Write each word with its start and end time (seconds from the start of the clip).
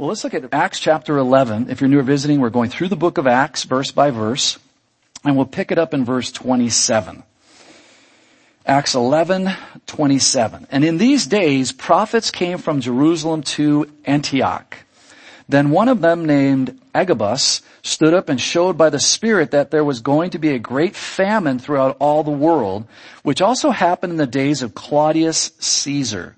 Well, 0.00 0.08
let's 0.08 0.24
look 0.24 0.32
at 0.32 0.54
Acts 0.54 0.80
chapter 0.80 1.18
11. 1.18 1.68
If 1.68 1.82
you're 1.82 1.88
new 1.88 1.98
or 1.98 2.02
visiting, 2.02 2.40
we're 2.40 2.48
going 2.48 2.70
through 2.70 2.88
the 2.88 2.96
book 2.96 3.18
of 3.18 3.26
Acts 3.26 3.64
verse 3.64 3.90
by 3.90 4.10
verse, 4.10 4.58
and 5.26 5.36
we'll 5.36 5.44
pick 5.44 5.70
it 5.70 5.76
up 5.76 5.92
in 5.92 6.06
verse 6.06 6.32
27. 6.32 7.22
Acts 8.64 8.94
11, 8.94 9.50
27. 9.86 10.66
And 10.70 10.86
in 10.86 10.96
these 10.96 11.26
days, 11.26 11.72
prophets 11.72 12.30
came 12.30 12.56
from 12.56 12.80
Jerusalem 12.80 13.42
to 13.42 13.90
Antioch. 14.06 14.78
Then 15.50 15.68
one 15.68 15.90
of 15.90 16.00
them 16.00 16.24
named 16.24 16.80
Agabus 16.94 17.60
stood 17.82 18.14
up 18.14 18.30
and 18.30 18.40
showed 18.40 18.78
by 18.78 18.88
the 18.88 18.98
Spirit 18.98 19.50
that 19.50 19.70
there 19.70 19.84
was 19.84 20.00
going 20.00 20.30
to 20.30 20.38
be 20.38 20.54
a 20.54 20.58
great 20.58 20.96
famine 20.96 21.58
throughout 21.58 21.98
all 22.00 22.24
the 22.24 22.30
world, 22.30 22.86
which 23.22 23.42
also 23.42 23.68
happened 23.70 24.12
in 24.12 24.16
the 24.16 24.26
days 24.26 24.62
of 24.62 24.74
Claudius 24.74 25.52
Caesar. 25.58 26.36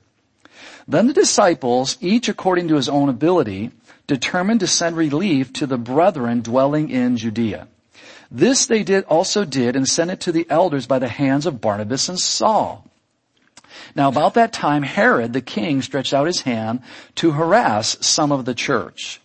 Then 0.87 1.07
the 1.07 1.13
disciples, 1.13 1.97
each 2.01 2.29
according 2.29 2.69
to 2.69 2.77
his 2.77 2.89
own 2.89 3.09
ability, 3.09 3.71
determined 4.07 4.61
to 4.61 4.67
send 4.67 4.97
relief 4.97 5.53
to 5.55 5.67
the 5.67 5.79
brethren 5.79 6.41
dwelling 6.41 6.91
in 6.91 7.17
Judea. 7.17 7.69
This 8.31 8.67
they 8.67 8.83
did 8.83 9.05
also 9.05 9.45
did 9.45 9.77
and 9.77 9.89
sent 9.89 10.11
it 10.11 10.21
to 10.21 10.33
the 10.33 10.47
elders 10.49 10.87
by 10.87 10.99
the 10.99 11.09
hands 11.09 11.47
of 11.47 11.61
Barnabas 11.61 12.09
and 12.09 12.19
Saul. 12.19 12.87
Now 13.95 14.09
about 14.09 14.35
that 14.35 14.53
time 14.53 14.83
Herod 14.83 15.33
the 15.33 15.41
king 15.41 15.83
stretched 15.83 16.15
out 16.15 16.27
his 16.27 16.43
hand 16.43 16.81
to 17.17 17.33
harass 17.33 17.97
some 18.01 18.33
of 18.33 18.45
the 18.45 18.55
church. 18.55 19.21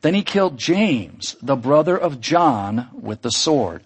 Then 0.00 0.14
he 0.14 0.22
killed 0.22 0.58
James, 0.58 1.36
the 1.42 1.56
brother 1.56 1.96
of 1.96 2.20
John, 2.20 2.88
with 2.92 3.22
the 3.22 3.30
sword. 3.30 3.82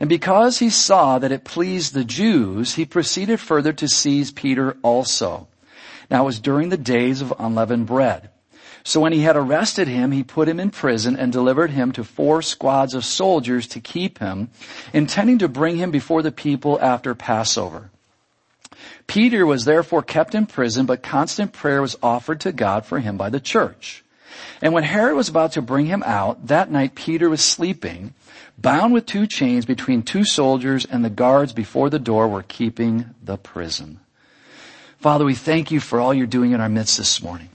And 0.00 0.08
because 0.08 0.58
he 0.58 0.70
saw 0.70 1.18
that 1.18 1.32
it 1.32 1.44
pleased 1.44 1.94
the 1.94 2.04
Jews, 2.04 2.74
he 2.74 2.84
proceeded 2.84 3.40
further 3.40 3.72
to 3.74 3.88
seize 3.88 4.30
Peter 4.30 4.76
also. 4.82 5.48
Now 6.10 6.22
it 6.22 6.26
was 6.26 6.40
during 6.40 6.68
the 6.68 6.76
days 6.76 7.20
of 7.20 7.34
unleavened 7.38 7.86
bread. 7.86 8.30
So 8.84 9.00
when 9.00 9.12
he 9.12 9.22
had 9.22 9.36
arrested 9.36 9.88
him, 9.88 10.12
he 10.12 10.22
put 10.22 10.48
him 10.48 10.60
in 10.60 10.70
prison 10.70 11.16
and 11.16 11.32
delivered 11.32 11.70
him 11.70 11.90
to 11.92 12.04
four 12.04 12.40
squads 12.40 12.94
of 12.94 13.04
soldiers 13.04 13.66
to 13.68 13.80
keep 13.80 14.18
him, 14.18 14.48
intending 14.92 15.38
to 15.38 15.48
bring 15.48 15.76
him 15.76 15.90
before 15.90 16.22
the 16.22 16.30
people 16.30 16.80
after 16.80 17.12
Passover. 17.12 17.90
Peter 19.08 19.44
was 19.44 19.64
therefore 19.64 20.02
kept 20.02 20.36
in 20.36 20.46
prison, 20.46 20.86
but 20.86 21.02
constant 21.02 21.52
prayer 21.52 21.82
was 21.82 21.96
offered 22.02 22.40
to 22.40 22.52
God 22.52 22.86
for 22.86 23.00
him 23.00 23.16
by 23.16 23.28
the 23.28 23.40
church. 23.40 24.04
And 24.62 24.72
when 24.72 24.84
Herod 24.84 25.16
was 25.16 25.28
about 25.28 25.52
to 25.52 25.62
bring 25.62 25.86
him 25.86 26.02
out, 26.06 26.46
that 26.46 26.70
night 26.70 26.94
Peter 26.94 27.28
was 27.28 27.40
sleeping, 27.40 28.14
bound 28.56 28.92
with 28.92 29.06
two 29.06 29.26
chains 29.26 29.64
between 29.64 30.02
two 30.02 30.24
soldiers, 30.24 30.84
and 30.84 31.04
the 31.04 31.10
guards 31.10 31.52
before 31.52 31.90
the 31.90 31.98
door 31.98 32.28
were 32.28 32.42
keeping 32.42 33.06
the 33.22 33.36
prison. 33.36 34.00
Father, 34.98 35.24
we 35.24 35.34
thank 35.34 35.70
you 35.70 35.80
for 35.80 36.00
all 36.00 36.14
you're 36.14 36.26
doing 36.26 36.52
in 36.52 36.60
our 36.60 36.68
midst 36.68 36.98
this 36.98 37.22
morning. 37.22 37.48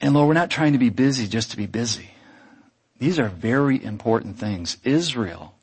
And 0.00 0.14
Lord, 0.14 0.28
we're 0.28 0.34
not 0.34 0.50
trying 0.50 0.72
to 0.72 0.78
be 0.78 0.90
busy 0.90 1.26
just 1.26 1.50
to 1.52 1.56
be 1.56 1.66
busy. 1.66 2.10
These 2.98 3.18
are 3.18 3.28
very 3.28 3.82
important 3.82 4.38
things. 4.38 4.76
Israel 4.84 5.54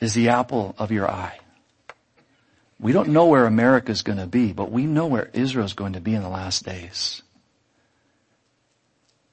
is 0.00 0.14
the 0.14 0.28
apple 0.28 0.74
of 0.78 0.90
your 0.90 1.10
eye. 1.10 1.38
We 2.78 2.92
don't 2.92 3.08
know 3.08 3.26
where 3.26 3.46
America 3.46 3.90
is 3.90 4.02
going 4.02 4.18
to 4.18 4.26
be, 4.26 4.52
but 4.52 4.70
we 4.70 4.84
know 4.84 5.06
where 5.06 5.30
Israel 5.32 5.64
is 5.64 5.72
going 5.72 5.94
to 5.94 6.00
be 6.00 6.14
in 6.14 6.22
the 6.22 6.28
last 6.28 6.64
days. 6.64 7.22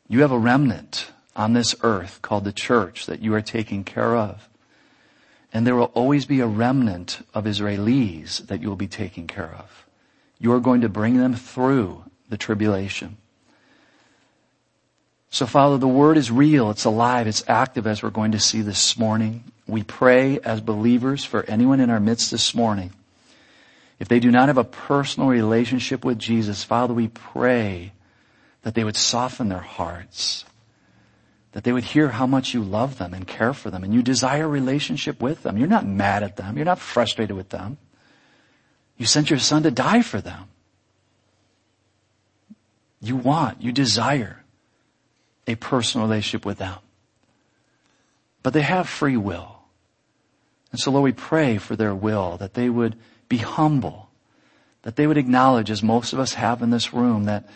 You 0.07 0.21
have 0.21 0.31
a 0.31 0.37
remnant 0.37 1.11
on 1.35 1.53
this 1.53 1.75
earth 1.81 2.21
called 2.21 2.45
the 2.45 2.53
church 2.53 3.05
that 3.07 3.21
you 3.21 3.33
are 3.33 3.41
taking 3.41 3.83
care 3.83 4.15
of. 4.15 4.47
And 5.53 5.67
there 5.67 5.75
will 5.75 5.91
always 5.93 6.25
be 6.25 6.39
a 6.39 6.47
remnant 6.47 7.25
of 7.33 7.45
Israelis 7.45 8.47
that 8.47 8.61
you 8.61 8.67
will 8.67 8.75
be 8.75 8.87
taking 8.87 9.27
care 9.27 9.55
of. 9.57 9.85
You 10.39 10.51
are 10.53 10.59
going 10.59 10.81
to 10.81 10.89
bring 10.89 11.17
them 11.17 11.35
through 11.35 12.03
the 12.27 12.37
tribulation. 12.37 13.17
So 15.29 15.45
Father, 15.45 15.77
the 15.77 15.87
Word 15.87 16.17
is 16.17 16.31
real, 16.31 16.71
it's 16.71 16.85
alive, 16.85 17.27
it's 17.27 17.43
active 17.47 17.87
as 17.87 18.01
we're 18.01 18.09
going 18.09 18.31
to 18.33 18.39
see 18.39 18.61
this 18.61 18.97
morning. 18.97 19.43
We 19.67 19.83
pray 19.83 20.39
as 20.39 20.59
believers 20.59 21.23
for 21.23 21.43
anyone 21.43 21.79
in 21.79 21.89
our 21.89 21.99
midst 21.99 22.31
this 22.31 22.53
morning. 22.53 22.91
If 23.99 24.07
they 24.07 24.19
do 24.19 24.31
not 24.31 24.49
have 24.49 24.57
a 24.57 24.63
personal 24.63 25.29
relationship 25.29 26.03
with 26.03 26.19
Jesus, 26.19 26.63
Father, 26.63 26.93
we 26.93 27.07
pray 27.07 27.93
that 28.63 28.73
they 28.73 28.83
would 28.83 28.97
soften 28.97 29.49
their 29.49 29.59
hearts 29.59 30.45
that 31.53 31.63
they 31.63 31.71
would 31.71 31.83
hear 31.83 32.09
how 32.09 32.27
much 32.27 32.53
you 32.53 32.63
love 32.63 32.97
them 32.97 33.13
and 33.13 33.27
care 33.27 33.53
for 33.53 33.69
them 33.69 33.83
and 33.83 33.93
you 33.93 34.01
desire 34.01 34.45
a 34.45 34.47
relationship 34.47 35.21
with 35.21 35.43
them. 35.43 35.55
You're 35.57 35.67
not 35.67 35.85
mad 35.85 36.23
at 36.23 36.35
them. 36.35 36.57
You're 36.57 36.65
not 36.65 36.79
frustrated 36.79 37.35
with 37.35 37.49
them. 37.49 37.77
You 38.97 39.05
sent 39.05 39.29
your 39.29 39.39
son 39.39 39.63
to 39.63 39.71
die 39.71 40.01
for 40.01 40.19
them. 40.19 40.45
You 43.01 43.15
want, 43.15 43.61
you 43.61 43.71
desire 43.71 44.43
a 45.45 45.55
personal 45.55 46.07
relationship 46.07 46.45
with 46.45 46.57
them. 46.57 46.77
But 48.41 48.53
they 48.53 48.61
have 48.61 48.89
free 48.89 49.17
will. 49.17 49.59
And 50.71 50.79
so 50.79 50.89
Lord, 50.89 51.03
we 51.03 51.11
pray 51.11 51.57
for 51.59 51.75
their 51.75 51.93
will, 51.93 52.37
that 52.37 52.55
they 52.55 52.69
would 52.69 52.95
be 53.29 53.37
humble, 53.37 54.09
that 54.81 54.95
they 54.95 55.05
would 55.05 55.17
acknowledge, 55.17 55.69
as 55.69 55.83
most 55.83 56.13
of 56.13 56.19
us 56.19 56.33
have 56.33 56.63
in 56.63 56.71
this 56.71 56.93
room, 56.93 57.25
that, 57.25 57.47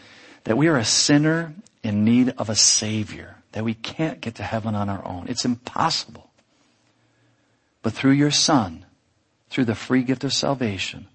that 0.43 0.57
we 0.57 0.67
are 0.67 0.77
a 0.77 0.85
sinner 0.85 1.55
in 1.81 2.03
need 2.03 2.29
of 2.37 2.49
a 2.49 2.55
savior 2.55 3.36
that 3.51 3.63
we 3.63 3.73
can't 3.73 4.21
get 4.21 4.35
to 4.35 4.43
heaven 4.43 4.75
on 4.75 4.89
our 4.89 5.05
own. 5.05 5.27
It's 5.27 5.45
impossible. 5.45 6.29
But 7.81 7.93
through 7.93 8.11
your 8.11 8.31
son, 8.31 8.85
through 9.49 9.65
the 9.65 9.75
free 9.75 10.03
gift 10.03 10.23
of 10.23 10.33
salvation, 10.33 11.07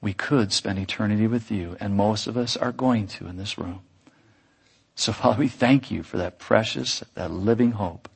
we 0.00 0.12
could 0.12 0.52
spend 0.52 0.78
eternity 0.78 1.26
with 1.26 1.50
you, 1.50 1.76
and 1.80 1.94
most 1.94 2.26
of 2.26 2.36
us 2.36 2.56
are 2.56 2.72
going 2.72 3.06
to 3.08 3.26
in 3.26 3.36
this 3.36 3.58
room. 3.58 3.80
So 4.94 5.12
Father, 5.12 5.38
we 5.38 5.48
thank 5.48 5.90
you 5.90 6.02
for 6.02 6.16
that 6.18 6.38
precious, 6.38 7.02
that 7.14 7.30
living 7.30 7.72
hope. 7.72 8.08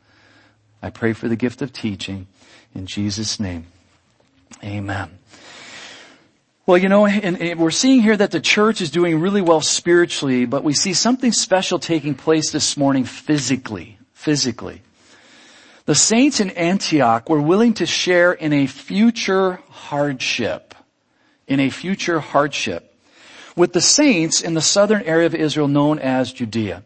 I 0.83 0.91
pray 0.91 1.13
for 1.13 1.29
the 1.29 1.37
gift 1.37 1.63
of 1.63 1.73
teaching 1.73 2.27
in 2.75 2.87
Jesus' 2.87 3.41
name. 3.41 3.67
Amen. 4.63 5.19
Well, 6.67 6.79
you 6.79 6.89
know, 6.89 7.07
and, 7.07 7.41
and, 7.43 7.61
we're 7.61 7.71
seeing 7.71 8.01
here 8.01 8.17
that 8.17 8.31
the 8.31 8.41
church 8.41 8.81
is 8.81 8.91
doing 8.91 9.21
really 9.21 9.43
well 9.43 9.61
spiritually, 9.61 10.47
but 10.47 10.65
we 10.65 10.73
see 10.73 10.95
something 10.95 11.31
special 11.31 11.79
taking 11.79 12.15
place 12.15 12.53
this 12.53 12.79
morning 12.79 13.05
physically. 13.05 13.99
Physically. 14.15 14.81
The 15.85 15.95
saints 15.95 16.41
in 16.41 16.49
Antioch 16.51 17.29
were 17.29 17.43
willing 17.43 17.75
to 17.75 17.87
share 17.87 18.33
in 18.33 18.55
a 18.55 18.67
future 18.67 19.61
hardship. 19.69 20.75
In 21.47 21.61
a 21.61 21.69
future 21.69 22.21
hardship. 22.21 22.97
With 23.55 23.75
the 23.75 23.83
saints 23.83 24.41
in 24.41 24.55
the 24.55 24.63
southern 24.63 25.03
area 25.03 25.27
of 25.27 25.35
Israel 25.35 25.69
known 25.69 25.99
as 25.99 26.33
Judea. 26.33 26.83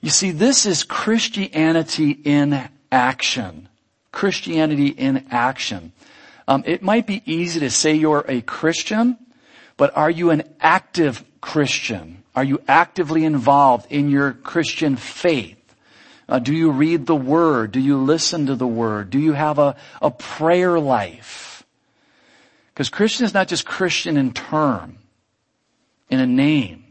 You 0.00 0.10
see, 0.10 0.30
this 0.30 0.66
is 0.66 0.84
Christianity 0.84 2.12
in 2.12 2.68
action. 2.92 3.68
Christianity 4.12 4.86
in 4.86 5.26
action. 5.32 5.92
Um, 6.50 6.64
it 6.66 6.82
might 6.82 7.06
be 7.06 7.22
easy 7.26 7.60
to 7.60 7.70
say 7.70 7.94
you're 7.94 8.24
a 8.26 8.40
Christian, 8.40 9.16
but 9.76 9.96
are 9.96 10.10
you 10.10 10.30
an 10.30 10.42
active 10.60 11.24
Christian? 11.40 12.24
Are 12.34 12.42
you 12.42 12.60
actively 12.66 13.24
involved 13.24 13.86
in 13.92 14.10
your 14.10 14.32
Christian 14.32 14.96
faith? 14.96 15.56
Uh, 16.28 16.40
do 16.40 16.52
you 16.52 16.72
read 16.72 17.06
the 17.06 17.14
Word? 17.14 17.70
Do 17.70 17.78
you 17.78 17.98
listen 17.98 18.46
to 18.46 18.56
the 18.56 18.66
Word? 18.66 19.10
Do 19.10 19.20
you 19.20 19.32
have 19.32 19.60
a, 19.60 19.76
a 20.02 20.10
prayer 20.10 20.80
life? 20.80 21.64
Because 22.74 22.88
Christian 22.88 23.26
is 23.26 23.32
not 23.32 23.46
just 23.46 23.64
Christian 23.64 24.16
in 24.16 24.32
term, 24.32 24.98
in 26.08 26.18
a 26.18 26.26
name. 26.26 26.82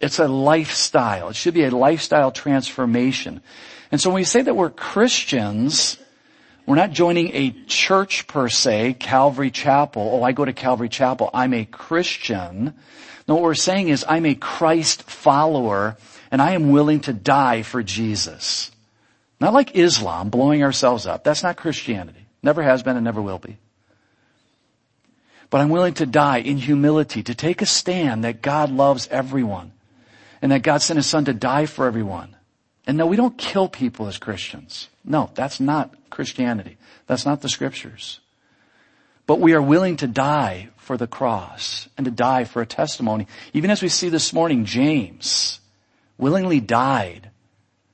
It's 0.00 0.20
a 0.20 0.28
lifestyle. 0.28 1.30
It 1.30 1.34
should 1.34 1.54
be 1.54 1.64
a 1.64 1.72
lifestyle 1.72 2.30
transformation. 2.30 3.40
And 3.90 4.00
so 4.00 4.10
when 4.10 4.20
we 4.20 4.24
say 4.24 4.42
that 4.42 4.54
we're 4.54 4.70
Christians, 4.70 5.98
we're 6.68 6.76
not 6.76 6.90
joining 6.90 7.34
a 7.34 7.50
church 7.66 8.26
per 8.26 8.50
se, 8.50 8.96
Calvary 9.00 9.50
Chapel. 9.50 10.10
Oh, 10.12 10.22
I 10.22 10.32
go 10.32 10.44
to 10.44 10.52
Calvary 10.52 10.90
Chapel. 10.90 11.30
I'm 11.32 11.54
a 11.54 11.64
Christian. 11.64 12.74
No, 13.26 13.36
what 13.36 13.42
we're 13.42 13.54
saying 13.54 13.88
is 13.88 14.04
I'm 14.06 14.26
a 14.26 14.34
Christ 14.34 15.04
follower 15.04 15.96
and 16.30 16.42
I 16.42 16.52
am 16.52 16.70
willing 16.70 17.00
to 17.00 17.14
die 17.14 17.62
for 17.62 17.82
Jesus. 17.82 18.70
Not 19.40 19.54
like 19.54 19.76
Islam, 19.76 20.28
blowing 20.28 20.62
ourselves 20.62 21.06
up. 21.06 21.24
That's 21.24 21.42
not 21.42 21.56
Christianity. 21.56 22.26
Never 22.42 22.62
has 22.62 22.82
been 22.82 22.96
and 22.96 23.04
never 23.04 23.22
will 23.22 23.38
be. 23.38 23.56
But 25.48 25.62
I'm 25.62 25.70
willing 25.70 25.94
to 25.94 26.04
die 26.04 26.40
in 26.40 26.58
humility, 26.58 27.22
to 27.22 27.34
take 27.34 27.62
a 27.62 27.66
stand 27.66 28.24
that 28.24 28.42
God 28.42 28.70
loves 28.70 29.08
everyone 29.10 29.72
and 30.42 30.52
that 30.52 30.62
God 30.62 30.82
sent 30.82 30.98
his 30.98 31.06
son 31.06 31.24
to 31.24 31.32
die 31.32 31.64
for 31.64 31.86
everyone. 31.86 32.36
And 32.86 32.98
no, 32.98 33.06
we 33.06 33.16
don't 33.16 33.38
kill 33.38 33.70
people 33.70 34.06
as 34.06 34.18
Christians. 34.18 34.90
No, 35.08 35.30
that's 35.34 35.58
not 35.58 35.94
Christianity. 36.10 36.76
That's 37.06 37.24
not 37.24 37.40
the 37.40 37.48
scriptures. 37.48 38.20
But 39.26 39.40
we 39.40 39.54
are 39.54 39.62
willing 39.62 39.96
to 39.96 40.06
die 40.06 40.68
for 40.76 40.96
the 40.96 41.06
cross 41.06 41.88
and 41.96 42.04
to 42.04 42.10
die 42.10 42.44
for 42.44 42.62
a 42.62 42.66
testimony. 42.66 43.26
Even 43.52 43.70
as 43.70 43.82
we 43.82 43.88
see 43.88 44.10
this 44.10 44.32
morning, 44.32 44.66
James 44.66 45.60
willingly 46.18 46.60
died 46.60 47.30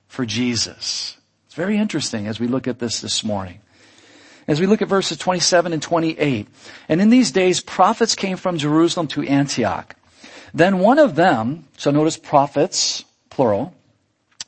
for 0.08 0.26
Jesus. 0.26 1.16
It's 1.46 1.54
very 1.54 1.78
interesting 1.78 2.26
as 2.26 2.40
we 2.40 2.48
look 2.48 2.66
at 2.66 2.80
this 2.80 3.00
this 3.00 3.22
morning. 3.22 3.60
As 4.46 4.60
we 4.60 4.66
look 4.66 4.82
at 4.82 4.88
verses 4.88 5.16
27 5.16 5.72
and 5.72 5.82
28, 5.82 6.48
and 6.88 7.00
in 7.00 7.10
these 7.10 7.30
days 7.30 7.60
prophets 7.60 8.14
came 8.14 8.36
from 8.36 8.58
Jerusalem 8.58 9.06
to 9.08 9.22
Antioch. 9.22 9.94
Then 10.52 10.80
one 10.80 10.98
of 10.98 11.14
them, 11.14 11.66
so 11.76 11.90
notice 11.90 12.16
prophets, 12.16 13.04
plural. 13.30 13.74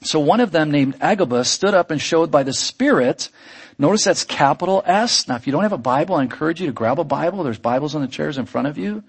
So 0.06 0.20
one 0.20 0.40
of 0.40 0.52
them 0.52 0.70
named 0.70 0.96
Agabus 1.00 1.50
stood 1.50 1.74
up 1.74 1.90
and 1.90 2.00
showed 2.00 2.30
by 2.30 2.42
the 2.42 2.52
Spirit 2.52 3.30
Notice 3.78 4.04
that's 4.04 4.24
capital 4.24 4.82
S. 4.86 5.28
Now 5.28 5.36
if 5.36 5.46
you 5.46 5.52
don't 5.52 5.62
have 5.62 5.72
a 5.72 5.78
Bible, 5.78 6.14
I 6.14 6.22
encourage 6.22 6.60
you 6.60 6.66
to 6.66 6.72
grab 6.72 6.98
a 6.98 7.04
Bible. 7.04 7.42
There's 7.44 7.58
Bibles 7.58 7.94
on 7.94 8.00
the 8.00 8.08
chairs 8.08 8.38
in 8.38 8.46
front 8.46 8.68
of 8.68 8.78
you. 8.78 9.02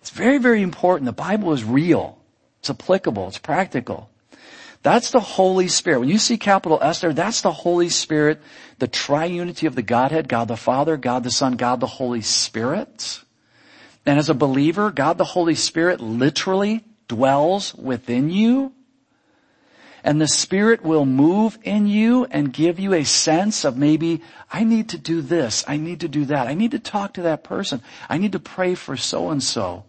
It's 0.00 0.10
very, 0.10 0.38
very 0.38 0.62
important. 0.62 1.06
The 1.06 1.12
Bible 1.12 1.52
is 1.52 1.64
real. 1.64 2.18
It's 2.60 2.70
applicable. 2.70 3.28
It's 3.28 3.38
practical. 3.38 4.10
That's 4.82 5.10
the 5.10 5.20
Holy 5.20 5.68
Spirit. 5.68 6.00
When 6.00 6.08
you 6.08 6.18
see 6.18 6.36
capital 6.36 6.78
S 6.82 7.00
there, 7.00 7.12
that's 7.12 7.42
the 7.42 7.52
Holy 7.52 7.88
Spirit, 7.88 8.40
the 8.78 8.88
triunity 8.88 9.66
of 9.66 9.74
the 9.74 9.82
Godhead, 9.82 10.28
God 10.28 10.48
the 10.48 10.56
Father, 10.56 10.96
God 10.96 11.24
the 11.24 11.30
Son, 11.30 11.56
God 11.56 11.80
the 11.80 11.86
Holy 11.86 12.20
Spirit. 12.20 13.22
And 14.06 14.18
as 14.18 14.28
a 14.28 14.34
believer, 14.34 14.90
God 14.90 15.18
the 15.18 15.24
Holy 15.24 15.54
Spirit 15.54 16.00
literally 16.00 16.84
dwells 17.06 17.74
within 17.74 18.30
you. 18.30 18.72
And 20.08 20.22
the 20.22 20.26
Spirit 20.26 20.82
will 20.82 21.04
move 21.04 21.58
in 21.64 21.86
you 21.86 22.24
and 22.30 22.50
give 22.50 22.80
you 22.80 22.94
a 22.94 23.04
sense 23.04 23.66
of 23.66 23.76
maybe, 23.76 24.22
I 24.50 24.64
need 24.64 24.88
to 24.88 24.96
do 24.96 25.20
this, 25.20 25.66
I 25.68 25.76
need 25.76 26.00
to 26.00 26.08
do 26.08 26.24
that, 26.24 26.46
I 26.46 26.54
need 26.54 26.70
to 26.70 26.78
talk 26.78 27.12
to 27.12 27.22
that 27.24 27.44
person, 27.44 27.82
I 28.08 28.16
need 28.16 28.32
to 28.32 28.38
pray 28.38 28.74
for 28.74 28.96
so 28.96 29.28
and 29.28 29.42
so. 29.42 29.84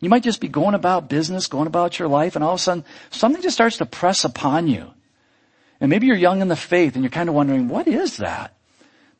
You 0.00 0.10
might 0.10 0.24
just 0.24 0.40
be 0.40 0.48
going 0.48 0.74
about 0.74 1.08
business, 1.08 1.46
going 1.46 1.68
about 1.68 2.00
your 2.00 2.08
life, 2.08 2.34
and 2.34 2.42
all 2.42 2.54
of 2.54 2.58
a 2.58 2.62
sudden 2.62 2.84
something 3.10 3.42
just 3.42 3.54
starts 3.54 3.76
to 3.76 3.86
press 3.86 4.24
upon 4.24 4.66
you. 4.66 4.90
And 5.80 5.88
maybe 5.88 6.08
you're 6.08 6.16
young 6.16 6.40
in 6.40 6.48
the 6.48 6.56
faith 6.56 6.96
and 6.96 7.04
you're 7.04 7.08
kind 7.08 7.28
of 7.28 7.36
wondering, 7.36 7.68
what 7.68 7.86
is 7.86 8.16
that? 8.16 8.56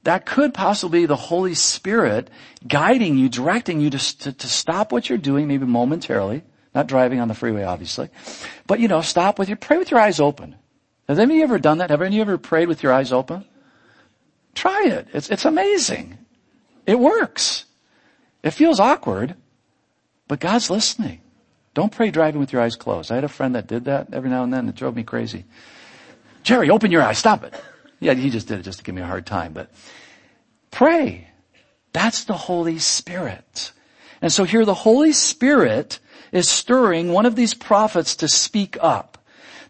That 0.02 0.26
could 0.26 0.52
possibly 0.52 1.02
be 1.02 1.06
the 1.06 1.14
Holy 1.14 1.54
Spirit 1.54 2.28
guiding 2.66 3.16
you, 3.16 3.28
directing 3.28 3.80
you 3.80 3.90
to, 3.90 4.18
to, 4.18 4.32
to 4.32 4.48
stop 4.48 4.90
what 4.90 5.08
you're 5.08 5.16
doing, 5.16 5.46
maybe 5.46 5.64
momentarily, 5.64 6.42
not 6.74 6.86
driving 6.86 7.20
on 7.20 7.28
the 7.28 7.34
freeway, 7.34 7.64
obviously, 7.64 8.08
but 8.66 8.80
you 8.80 8.88
know, 8.88 9.00
stop 9.00 9.38
with 9.38 9.48
your, 9.48 9.56
pray 9.56 9.78
with 9.78 9.90
your 9.90 10.00
eyes 10.00 10.20
open. 10.20 10.56
Has 11.08 11.18
anybody 11.18 11.42
ever 11.42 11.58
done 11.58 11.78
that? 11.78 11.90
Have 11.90 12.02
any 12.02 12.08
of 12.08 12.14
you 12.14 12.20
ever 12.22 12.38
prayed 12.38 12.68
with 12.68 12.82
your 12.82 12.92
eyes 12.92 13.12
open? 13.12 13.44
Try 14.54 14.86
it. 14.86 15.08
It's, 15.12 15.30
it's 15.30 15.44
amazing. 15.44 16.18
It 16.86 16.98
works. 16.98 17.64
It 18.42 18.50
feels 18.50 18.80
awkward, 18.80 19.34
but 20.28 20.40
God's 20.40 20.70
listening. 20.70 21.20
Don't 21.74 21.92
pray 21.92 22.10
driving 22.10 22.40
with 22.40 22.52
your 22.52 22.62
eyes 22.62 22.76
closed. 22.76 23.12
I 23.12 23.16
had 23.16 23.24
a 23.24 23.28
friend 23.28 23.54
that 23.54 23.66
did 23.66 23.84
that 23.84 24.08
every 24.12 24.30
now 24.30 24.44
and 24.44 24.52
then. 24.52 24.68
It 24.68 24.74
drove 24.74 24.96
me 24.96 25.02
crazy. 25.02 25.44
Jerry, 26.42 26.70
open 26.70 26.90
your 26.90 27.02
eyes. 27.02 27.18
Stop 27.18 27.44
it. 27.44 27.54
Yeah, 28.00 28.14
he 28.14 28.30
just 28.30 28.48
did 28.48 28.60
it 28.60 28.62
just 28.62 28.78
to 28.78 28.84
give 28.84 28.94
me 28.94 29.02
a 29.02 29.06
hard 29.06 29.26
time, 29.26 29.52
but 29.52 29.70
pray. 30.70 31.28
That's 31.92 32.24
the 32.24 32.34
Holy 32.34 32.78
Spirit. 32.78 33.72
And 34.22 34.32
so 34.32 34.44
here 34.44 34.64
the 34.64 34.74
Holy 34.74 35.12
Spirit 35.12 35.98
is 36.32 36.48
stirring 36.48 37.12
one 37.12 37.26
of 37.26 37.36
these 37.36 37.54
prophets 37.54 38.16
to 38.16 38.28
speak 38.28 38.76
up. 38.80 39.18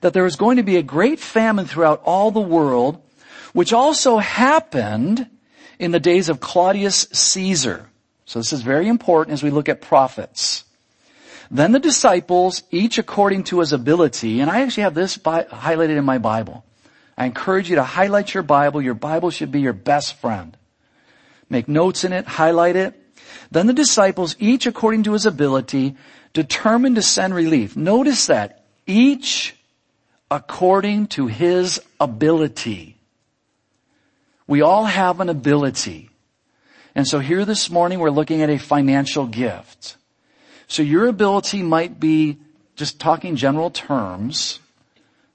That 0.01 0.15
there 0.15 0.27
is 0.27 0.37
going 0.37 0.57
to 0.57 0.63
be 0.63 0.77
a 0.77 0.83
great 0.83 1.21
famine 1.21 1.67
throughout 1.67 2.03
all 2.05 2.31
the 2.31 2.41
world, 2.41 3.03
which 3.53 3.73
also 3.73 4.19
happened 4.19 5.29
in 5.79 5.91
the 5.91 6.01
days 6.01 6.29
of 6.29 6.41
Claudius 6.41 7.09
Caesar. 7.13 7.87
So 8.25 8.39
this 8.39 8.53
is 8.53 8.63
very 8.63 8.89
important 8.89 9.35
as 9.35 9.43
we 9.43 9.51
look 9.51 9.69
at 9.69 9.81
prophets. 9.81 10.65
Then 11.51 11.73
the 11.73 11.81
disciples, 11.81 12.63
each 12.71 12.97
according 12.97 13.45
to 13.45 13.59
his 13.61 13.73
ability, 13.73 14.41
and 14.41 14.51
I 14.51 14.61
actually 14.61 14.85
have 14.85 14.95
this 14.95 15.19
highlighted 15.19 15.97
in 15.97 16.05
my 16.05 16.19
Bible. 16.19 16.65
I 17.19 17.27
encourage 17.27 17.69
you 17.69 17.77
to 17.77 17.83
highlight 17.83 18.33
your 18.33 18.45
Bible. 18.45 18.81
Your 18.81 18.95
Bible 18.95 19.31
should 19.31 19.51
be 19.51 19.61
your 19.61 19.73
best 19.73 20.15
friend. 20.15 20.57
Make 21.51 21.69
notes 21.69 22.05
in 22.05 22.13
it, 22.13 22.27
highlight 22.27 22.77
it. 22.77 22.95
Then 23.51 23.67
the 23.67 23.73
disciples, 23.73 24.37
each 24.39 24.65
according 24.67 25.03
to 25.03 25.13
his 25.13 25.27
ability, 25.27 25.97
determined 26.33 26.97
to 26.97 27.03
send 27.03 27.35
relief. 27.35 27.77
Notice 27.77 28.27
that. 28.27 28.65
Each 28.87 29.55
according 30.31 31.09
to 31.09 31.27
his 31.27 31.81
ability. 31.99 32.97
We 34.47 34.63
all 34.63 34.85
have 34.85 35.21
an 35.21 35.29
ability. 35.29 36.11
And 36.95 37.07
so 37.07 37.19
here 37.19 37.45
this 37.45 37.71
morning 37.71 37.99
we're 37.99 38.11
looking 38.11 38.43
at 38.43 38.51
a 38.51 38.59
financial 38.59 39.27
gift. 39.27 39.97
So 40.69 40.83
your 40.83 41.09
ability 41.09 41.63
might 41.63 41.99
be 41.99 42.39
just 42.77 43.01
talking 43.01 43.37
general 43.37 43.71
terms. 43.71 44.61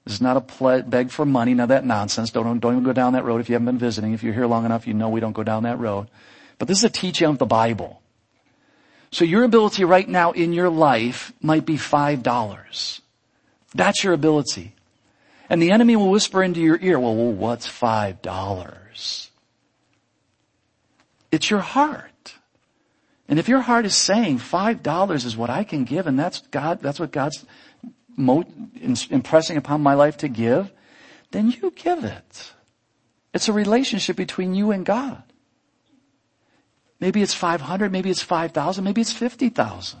This 0.04 0.14
is 0.14 0.20
not 0.20 0.36
a 0.36 0.40
ple- 0.40 0.82
beg 0.82 1.10
for 1.10 1.26
money, 1.26 1.58
of 1.58 1.68
that 1.68 1.84
nonsense. 1.84 2.30
Don't, 2.30 2.58
don't 2.58 2.72
even 2.72 2.84
go 2.84 2.92
down 2.92 3.12
that 3.14 3.24
road 3.24 3.40
if 3.40 3.48
you 3.48 3.54
haven't 3.54 3.66
been 3.66 3.78
visiting. 3.78 4.12
If 4.12 4.22
you're 4.22 4.34
here 4.34 4.46
long 4.46 4.64
enough, 4.64 4.86
you 4.86 4.94
know 4.94 5.08
we 5.08 5.20
don't 5.20 5.32
go 5.32 5.42
down 5.42 5.64
that 5.64 5.78
road. 5.78 6.08
But 6.58 6.68
this 6.68 6.78
is 6.78 6.84
a 6.84 6.90
teaching 6.90 7.28
of 7.28 7.38
the 7.38 7.46
Bible. 7.46 8.00
So 9.16 9.24
your 9.24 9.44
ability 9.44 9.82
right 9.82 10.06
now 10.06 10.32
in 10.32 10.52
your 10.52 10.68
life 10.68 11.32
might 11.40 11.64
be 11.64 11.78
$5. 11.78 13.00
That's 13.74 14.04
your 14.04 14.12
ability. 14.12 14.74
And 15.48 15.62
the 15.62 15.70
enemy 15.70 15.96
will 15.96 16.10
whisper 16.10 16.42
into 16.42 16.60
your 16.60 16.78
ear, 16.82 17.00
well, 17.00 17.16
well 17.16 17.32
what's 17.32 17.66
$5? 17.66 19.28
It's 21.32 21.48
your 21.50 21.60
heart. 21.60 22.34
And 23.26 23.38
if 23.38 23.48
your 23.48 23.60
heart 23.60 23.86
is 23.86 23.94
saying 23.94 24.36
five 24.36 24.82
dollars 24.82 25.24
is 25.24 25.34
what 25.34 25.48
I 25.48 25.64
can 25.64 25.84
give 25.84 26.06
and 26.06 26.18
that's 26.18 26.42
God, 26.50 26.82
that's 26.82 27.00
what 27.00 27.10
God's 27.10 27.46
impressing 28.18 29.56
upon 29.56 29.80
my 29.80 29.94
life 29.94 30.18
to 30.18 30.28
give, 30.28 30.70
then 31.30 31.50
you 31.50 31.72
give 31.74 32.04
it. 32.04 32.52
It's 33.32 33.48
a 33.48 33.54
relationship 33.54 34.14
between 34.14 34.54
you 34.54 34.72
and 34.72 34.84
God. 34.84 35.22
Maybe 37.00 37.22
it's 37.22 37.34
500, 37.34 37.92
maybe 37.92 38.10
it's 38.10 38.22
5,000, 38.22 38.82
maybe 38.82 39.00
it's 39.00 39.12
50,000. 39.12 40.00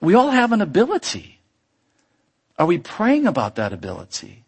We 0.00 0.14
all 0.14 0.30
have 0.30 0.52
an 0.52 0.60
ability. 0.60 1.38
Are 2.58 2.66
we 2.66 2.78
praying 2.78 3.26
about 3.26 3.54
that 3.56 3.72
ability? 3.72 4.44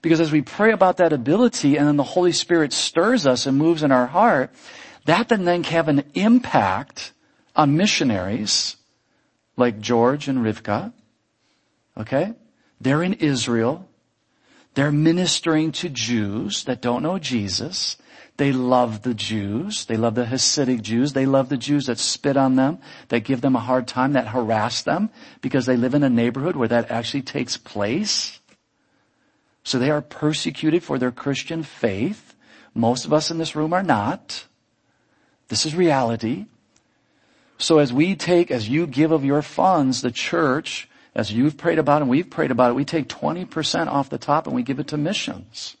Because 0.00 0.20
as 0.20 0.32
we 0.32 0.42
pray 0.42 0.72
about 0.72 0.98
that 0.98 1.12
ability 1.12 1.76
and 1.76 1.86
then 1.86 1.96
the 1.96 2.02
Holy 2.02 2.32
Spirit 2.32 2.72
stirs 2.72 3.26
us 3.26 3.46
and 3.46 3.56
moves 3.56 3.82
in 3.82 3.92
our 3.92 4.06
heart, 4.06 4.50
that 5.04 5.28
then, 5.28 5.44
can 5.44 5.64
have 5.64 5.88
an 5.88 6.04
impact 6.14 7.12
on 7.54 7.76
missionaries 7.76 8.76
like 9.56 9.80
George 9.80 10.28
and 10.28 10.38
Rivka. 10.38 10.92
Okay? 11.96 12.34
They're 12.80 13.02
in 13.02 13.14
Israel. 13.14 13.88
They're 14.74 14.92
ministering 14.92 15.72
to 15.72 15.88
Jews 15.88 16.64
that 16.64 16.80
don't 16.80 17.02
know 17.02 17.18
Jesus. 17.18 17.96
They 18.36 18.50
love 18.52 19.02
the 19.02 19.14
Jews. 19.14 19.84
They 19.84 19.96
love 19.96 20.16
the 20.16 20.24
Hasidic 20.24 20.82
Jews. 20.82 21.12
They 21.12 21.26
love 21.26 21.48
the 21.48 21.56
Jews 21.56 21.86
that 21.86 21.98
spit 21.98 22.36
on 22.36 22.56
them, 22.56 22.78
that 23.08 23.24
give 23.24 23.40
them 23.40 23.54
a 23.54 23.60
hard 23.60 23.86
time, 23.86 24.14
that 24.14 24.28
harass 24.28 24.82
them 24.82 25.10
because 25.40 25.66
they 25.66 25.76
live 25.76 25.94
in 25.94 26.02
a 26.02 26.10
neighborhood 26.10 26.56
where 26.56 26.68
that 26.68 26.90
actually 26.90 27.22
takes 27.22 27.56
place. 27.56 28.40
So 29.62 29.78
they 29.78 29.90
are 29.90 30.02
persecuted 30.02 30.82
for 30.82 30.98
their 30.98 31.12
Christian 31.12 31.62
faith. 31.62 32.34
Most 32.74 33.04
of 33.04 33.12
us 33.12 33.30
in 33.30 33.38
this 33.38 33.54
room 33.54 33.72
are 33.72 33.84
not. 33.84 34.46
This 35.48 35.64
is 35.64 35.76
reality. 35.76 36.46
So 37.56 37.78
as 37.78 37.92
we 37.92 38.16
take, 38.16 38.50
as 38.50 38.68
you 38.68 38.86
give 38.88 39.12
of 39.12 39.24
your 39.24 39.42
funds, 39.42 40.02
the 40.02 40.10
church, 40.10 40.88
as 41.14 41.32
you've 41.32 41.56
prayed 41.56 41.78
about 41.78 42.02
and 42.02 42.10
we've 42.10 42.28
prayed 42.28 42.50
about 42.50 42.70
it, 42.70 42.74
we 42.74 42.84
take 42.84 43.08
20% 43.08 43.86
off 43.86 44.10
the 44.10 44.18
top 44.18 44.46
and 44.46 44.56
we 44.56 44.64
give 44.64 44.80
it 44.80 44.88
to 44.88 44.96
missions. 44.96 45.76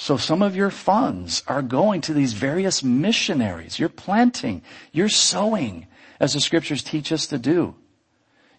So 0.00 0.16
some 0.16 0.40
of 0.40 0.56
your 0.56 0.70
funds 0.70 1.42
are 1.46 1.60
going 1.60 2.00
to 2.00 2.14
these 2.14 2.32
various 2.32 2.82
missionaries. 2.82 3.78
You're 3.78 3.90
planting, 3.90 4.62
you're 4.92 5.10
sowing, 5.10 5.88
as 6.18 6.32
the 6.32 6.40
scriptures 6.40 6.82
teach 6.82 7.12
us 7.12 7.26
to 7.26 7.38
do. 7.38 7.74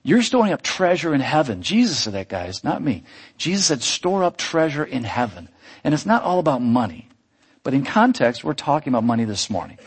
You're 0.04 0.22
storing 0.22 0.54
up 0.54 0.62
treasure 0.62 1.16
in 1.16 1.22
heaven. 1.22 1.64
Jesus 1.64 1.98
said 1.98 2.14
that, 2.14 2.30
guys, 2.30 2.64
not 2.64 2.84
me. 2.84 3.06
Jesus 3.40 3.66
said, 3.66 3.82
store 3.82 4.24
up 4.24 4.38
treasure 4.38 4.84
in 4.84 5.04
heaven. 5.04 5.50
And 5.84 5.96
it's 5.96 6.06
not 6.06 6.22
all 6.22 6.38
about 6.38 6.62
money. 6.62 7.10
But 7.64 7.74
in 7.74 7.86
context, 7.86 8.44
we're 8.44 8.54
talking 8.54 8.94
about 8.94 9.04
money 9.04 9.26
this 9.26 9.50
morning. 9.50 9.80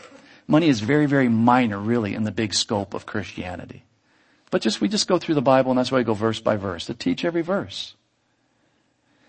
Money 0.49 0.69
is 0.69 0.81
very, 0.81 1.07
very 1.07 1.29
minor, 1.29 1.79
really, 1.79 2.17
in 2.17 2.25
the 2.25 2.33
big 2.33 2.53
scope 2.53 2.95
of 2.95 3.07
Christianity. 3.07 3.85
But 4.51 4.61
just, 4.61 4.81
we 4.81 4.89
just 4.89 5.07
go 5.07 5.19
through 5.19 5.37
the 5.37 5.41
Bible 5.41 5.71
and 5.71 5.79
that's 5.79 5.93
why 5.93 5.99
we 5.99 6.05
go 6.05 6.15
verse 6.15 6.41
by 6.41 6.57
verse 6.57 6.87
to 6.87 6.95
teach 6.95 7.25
every 7.25 7.43
verse. 7.43 7.95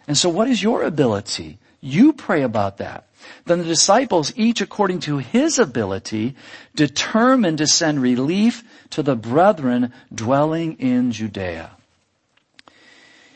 And 0.07 0.17
so 0.17 0.27
what 0.27 0.47
is 0.47 0.63
your 0.63 0.81
ability? 0.81 1.59
You 1.85 2.13
pray 2.13 2.41
about 2.41 2.77
that. 2.77 3.03
Then 3.45 3.59
the 3.59 3.65
disciples, 3.65 4.33
each 4.35 4.59
according 4.59 5.01
to 5.01 5.19
his 5.19 5.59
ability, 5.59 6.35
determined 6.75 7.59
to 7.59 7.67
send 7.67 8.01
relief 8.01 8.63
to 8.89 9.03
the 9.03 9.15
brethren 9.15 9.93
dwelling 10.11 10.79
in 10.79 11.11
Judea. 11.11 11.69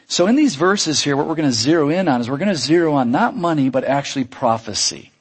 So 0.08 0.26
in 0.26 0.36
these 0.36 0.56
verses 0.56 1.04
here, 1.04 1.16
what 1.16 1.28
we're 1.28 1.36
going 1.36 1.48
to 1.48 1.56
zero 1.56 1.90
in 1.90 2.08
on 2.08 2.22
is 2.22 2.28
we're 2.28 2.38
going 2.38 2.50
to 2.50 2.56
zero 2.56 2.94
on 2.94 3.12
not 3.12 3.38
money, 3.38 3.70
but 3.70 3.84
actually 3.84 4.24
prophecy. 4.24 5.12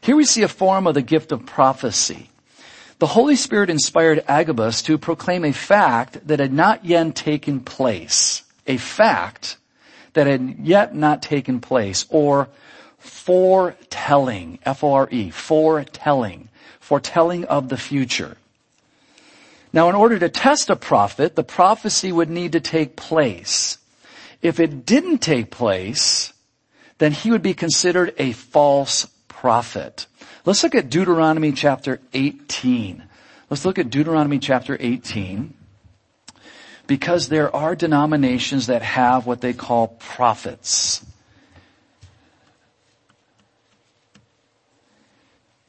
Here 0.00 0.16
we 0.16 0.24
see 0.24 0.42
a 0.42 0.48
form 0.48 0.86
of 0.86 0.94
the 0.94 1.02
gift 1.02 1.32
of 1.32 1.44
prophecy. 1.44 2.30
The 2.98 3.08
Holy 3.08 3.36
Spirit 3.36 3.68
inspired 3.68 4.24
Agabus 4.26 4.80
to 4.84 4.96
proclaim 4.96 5.44
a 5.44 5.52
fact 5.52 6.26
that 6.28 6.40
had 6.40 6.54
not 6.54 6.86
yet 6.86 7.14
taken 7.14 7.60
place. 7.60 8.42
A 8.66 8.78
fact 8.78 9.58
that 10.14 10.26
had 10.26 10.56
yet 10.60 10.94
not 10.94 11.22
taken 11.22 11.60
place, 11.60 12.06
or 12.08 12.48
foretelling, 12.98 14.58
F-O-R-E, 14.64 15.30
foretelling, 15.30 16.48
foretelling 16.80 17.44
of 17.44 17.68
the 17.68 17.76
future. 17.76 18.36
Now 19.72 19.88
in 19.88 19.94
order 19.94 20.18
to 20.18 20.28
test 20.28 20.70
a 20.70 20.76
prophet, 20.76 21.36
the 21.36 21.44
prophecy 21.44 22.12
would 22.12 22.30
need 22.30 22.52
to 22.52 22.60
take 22.60 22.96
place. 22.96 23.78
If 24.40 24.60
it 24.60 24.86
didn't 24.86 25.18
take 25.18 25.50
place, 25.50 26.32
then 26.98 27.12
he 27.12 27.30
would 27.30 27.42
be 27.42 27.54
considered 27.54 28.14
a 28.18 28.32
false 28.32 29.06
prophet. 29.26 30.06
Let's 30.44 30.62
look 30.62 30.74
at 30.74 30.90
Deuteronomy 30.90 31.52
chapter 31.52 32.00
18. 32.12 33.02
Let's 33.50 33.64
look 33.64 33.78
at 33.78 33.90
Deuteronomy 33.90 34.38
chapter 34.38 34.76
18 34.78 35.54
because 36.86 37.28
there 37.28 37.54
are 37.54 37.74
denominations 37.74 38.66
that 38.66 38.82
have 38.82 39.26
what 39.26 39.40
they 39.40 39.52
call 39.52 39.88
prophets. 39.88 41.04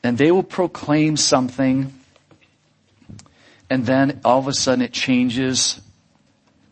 And 0.04 0.18
they 0.18 0.32
will 0.32 0.44
proclaim 0.44 1.18
something 1.18 1.94
and 3.70 3.86
then 3.86 4.22
all 4.24 4.40
of 4.40 4.48
a 4.48 4.54
sudden 4.54 4.84
it 4.84 4.94
changes 4.94 5.82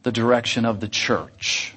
the 0.04 0.12
direction 0.12 0.66
of 0.66 0.80
the 0.80 0.88
church. 0.88 1.74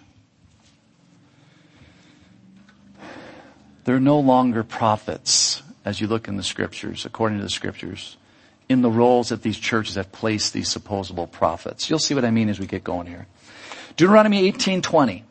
They're 3.84 4.00
no 4.00 4.18
longer 4.18 4.62
prophets 4.62 5.62
as 5.84 6.00
you 6.00 6.08
look 6.08 6.26
in 6.26 6.36
the 6.36 6.42
scriptures, 6.42 7.06
according 7.06 7.38
to 7.38 7.44
the 7.44 7.50
scriptures 7.50 8.16
in 8.68 8.82
the 8.82 8.90
roles 8.90 9.28
that 9.28 9.42
these 9.42 9.58
churches 9.58 9.94
have 9.94 10.10
placed 10.12 10.52
these 10.52 10.68
supposable 10.68 11.26
prophets. 11.26 11.88
You'll 11.88 11.98
see 11.98 12.14
what 12.14 12.24
I 12.24 12.30
mean 12.30 12.48
as 12.48 12.58
we 12.58 12.66
get 12.66 12.82
going 12.82 13.06
here. 13.06 13.26
Deuteronomy 13.96 14.50
18:20. 14.50 15.22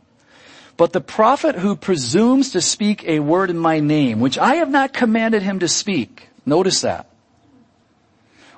But 0.78 0.92
the 0.92 1.02
prophet 1.02 1.56
who 1.56 1.76
presumes 1.76 2.52
to 2.52 2.62
speak 2.62 3.04
a 3.06 3.20
word 3.20 3.50
in 3.50 3.58
my 3.58 3.80
name, 3.80 4.20
which 4.20 4.38
I 4.38 4.56
have 4.56 4.70
not 4.70 4.92
commanded 4.92 5.42
him 5.42 5.60
to 5.60 5.68
speak, 5.68 6.28
notice 6.46 6.82
that. 6.82 7.08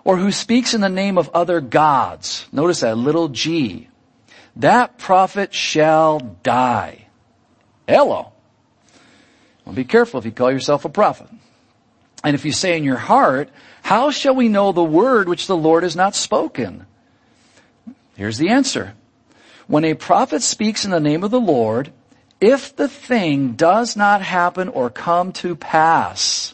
Or 0.03 0.17
who 0.17 0.31
speaks 0.31 0.73
in 0.73 0.81
the 0.81 0.89
name 0.89 1.17
of 1.17 1.29
other 1.33 1.61
gods, 1.61 2.47
notice 2.51 2.79
that 2.79 2.97
little 2.97 3.27
g, 3.27 3.89
that 4.55 4.97
prophet 4.97 5.53
shall 5.53 6.19
die. 6.41 7.07
Hello. 7.87 8.31
Well, 9.65 9.75
be 9.75 9.83
careful 9.83 10.19
if 10.19 10.25
you 10.25 10.31
call 10.31 10.51
yourself 10.51 10.85
a 10.85 10.89
prophet. 10.89 11.27
And 12.23 12.35
if 12.35 12.45
you 12.45 12.51
say 12.51 12.77
in 12.77 12.83
your 12.83 12.97
heart, 12.97 13.49
how 13.83 14.11
shall 14.11 14.35
we 14.35 14.49
know 14.49 14.71
the 14.71 14.83
word 14.83 15.29
which 15.29 15.47
the 15.47 15.57
Lord 15.57 15.83
has 15.83 15.95
not 15.95 16.15
spoken? 16.15 16.85
Here's 18.15 18.37
the 18.37 18.49
answer. 18.49 18.95
When 19.67 19.85
a 19.85 19.93
prophet 19.93 20.41
speaks 20.41 20.85
in 20.85 20.91
the 20.91 20.99
name 20.99 21.23
of 21.23 21.31
the 21.31 21.39
Lord, 21.39 21.91
if 22.39 22.75
the 22.75 22.87
thing 22.87 23.53
does 23.53 23.95
not 23.95 24.21
happen 24.21 24.69
or 24.69 24.89
come 24.89 25.31
to 25.33 25.55
pass, 25.55 26.53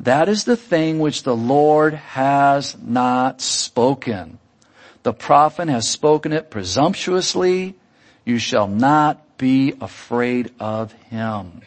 that 0.00 0.28
is 0.28 0.44
the 0.44 0.56
thing 0.56 0.98
which 0.98 1.22
the 1.22 1.36
Lord 1.36 1.94
has 1.94 2.76
not 2.80 3.40
spoken. 3.40 4.38
The 5.02 5.12
prophet 5.12 5.68
has 5.68 5.88
spoken 5.88 6.32
it 6.32 6.50
presumptuously. 6.50 7.74
You 8.24 8.38
shall 8.38 8.68
not 8.68 9.38
be 9.38 9.74
afraid 9.80 10.52
of 10.58 10.92
him. 10.92 11.62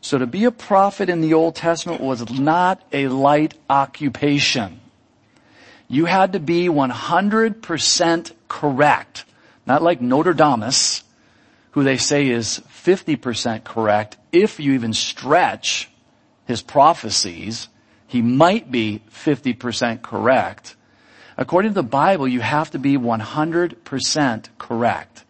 So 0.00 0.18
to 0.18 0.26
be 0.26 0.44
a 0.44 0.50
prophet 0.50 1.08
in 1.08 1.20
the 1.20 1.34
Old 1.34 1.56
Testament 1.56 2.00
was 2.00 2.30
not 2.30 2.82
a 2.92 3.08
light 3.08 3.54
occupation. 3.68 4.80
You 5.88 6.06
had 6.06 6.32
to 6.32 6.40
be 6.40 6.68
100% 6.68 8.32
correct. 8.48 9.24
Not 9.66 9.82
like 9.82 10.00
Nostradamus, 10.00 11.02
who 11.72 11.84
they 11.84 11.96
say 11.96 12.28
is 12.28 12.62
50% 12.84 13.64
correct. 13.64 14.16
If 14.32 14.58
you 14.58 14.72
even 14.72 14.92
stretch 14.92 15.88
his 16.46 16.62
prophecies, 16.62 17.68
he 18.06 18.22
might 18.22 18.70
be 18.70 19.02
50% 19.12 20.02
correct. 20.02 20.76
According 21.36 21.72
to 21.72 21.74
the 21.76 21.82
Bible, 21.82 22.26
you 22.26 22.40
have 22.40 22.70
to 22.72 22.78
be 22.78 22.96
100% 22.96 24.48
correct. 24.58 25.24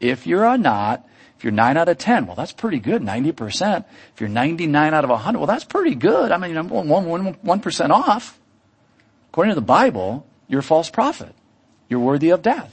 If 0.00 0.26
you're 0.26 0.58
not, 0.58 1.08
if 1.36 1.44
you're 1.44 1.52
9 1.52 1.76
out 1.76 1.88
of 1.88 1.98
10, 1.98 2.26
well 2.26 2.36
that's 2.36 2.52
pretty 2.52 2.78
good, 2.78 3.02
90%. 3.02 3.84
If 4.14 4.20
you're 4.20 4.28
99 4.28 4.94
out 4.94 5.04
of 5.04 5.10
100, 5.10 5.38
well 5.38 5.46
that's 5.46 5.64
pretty 5.64 5.94
good. 5.94 6.32
I 6.32 6.38
mean, 6.38 6.56
I'm 6.56 6.70
1%, 6.70 7.38
1% 7.44 7.90
off. 7.90 8.38
According 9.30 9.50
to 9.50 9.60
the 9.60 9.66
Bible, 9.66 10.26
you're 10.48 10.60
a 10.60 10.62
false 10.62 10.88
prophet. 10.88 11.34
You're 11.88 12.00
worthy 12.00 12.30
of 12.30 12.42
death. 12.42 12.72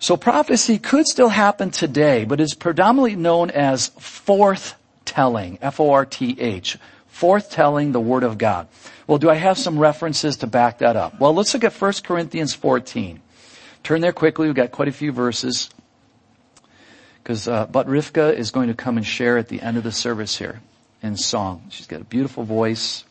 So 0.00 0.16
prophecy 0.16 0.78
could 0.78 1.06
still 1.06 1.28
happen 1.28 1.70
today, 1.70 2.24
but 2.24 2.40
is 2.40 2.54
predominantly 2.54 3.16
known 3.16 3.50
as 3.50 3.88
forth 3.88 4.74
telling, 5.04 5.58
F-O-R-T-H, 5.60 6.78
forth 7.08 7.50
telling 7.50 7.92
the 7.92 8.00
Word 8.00 8.22
of 8.22 8.38
God. 8.38 8.68
Well, 9.06 9.18
do 9.18 9.30
I 9.30 9.34
have 9.34 9.58
some 9.58 9.78
references 9.78 10.36
to 10.38 10.46
back 10.46 10.78
that 10.78 10.94
up? 10.94 11.18
Well, 11.18 11.34
let's 11.34 11.52
look 11.54 11.64
at 11.64 11.72
1 11.72 11.92
Corinthians 12.04 12.54
14. 12.54 13.20
Turn 13.82 14.00
there 14.00 14.12
quickly, 14.12 14.46
we've 14.46 14.54
got 14.54 14.70
quite 14.70 14.88
a 14.88 14.92
few 14.92 15.10
verses 15.10 15.70
because 17.28 17.46
uh, 17.46 17.66
but 17.66 17.86
Rivka 17.86 18.32
is 18.32 18.50
going 18.50 18.68
to 18.68 18.74
come 18.74 18.96
and 18.96 19.04
share 19.04 19.36
at 19.36 19.48
the 19.48 19.60
end 19.60 19.76
of 19.76 19.82
the 19.82 19.92
service 19.92 20.38
here 20.38 20.62
in 21.02 21.14
song. 21.14 21.62
She's 21.68 21.86
got 21.86 22.00
a 22.00 22.04
beautiful 22.04 22.42
voice. 22.42 23.04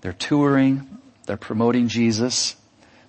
They're 0.00 0.12
touring, 0.12 0.98
they're 1.26 1.36
promoting 1.36 1.86
Jesus, 1.86 2.56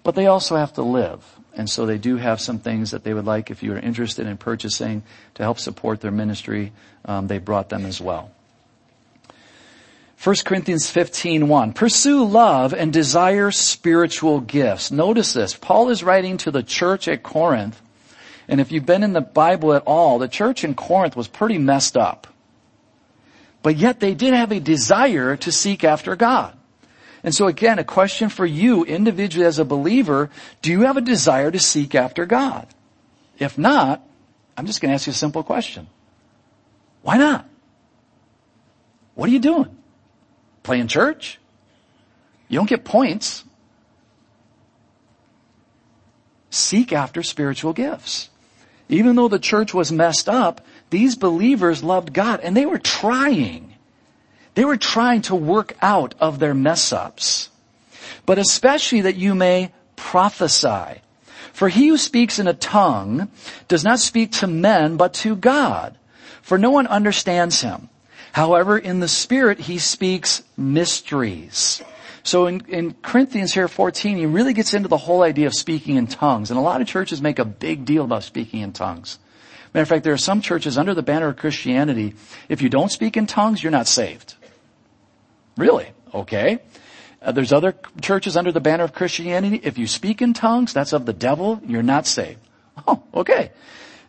but 0.03 0.13
they 0.13 0.27
also 0.27 0.55
have 0.55 0.71
to 0.73 0.83
live. 0.83 1.25
And 1.55 1.67
so 1.67 1.87
they 1.87 1.97
do 1.97 2.17
have 2.17 2.39
some 2.39 2.59
things 2.59 2.91
that 2.91 3.03
they 3.03 3.11
would 3.11 3.25
like 3.25 3.49
if 3.49 3.63
you 3.63 3.73
are 3.73 3.79
interested 3.79 4.27
in 4.27 4.37
purchasing 4.37 5.01
to 5.33 5.41
help 5.41 5.57
support 5.57 5.99
their 5.99 6.11
ministry. 6.11 6.73
Um, 7.05 7.25
they 7.25 7.39
brought 7.39 7.69
them 7.69 7.87
as 7.87 7.99
well. 7.99 8.29
1 10.23 10.35
Corinthians 10.45 10.91
15, 10.91 11.47
1. 11.47 11.73
Pursue 11.73 12.23
love 12.23 12.75
and 12.75 12.93
desire 12.93 13.49
spiritual 13.49 14.41
gifts. 14.41 14.91
Notice 14.91 15.33
this. 15.33 15.55
Paul 15.55 15.89
is 15.89 16.03
writing 16.03 16.37
to 16.37 16.51
the 16.51 16.61
church 16.61 17.07
at 17.07 17.23
Corinth 17.23 17.81
and 18.49 18.59
if 18.59 18.71
you've 18.71 18.85
been 18.85 19.03
in 19.03 19.13
the 19.13 19.21
Bible 19.21 19.73
at 19.75 19.83
all, 19.85 20.17
the 20.17 20.27
church 20.27 20.63
in 20.63 20.73
Corinth 20.73 21.15
was 21.15 21.27
pretty 21.27 21.59
messed 21.59 21.95
up. 21.95 22.25
But 23.61 23.77
yet 23.77 23.99
they 23.99 24.15
did 24.15 24.33
have 24.33 24.51
a 24.51 24.59
desire 24.59 25.37
to 25.37 25.51
seek 25.51 25.83
after 25.83 26.15
God. 26.15 26.57
And 27.23 27.35
so 27.35 27.45
again, 27.45 27.77
a 27.77 27.83
question 27.83 28.29
for 28.29 28.47
you 28.47 28.83
individually 28.85 29.45
as 29.45 29.59
a 29.59 29.65
believer, 29.65 30.31
do 30.63 30.71
you 30.71 30.81
have 30.81 30.97
a 30.97 31.01
desire 31.01 31.51
to 31.51 31.59
seek 31.59 31.93
after 31.93 32.25
God? 32.25 32.65
If 33.37 33.55
not, 33.55 34.01
I'm 34.57 34.65
just 34.65 34.81
going 34.81 34.89
to 34.89 34.95
ask 34.95 35.05
you 35.05 35.11
a 35.11 35.13
simple 35.13 35.43
question. 35.43 35.87
Why 37.03 37.17
not? 37.17 37.47
What 39.13 39.29
are 39.29 39.31
you 39.31 39.39
doing? 39.39 39.77
Playing 40.63 40.87
church? 40.87 41.39
You 42.47 42.57
don't 42.57 42.69
get 42.69 42.83
points. 42.83 43.43
Seek 46.49 46.91
after 46.91 47.21
spiritual 47.21 47.73
gifts. 47.73 48.29
Even 48.89 49.15
though 49.15 49.27
the 49.27 49.39
church 49.39 49.73
was 49.73 49.91
messed 49.91 50.27
up, 50.27 50.65
these 50.89 51.15
believers 51.15 51.83
loved 51.83 52.11
God 52.11 52.39
and 52.41 52.57
they 52.57 52.65
were 52.65 52.79
trying. 52.79 53.75
They 54.55 54.65
were 54.65 54.77
trying 54.77 55.21
to 55.23 55.35
work 55.35 55.77
out 55.81 56.15
of 56.19 56.39
their 56.39 56.55
mess 56.55 56.91
ups. 56.91 57.49
But 58.25 58.39
especially 58.39 59.01
that 59.01 59.15
you 59.15 59.35
may 59.35 59.71
prophesy. 59.95 61.01
For 61.53 61.69
he 61.69 61.89
who 61.89 61.97
speaks 61.97 62.39
in 62.39 62.47
a 62.47 62.53
tongue 62.53 63.29
does 63.67 63.83
not 63.83 63.99
speak 63.99 64.31
to 64.33 64.47
men 64.47 64.97
but 64.97 65.13
to 65.15 65.35
God. 65.35 65.95
For 66.41 66.57
no 66.57 66.71
one 66.71 66.87
understands 66.87 67.61
him. 67.61 67.89
However, 68.31 68.77
in 68.77 69.01
the 69.01 69.07
spirit 69.07 69.59
he 69.59 69.77
speaks 69.77 70.43
mysteries. 70.57 71.81
So 72.29 72.45
in, 72.45 72.61
in 72.67 72.93
Corinthians 73.01 73.55
here 73.55 73.67
14, 73.67 74.15
he 74.15 74.27
really 74.27 74.53
gets 74.53 74.75
into 74.75 74.87
the 74.87 74.97
whole 74.97 75.23
idea 75.23 75.47
of 75.47 75.55
speaking 75.55 75.95
in 75.95 76.05
tongues. 76.05 76.51
And 76.51 76.59
a 76.59 76.61
lot 76.61 76.79
of 76.79 76.85
churches 76.85 77.23
make 77.23 77.39
a 77.39 77.43
big 77.43 77.85
deal 77.85 78.05
about 78.05 78.21
speaking 78.21 78.61
in 78.61 78.71
tongues. 78.71 79.17
Matter 79.73 79.81
of 79.81 79.89
fact, 79.89 80.03
there 80.03 80.13
are 80.13 80.17
some 80.17 80.39
churches 80.39 80.77
under 80.77 80.93
the 80.93 81.01
banner 81.01 81.29
of 81.29 81.37
Christianity, 81.37 82.13
if 82.47 82.61
you 82.61 82.69
don't 82.69 82.91
speak 82.91 83.17
in 83.17 83.25
tongues, 83.25 83.63
you're 83.63 83.71
not 83.71 83.87
saved. 83.87 84.35
Really? 85.57 85.87
Okay. 86.13 86.59
Uh, 87.19 87.31
there's 87.31 87.51
other 87.51 87.73
churches 87.99 88.37
under 88.37 88.51
the 88.51 88.61
banner 88.61 88.83
of 88.83 88.93
Christianity. 88.93 89.59
If 89.63 89.79
you 89.79 89.87
speak 89.87 90.21
in 90.21 90.33
tongues, 90.33 90.71
that's 90.71 90.93
of 90.93 91.07
the 91.07 91.13
devil, 91.13 91.59
you're 91.65 91.81
not 91.81 92.05
saved. 92.05 92.41
Oh, 92.87 93.01
okay. 93.15 93.51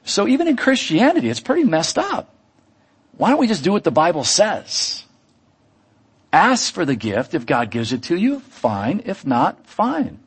So 0.05 0.29
even 0.29 0.47
in 0.47 0.59
Christianity, 0.59 1.31
it's 1.31 1.41
pretty 1.41 1.65
messed 1.65 1.97
up. 1.97 2.35
Why 3.17 3.31
don't 3.31 3.41
we 3.41 3.47
just 3.47 3.65
do 3.65 3.73
what 3.73 3.83
the 3.83 3.91
Bible 3.91 4.25
says? 4.25 5.05
Ask 6.33 6.73
for 6.73 6.85
the 6.85 6.97
gift. 6.97 7.35
If 7.35 7.47
God 7.47 7.71
gives 7.71 7.93
it 7.93 8.05
to 8.05 8.17
you, 8.17 8.41
fine. 8.41 9.03
If 9.05 9.27
not, 9.27 9.67
fine. 9.67 10.21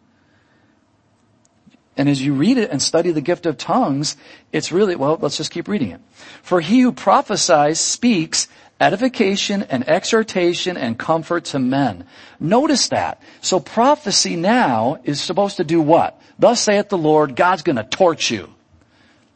And 1.96 2.10
as 2.10 2.22
you 2.22 2.34
read 2.34 2.58
it 2.58 2.72
and 2.72 2.82
study 2.82 3.12
the 3.12 3.22
gift 3.22 3.46
of 3.46 3.58
tongues, 3.58 4.18
it's 4.52 4.72
really, 4.72 4.96
well, 4.96 5.18
let's 5.22 5.38
just 5.38 5.52
keep 5.52 5.68
reading 5.68 5.92
it. 5.92 6.02
For 6.42 6.60
he 6.60 6.82
who 6.82 6.92
prophesies 6.92 7.80
speaks 7.80 8.48
edification 8.82 9.64
and 9.64 9.88
exhortation 9.88 10.76
and 10.76 10.98
comfort 10.98 11.46
to 11.46 11.60
men. 11.60 12.06
Notice 12.40 12.90
that. 12.90 13.22
So 13.42 13.60
prophecy 13.60 14.36
now 14.36 15.00
is 15.04 15.22
supposed 15.22 15.58
to 15.58 15.64
do 15.64 15.80
what? 15.82 16.20
Thus 16.40 16.62
saith 16.62 16.90
the 16.90 16.98
Lord, 16.98 17.36
God's 17.36 17.62
gonna 17.62 17.84
torch 17.84 18.32
you. 18.32 18.54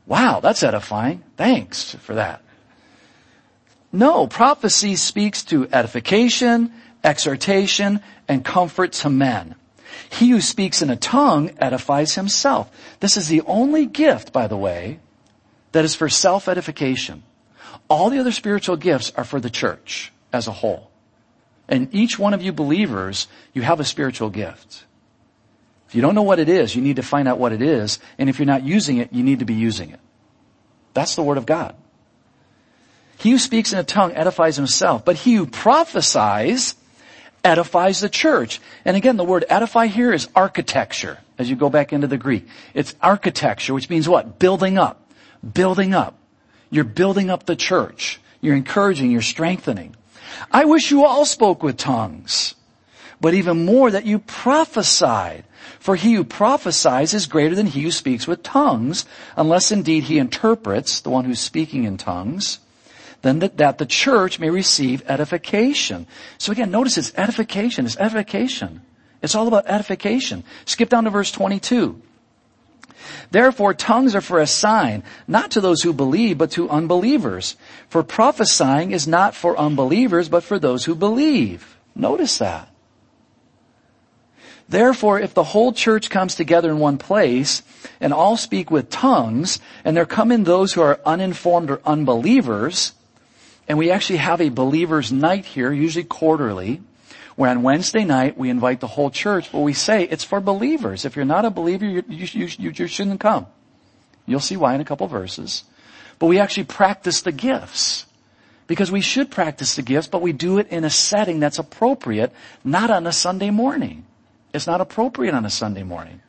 Wow, 0.05 0.39
that's 0.39 0.63
edifying. 0.63 1.24
Thanks 1.38 1.93
for 1.95 2.15
that. 2.15 2.41
No, 3.91 4.27
prophecy 4.27 4.96
speaks 4.96 5.44
to 5.46 5.67
edification, 5.72 6.74
exhortation, 7.03 8.01
and 8.27 8.44
comfort 8.44 8.91
to 8.94 9.10
men. 9.10 9.56
He 10.10 10.29
who 10.29 10.41
speaks 10.41 10.82
in 10.82 10.89
a 10.89 10.96
tongue 10.96 11.51
edifies 11.58 12.15
himself. 12.15 12.70
This 13.00 13.17
is 13.17 13.27
the 13.27 13.41
only 13.41 13.86
gift, 13.86 14.32
by 14.32 14.48
the 14.48 14.58
way, 14.58 15.00
that 15.72 15.86
is 15.86 15.96
for 15.96 16.10
self-edification. 16.10 17.24
All 17.89 18.10
the 18.10 18.20
other 18.20 18.32
spiritual 18.32 18.77
gifts 18.77 19.12
are 19.15 19.24
for 19.24 19.39
the 19.39 19.50
church 19.50 20.12
as 20.34 20.48
a 20.48 20.51
whole. 20.51 20.91
And 21.67 21.94
each 21.94 22.20
one 22.20 22.34
of 22.34 22.41
you 22.41 22.51
believers, 22.51 23.27
you 23.53 23.62
have 23.62 23.79
a 23.79 23.86
spiritual 23.86 24.29
gift. 24.29 24.86
If 25.88 25.96
you 25.96 26.01
don't 26.01 26.15
know 26.15 26.24
what 26.24 26.39
it 26.39 26.50
is, 26.50 26.75
you 26.75 26.82
need 26.82 26.98
to 26.98 27.03
find 27.03 27.27
out 27.27 27.39
what 27.39 27.53
it 27.53 27.62
is. 27.62 28.00
And 28.17 28.29
if 28.29 28.39
you're 28.39 28.46
not 28.46 28.63
using 28.63 28.98
it, 28.98 29.13
you 29.13 29.24
need 29.24 29.39
to 29.39 29.46
be 29.46 29.53
using 29.53 29.89
it. 29.91 30.00
That's 30.94 31.15
the 31.15 31.24
Word 31.24 31.38
of 31.38 31.46
God. 31.46 31.75
He 33.17 33.31
who 33.31 33.39
speaks 33.39 33.74
in 33.74 33.79
a 33.79 33.83
tongue 33.83 34.13
edifies 34.13 34.55
himself, 34.55 35.03
but 35.03 35.15
he 35.15 35.33
who 35.36 35.47
prophesies 35.47 36.75
edifies 37.43 38.00
the 38.00 38.09
church. 38.09 38.62
And 38.86 38.95
again, 38.95 39.17
the 39.17 39.24
word 39.24 39.43
edify 39.50 39.88
here 39.88 40.13
is 40.13 40.29
architecture, 40.36 41.17
as 41.38 41.50
you 41.50 41.55
go 41.55 41.69
back 41.69 41.91
into 41.91 42.07
the 42.07 42.17
Greek. 42.17 42.47
It's 42.75 42.93
architecture, 43.01 43.74
which 43.74 43.89
means 43.89 44.07
what? 44.07 44.38
Building 44.38 44.77
up. 44.77 45.09
Building 45.53 45.95
up. 45.95 46.15
You're 46.69 46.83
building 46.83 47.29
up 47.29 47.45
the 47.45 47.55
church. 47.55 48.19
You're 48.39 48.55
encouraging, 48.55 49.09
you're 49.09 49.21
strengthening. 49.21 49.95
I 50.51 50.65
wish 50.65 50.91
you 50.91 51.03
all 51.05 51.25
spoke 51.25 51.63
with 51.63 51.77
tongues, 51.77 52.53
but 53.19 53.33
even 53.33 53.65
more 53.65 53.89
that 53.89 54.05
you 54.05 54.19
prophesied. 54.19 55.43
For 55.79 55.95
he 55.95 56.13
who 56.13 56.24
prophesies 56.24 57.15
is 57.15 57.25
greater 57.25 57.55
than 57.55 57.65
he 57.65 57.81
who 57.81 57.91
speaks 57.91 58.27
with 58.27 58.43
tongues, 58.43 59.05
unless 59.36 59.71
indeed 59.71 60.03
he 60.03 60.19
interprets, 60.19 61.00
the 61.00 61.09
one 61.09 61.25
who's 61.25 61.39
speaking 61.39 61.86
in 61.86 61.97
tongues 61.97 62.59
then 63.21 63.39
that, 63.39 63.57
that 63.57 63.77
the 63.77 63.86
church 63.86 64.39
may 64.39 64.50
receive 64.50 65.03
edification. 65.09 66.07
So 66.38 66.51
again, 66.51 66.71
notice 66.71 66.97
it's 66.97 67.13
edification, 67.15 67.86
it's 67.86 67.97
edification. 67.97 68.81
It's 69.21 69.36
all 69.36 69.47
about 69.47 69.67
edification. 69.67 70.43
Skip 70.65 70.89
down 70.89 71.05
to 71.05 71.09
verse 71.09 71.31
22. 71.31 72.01
Therefore, 73.31 73.74
tongues 73.74 74.15
are 74.15 74.21
for 74.21 74.39
a 74.39 74.47
sign, 74.47 75.03
not 75.27 75.51
to 75.51 75.62
those 75.62 75.81
who 75.81 75.93
believe, 75.93 76.38
but 76.38 76.51
to 76.51 76.69
unbelievers. 76.69 77.55
For 77.89 78.03
prophesying 78.03 78.91
is 78.91 79.07
not 79.07 79.36
for 79.36 79.57
unbelievers, 79.57 80.29
but 80.29 80.43
for 80.43 80.59
those 80.59 80.86
who 80.86 80.95
believe. 80.95 81.77
Notice 81.95 82.38
that. 82.38 82.69
Therefore, 84.69 85.19
if 85.19 85.33
the 85.33 85.43
whole 85.43 85.71
church 85.71 86.09
comes 86.09 86.36
together 86.36 86.69
in 86.69 86.79
one 86.79 86.97
place 86.97 87.63
and 88.01 88.13
all 88.13 88.36
speak 88.36 88.69
with 88.69 88.89
tongues, 88.89 89.59
and 89.86 89.95
there 89.95 90.05
come 90.05 90.31
in 90.31 90.43
those 90.43 90.74
who 90.74 90.81
are 90.81 91.00
uninformed 91.05 91.71
or 91.71 91.81
unbelievers, 91.86 92.91
and 93.67 93.77
we 93.77 93.91
actually 93.91 94.17
have 94.17 94.41
a 94.41 94.50
believer's 94.50 95.12
night 95.12 95.45
here, 95.45 95.71
usually 95.71 96.05
quarterly, 96.05 96.81
where 97.36 97.50
on 97.50 97.63
Wednesday 97.63 98.03
night 98.03 98.38
we 98.38 98.50
invite 98.50 98.79
the 98.79 98.88
whole 98.88 99.12
church, 99.12 99.51
but 99.51 99.59
we 99.59 99.74
say 99.74 100.03
it's 100.03 100.24
for 100.24 100.39
believers. 100.39 101.05
If 101.05 101.15
you're 101.15 101.25
not 101.25 101.45
a 101.45 101.50
believer, 101.50 101.86
you, 101.86 102.03
you, 102.07 102.47
you, 102.57 102.71
you 102.71 102.88
shouldn't 102.88 103.19
come. 103.19 103.45
You'll 104.25 104.39
see 104.39 104.57
why 104.57 104.74
in 104.75 104.81
a 104.81 104.86
couple 104.86 105.07
verses. 105.07 105.63
But 106.19 106.27
we 106.27 106.39
actually 106.39 106.63
practice 106.65 107.21
the 107.21 107.31
gifts. 107.31 108.05
Because 108.67 108.91
we 108.91 109.00
should 109.00 109.31
practice 109.31 109.75
the 109.75 109.81
gifts, 109.81 110.07
but 110.07 110.21
we 110.21 110.33
do 110.33 110.57
it 110.57 110.67
in 110.67 110.83
a 110.83 110.89
setting 110.89 111.39
that's 111.39 111.57
appropriate, 111.57 112.33
not 112.65 112.89
on 112.89 113.07
a 113.07 113.13
Sunday 113.13 113.50
morning. 113.50 114.03
It's 114.53 114.67
not 114.67 114.81
appropriate 114.81 115.33
on 115.33 115.45
a 115.45 115.50
Sunday 115.50 115.83
morning. 115.83 116.21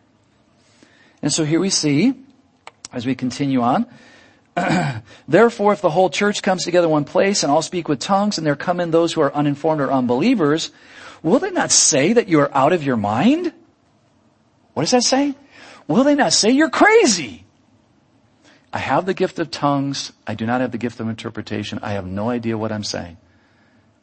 And 1.21 1.33
so 1.33 1.45
here 1.45 1.59
we 1.59 1.71
see, 1.71 2.15
as 2.93 3.07
we 3.07 3.17
continue 3.17 3.63
on, 3.63 3.87
Therefore, 5.29 5.73
if 5.73 5.81
the 5.81 5.91
whole 5.91 6.11
church 6.11 6.43
comes 6.43 6.65
together 6.65 6.87
in 6.87 6.91
one 6.91 7.05
place 7.05 7.43
and 7.43 7.53
all 7.53 7.63
speak 7.63 7.89
with 7.89 8.01
tongues 8.01 8.39
and 8.39 8.47
there 8.47 8.57
come 8.57 8.81
in 8.81 8.91
those 8.91 9.13
who 9.13 9.21
are 9.21 9.35
uninformed 9.35 9.81
or 9.81 9.93
unbelievers, 9.93 10.71
will 11.23 11.39
they 11.39 11.51
not 11.51 11.71
say 11.71 12.13
that 12.13 12.29
you 12.29 12.41
are 12.41 12.55
out 12.55 12.73
of 12.73 12.83
your 12.83 12.97
mind? 12.97 13.53
What 14.75 14.83
does 14.83 14.93
that 14.93 15.05
say? 15.05 15.35
Will 15.87 16.05
they 16.05 16.15
not 16.15 16.33
say 16.33 16.51
you're 16.51 16.71
crazy? 16.71 17.45
I 18.73 18.79
have 18.79 19.07
the 19.07 19.15
gift 19.15 19.39
of 19.39 19.51
tongues. 19.51 20.13
I 20.27 20.35
do 20.35 20.45
not 20.47 20.61
have 20.61 20.73
the 20.73 20.79
gift 20.79 21.01
of 21.01 21.09
interpretation. 21.09 21.81
I 21.83 21.93
have 21.93 22.07
no 22.07 22.29
idea 22.29 22.59
what 22.59 22.71
I'm 22.71 22.85
saying. 22.85 23.17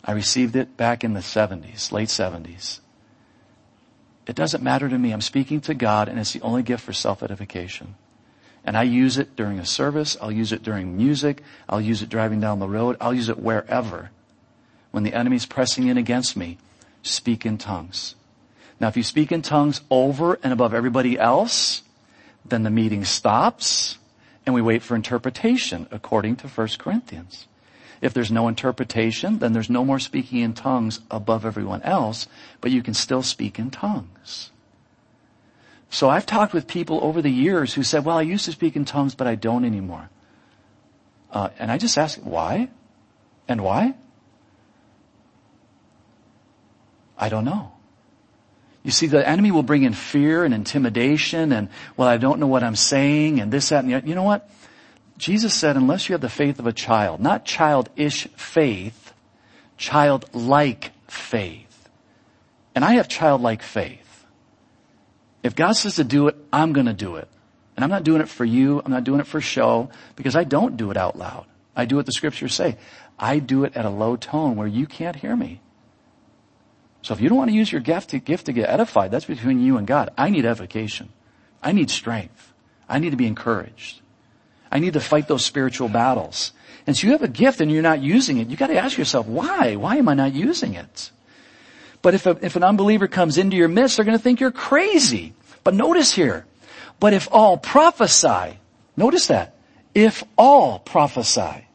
I 0.04 0.12
received 0.12 0.56
it 0.56 0.76
back 0.78 1.04
in 1.04 1.13
the 1.13 1.20
70s, 1.20 1.91
late 1.91 2.10
70s. 2.10 2.80
It 4.28 4.36
doesn't 4.36 4.63
matter 4.63 4.89
to 4.89 4.98
me. 4.98 5.12
I'm 5.12 5.22
speaking 5.22 5.62
to 5.62 5.74
God 5.74 6.10
and 6.10 6.20
it's 6.20 6.34
the 6.34 6.41
only 6.41 6.63
gift 6.63 6.84
for 6.84 6.94
self-edification. 6.94 7.96
And 8.65 8.75
I 8.75 8.84
use 8.84 9.17
it 9.17 9.36
during 9.36 9.60
a 9.60 9.65
service. 9.65 10.17
I'll 10.19 10.32
use 10.32 10.51
it 10.51 10.63
during 10.63 10.97
music. 10.97 11.43
I'll 11.69 11.80
use 11.80 12.01
it 12.01 12.10
driving 12.10 12.41
down 12.41 12.60
the 12.60 12.67
road. 12.67 12.97
I'll 12.99 13.13
use 13.13 13.30
it 13.30 13.39
wherever. 13.39 14.10
When 14.91 15.04
the 15.04 15.13
enemy's 15.13 15.45
pressing 15.45 15.88
in 15.88 15.97
against 15.97 16.36
me, 16.36 16.58
speak 17.04 17.45
in 17.45 17.58
tongues. 17.58 18.15
Now 18.80 18.88
if 18.88 18.97
you 18.97 19.04
speak 19.04 19.32
in 19.32 19.41
tongues 19.41 19.82
over 19.89 20.39
and 20.43 20.51
above 20.51 20.73
everybody 20.73 21.17
else, 21.17 21.84
then 22.43 22.63
the 22.63 22.69
meeting 22.69 23.06
stops 23.06 23.97
and 24.45 24.54
we 24.54 24.62
wait 24.62 24.84
for 24.84 24.95
interpretation 24.95 25.88
according 25.91 26.36
to 26.38 26.47
1 26.47 26.67
Corinthians. 26.78 27.47
If 28.01 28.13
there's 28.13 28.32
no 28.32 28.47
interpretation, 28.47 29.39
then 29.39 29.54
there's 29.54 29.69
no 29.69 29.84
more 29.84 29.99
speaking 29.99 30.41
in 30.41 30.54
tongues 30.54 30.99
above 31.10 31.45
everyone 31.45 31.82
else, 31.84 32.28
but 32.62 32.71
you 32.71 32.84
can 32.84 32.93
still 32.93 33.23
speak 33.23 33.58
in 33.58 33.71
tongues. 33.71 34.51
So 35.89 36.10
I've 36.10 36.26
talked 36.26 36.54
with 36.54 36.67
people 36.67 37.00
over 37.04 37.21
the 37.21 37.30
years 37.30 37.74
who 37.74 37.84
said, 37.84 38.06
well, 38.06 38.17
I 38.17 38.24
used 38.24 38.45
to 38.45 38.52
speak 38.52 38.76
in 38.76 38.86
tongues, 38.86 39.15
but 39.15 39.28
I 39.28 39.36
don't 39.36 39.65
anymore. 39.65 40.10
Uh, 41.32 41.50
and 41.60 41.71
I 41.71 41.78
just 41.78 41.98
ask, 41.98 42.19
why? 42.19 42.69
And 43.48 43.62
why? 43.62 43.93
I 47.17 47.30
don't 47.30 47.45
know. 47.45 47.71
You 48.84 48.91
see, 48.91 49.08
the 49.08 49.28
enemy 49.28 49.52
will 49.52 49.63
bring 49.63 49.84
in 49.84 49.93
fear 49.93 50.43
and 50.43 50.54
intimidation 50.54 51.52
and, 51.52 51.69
well, 51.98 52.08
I 52.08 52.17
don't 52.17 52.39
know 52.39 52.48
what 52.48 52.63
I'm 52.63 52.76
saying 52.76 53.39
and 53.39 53.52
this, 53.52 53.69
that, 53.69 53.84
and 53.84 53.91
the 53.91 54.08
You 54.08 54.15
know 54.15 54.24
what? 54.24 54.50
Jesus 55.17 55.54
said, 55.54 55.76
unless 55.76 56.08
you 56.08 56.13
have 56.13 56.21
the 56.21 56.30
faith 56.30 56.60
of 56.60 56.67
a 56.67 56.74
child, 56.74 57.19
not 57.19 57.45
childish 57.45 58.28
faith, 58.36 59.13
childlike 59.78 60.91
faith. 61.08 61.89
And 62.76 62.84
I 62.84 62.95
have 62.95 63.08
childlike 63.08 63.63
faith. 63.63 64.05
If 65.45 65.55
God 65.55 65.73
says 65.73 65.97
to 65.97 66.03
do 66.03 66.27
it, 66.27 66.36
I'm 66.51 66.73
going 66.73 66.88
to 66.88 66.93
do 66.93 67.17
it. 67.17 67.27
And 67.75 67.84
I'm 67.84 67.91
not 67.91 68.03
doing 68.03 68.19
it 68.19 68.29
for 68.29 68.43
you. 68.43 68.81
I'm 68.84 68.91
not 68.91 69.03
doing 69.03 69.19
it 69.19 69.27
for 69.27 69.39
show 69.39 69.91
because 70.15 70.36
I 70.36 70.43
don't 70.43 70.75
do 70.75 70.89
it 70.89 70.97
out 70.97 71.19
loud. 71.19 71.45
I 71.75 71.86
do 71.86 71.97
what 71.97 72.08
the 72.08 72.13
scriptures 72.13 72.55
say. 72.55 72.77
I 73.19 73.38
do 73.38 73.63
it 73.63 73.77
at 73.77 73.86
a 73.86 73.91
low 73.91 74.15
tone 74.15 74.55
where 74.55 74.65
you 74.65 74.88
can't 74.88 75.15
hear 75.15 75.36
me. 75.36 75.62
So 77.03 77.13
if 77.13 77.21
you 77.21 77.29
don't 77.29 77.38
want 77.38 77.51
to 77.51 77.55
use 77.55 77.71
your 77.71 77.81
gift 77.81 78.10
to, 78.10 78.19
gift 78.19 78.47
to 78.47 78.53
get 78.53 78.71
edified, 78.71 79.12
that's 79.12 79.25
between 79.25 79.62
you 79.62 79.77
and 79.77 79.86
God. 79.86 80.10
I 80.17 80.31
need 80.31 80.45
edification. 80.45 81.10
I 81.62 81.73
need 81.73 81.91
strength. 81.91 82.51
I 82.89 82.97
need 82.97 83.12
to 83.12 83.15
be 83.15 83.27
encouraged. 83.27 84.01
I 84.71 84.79
need 84.79 84.93
to 84.93 84.99
fight 84.99 85.27
those 85.27 85.45
spiritual 85.45 85.89
battles. 85.89 86.53
And 86.88 86.97
so 86.97 87.05
you 87.05 87.13
have 87.13 87.21
a 87.21 87.27
gift 87.27 87.62
and 87.62 87.71
you're 87.71 87.84
not 87.84 88.01
using 88.01 88.39
it. 88.39 88.47
You 88.47 88.58
got 88.58 88.67
to 88.67 88.79
ask 88.79 88.97
yourself, 88.97 89.27
why? 89.27 89.75
Why 89.75 89.97
am 89.97 90.10
I 90.10 90.15
not 90.15 90.34
using 90.34 90.73
it? 90.73 91.12
But 92.06 92.13
if, 92.13 92.28
a, 92.28 92.38
if 92.39 92.56
an 92.56 92.63
unbeliever 92.63 93.08
comes 93.08 93.39
into 93.39 93.58
your 93.58 93.68
midst, 93.68 93.98
they're 93.98 94.06
going 94.06 94.15
to 94.15 94.24
think 94.24 94.39
you're 94.39 94.52
crazy. 94.52 95.34
But 95.63 95.74
notice 95.74 96.12
here, 96.12 96.46
but 97.00 97.13
if 97.13 97.28
all 97.32 97.58
prophesy, 97.58 98.60
notice 98.96 99.26
that, 99.26 99.56
if 99.96 100.24
all 100.38 100.78
prophesy, 100.78 101.65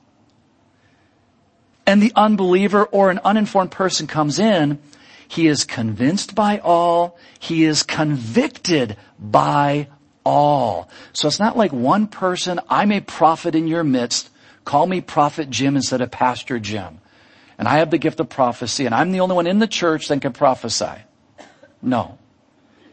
and 1.85 2.01
the 2.01 2.13
unbeliever 2.15 2.85
or 2.85 3.11
an 3.11 3.19
uninformed 3.25 3.73
person 3.73 4.07
comes 4.07 4.39
in, 4.39 4.79
he 5.27 5.49
is 5.49 5.65
convinced 5.65 6.37
by 6.37 6.61
all, 6.61 7.19
he 7.41 7.65
is 7.65 7.83
convicted 7.83 8.97
by 9.19 9.89
all. 10.25 10.89
So 11.13 11.27
it's 11.27 11.41
not 11.41 11.57
like 11.57 11.73
one 11.73 12.07
person, 12.07 12.61
I'm 12.69 12.93
a 12.93 13.01
prophet 13.01 13.57
in 13.57 13.67
your 13.67 13.83
midst, 13.83 14.31
call 14.65 14.87
me 14.87 15.01
prophet 15.01 15.51
Jim 15.51 15.75
instead 15.75 16.01
of 16.01 16.13
pastor 16.13 16.61
Jim 16.61 17.01
and 17.61 17.69
I 17.69 17.77
have 17.81 17.91
the 17.91 17.99
gift 17.99 18.21
of 18.21 18.31
prophecy 18.31 18.87
and 18.87 18.95
I'm 18.95 19.13
the 19.13 19.21
only 19.21 19.35
one 19.35 19.47
in 19.47 19.59
the 19.59 19.67
church 19.67 20.09
that 20.09 20.23
can 20.23 20.33
prophesy. 20.33 21.05
No. 21.83 22.17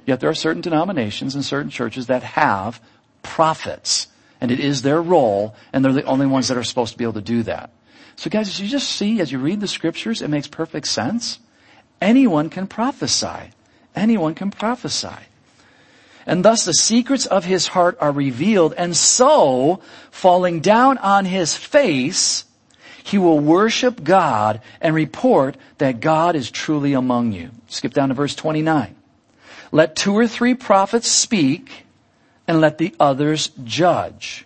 Yet 0.06 0.20
there 0.20 0.30
are 0.30 0.36
certain 0.36 0.62
denominations 0.62 1.36
and 1.36 1.46
certain 1.46 1.72
churches 1.72 2.08
that 2.08 2.22
have 2.22 2.82
prophets 3.24 4.08
and 4.42 4.52
it 4.52 4.60
is 4.60 4.82
their 4.82 5.02
role 5.02 5.56
and 5.72 5.86
they're 5.86 5.94
the 5.94 6.04
only 6.04 6.26
ones 6.26 6.50
that 6.50 6.58
are 6.58 6.66
supposed 6.66 6.92
to 6.92 6.98
be 6.98 7.06
able 7.06 7.14
to 7.14 7.22
do 7.22 7.44
that. 7.44 7.70
So 8.18 8.30
guys, 8.30 8.50
as 8.50 8.60
you 8.60 8.68
just 8.68 8.90
see, 8.90 9.22
as 9.22 9.32
you 9.32 9.40
read 9.40 9.62
the 9.62 9.70
scriptures, 9.70 10.22
it 10.22 10.28
makes 10.28 10.48
perfect 10.48 10.90
sense. 10.90 11.40
Anyone 12.02 12.50
can 12.50 12.68
prophesy. 12.68 13.54
Anyone 13.96 14.36
can 14.36 14.52
prophesy. 14.52 15.16
And 16.26 16.44
thus 16.44 16.66
the 16.66 16.74
secrets 16.74 17.26
of 17.26 17.46
his 17.46 17.68
heart 17.68 17.98
are 18.02 18.12
revealed 18.12 18.74
and 18.74 18.98
so, 18.98 19.80
falling 20.12 20.60
down 20.60 20.98
on 20.98 21.24
his 21.24 21.56
face, 21.56 22.44
he 23.08 23.18
will 23.18 23.40
worship 23.40 24.04
God 24.04 24.60
and 24.82 24.94
report 24.94 25.56
that 25.78 26.02
God 26.02 26.36
is 26.36 26.52
truly 26.52 26.92
among 26.92 27.32
you. 27.32 27.52
Skip 27.70 27.94
down 27.94 28.10
to 28.10 28.16
verse 28.16 28.36
29. 28.36 28.94
Let 29.72 29.96
two 29.96 30.14
or 30.14 30.28
three 30.28 30.56
prophets 30.56 31.08
speak 31.08 31.86
and 32.50 32.60
let 32.60 32.80
the 32.80 32.94
others 33.00 33.52
judge. 33.64 34.46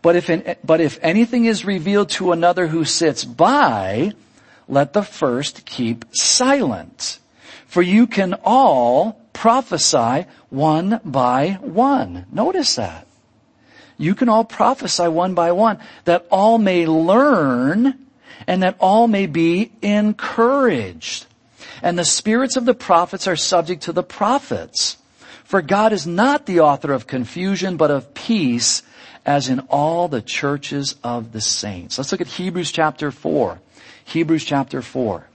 But 0.00 0.14
if, 0.14 0.30
in, 0.30 0.54
but 0.62 0.80
if 0.80 1.00
anything 1.02 1.46
is 1.46 1.64
revealed 1.64 2.10
to 2.10 2.30
another 2.30 2.68
who 2.68 2.84
sits 2.84 3.24
by, 3.24 4.12
let 4.68 4.92
the 4.92 5.02
first 5.02 5.66
keep 5.66 6.04
silent. 6.12 7.18
For 7.66 7.82
you 7.82 8.06
can 8.06 8.34
all 8.44 9.20
prophesy 9.32 10.26
one 10.50 11.00
by 11.04 11.58
one. 11.62 12.26
Notice 12.30 12.76
that. 12.76 13.07
You 13.98 14.14
can 14.14 14.28
all 14.28 14.44
prophesy 14.44 15.08
one 15.08 15.34
by 15.34 15.52
one 15.52 15.78
that 16.04 16.26
all 16.30 16.56
may 16.56 16.86
learn 16.86 18.06
and 18.46 18.62
that 18.62 18.76
all 18.78 19.08
may 19.08 19.26
be 19.26 19.72
encouraged. 19.82 21.26
And 21.82 21.98
the 21.98 22.04
spirits 22.04 22.56
of 22.56 22.64
the 22.64 22.74
prophets 22.74 23.26
are 23.26 23.36
subject 23.36 23.82
to 23.82 23.92
the 23.92 24.04
prophets. 24.04 24.96
For 25.44 25.60
God 25.62 25.92
is 25.92 26.06
not 26.06 26.46
the 26.46 26.60
author 26.60 26.92
of 26.92 27.06
confusion, 27.06 27.76
but 27.76 27.90
of 27.90 28.14
peace, 28.14 28.82
as 29.26 29.48
in 29.48 29.60
all 29.68 30.06
the 30.06 30.22
churches 30.22 30.94
of 31.02 31.32
the 31.32 31.40
saints. 31.40 31.98
Let's 31.98 32.12
look 32.12 32.20
at 32.20 32.26
Hebrews 32.28 32.70
chapter 32.70 33.10
4. 33.10 33.60
Hebrews 34.04 34.44
chapter 34.44 34.80
4. 34.80 35.26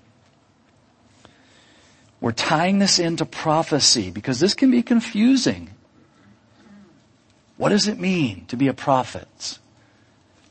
We're 2.21 2.31
tying 2.31 2.79
this 2.79 2.99
into 2.99 3.25
prophecy 3.25 4.09
because 4.09 4.39
this 4.39 4.53
can 4.53 4.71
be 4.71 4.81
confusing. 4.81 5.72
What 7.63 7.69
does 7.69 7.87
it 7.87 7.97
mean 7.97 8.43
to 8.49 8.57
be 8.57 8.67
a 8.67 8.73
prophet? 8.73 9.57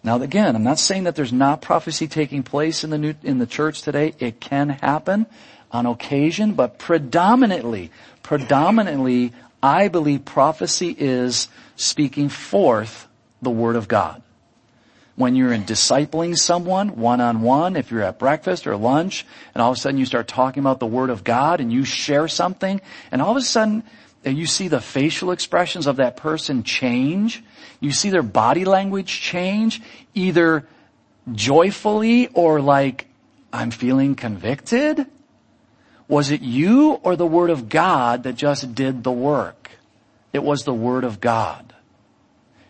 Now 0.03 0.23
again, 0.23 0.57
I'm 0.57 0.65
not 0.65 0.79
saying 0.79 1.05
that 1.05 1.15
there's 1.15 1.31
not 1.31 1.61
prophecy 1.61 2.09
taking 2.09 2.43
place 2.43 2.85
in 2.85 2.89
the 2.89 2.97
new, 2.97 3.15
in 3.23 3.37
the 3.37 3.45
church 3.45 3.83
today. 3.83 4.15
It 4.19 4.41
can 4.41 4.71
happen 4.71 5.27
on 5.71 5.85
occasion, 5.85 6.55
but 6.55 6.79
predominantly, 6.79 7.91
predominantly, 8.23 9.35
I 9.63 9.89
believe 9.89 10.25
prophecy 10.25 10.97
is 10.99 11.49
speaking 11.77 12.31
forth 12.31 13.07
the 13.43 13.51
Word 13.51 13.77
of 13.77 13.89
God. 13.89 14.23
When 15.15 15.37
you're 15.37 15.53
in 15.53 15.65
discipling 15.65 16.39
someone 16.39 16.97
one 16.97 17.21
on 17.21 17.43
one, 17.43 17.77
if 17.77 17.91
you're 17.91 18.01
at 18.01 18.19
breakfast 18.19 18.67
or 18.67 18.75
lunch, 18.75 19.27
and 19.55 19.61
all 19.61 19.73
of 19.73 19.77
a 19.77 19.81
sudden 19.81 19.99
you 19.99 20.07
start 20.07 20.29
talking 20.29 20.63
about 20.63 20.81
the 20.81 20.87
Word 20.87 21.11
of 21.11 21.25
God 21.25 21.61
and 21.61 21.71
you 21.71 21.85
share 21.85 22.27
something, 22.27 22.81
and 23.11 23.21
all 23.21 23.33
of 23.33 23.37
a 23.37 23.43
sudden 23.43 23.83
you 24.25 24.47
see 24.47 24.69
the 24.69 24.81
facial 24.81 25.33
expressions 25.33 25.87
of 25.87 25.97
that 25.97 26.17
person 26.17 26.63
change, 26.63 27.43
you 27.81 27.93
see 27.93 28.11
their 28.11 28.23
body 28.23 28.65
language 28.65 29.21
change, 29.21 29.83
either 30.15 30.67
joyfully 31.33 32.29
or 32.29 32.61
like, 32.61 33.07
I'm 33.53 33.71
feeling 33.71 34.15
convicted, 34.15 35.07
was 36.09 36.31
it 36.31 36.43
you 36.43 36.93
or 37.03 37.17
the 37.17 37.27
Word 37.27 37.51
of 37.51 37.69
God 37.69 38.25
that 38.25 38.35
just 38.35 38.75
did 38.75 39.03
the 39.03 39.13
work? 39.13 39.71
It 40.33 40.43
was 40.43 40.65
the 40.65 40.75
Word 40.75 41.05
of 41.05 41.21
God. 41.21 41.75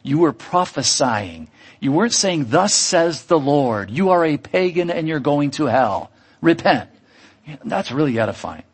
You 0.02 0.18
were 0.18 0.32
prophesying. 0.32 1.48
You 1.80 1.92
weren't 1.92 2.12
saying, 2.12 2.50
thus 2.50 2.74
says 2.74 3.24
the 3.24 3.38
Lord. 3.38 3.90
You 3.90 4.10
are 4.10 4.24
a 4.24 4.36
pagan 4.36 4.90
and 4.90 5.06
you're 5.06 5.20
going 5.20 5.52
to 5.52 5.66
hell. 5.66 6.10
Repent. 6.40 6.90
That's 7.64 7.92
really 7.92 8.18
edifying. 8.18 8.64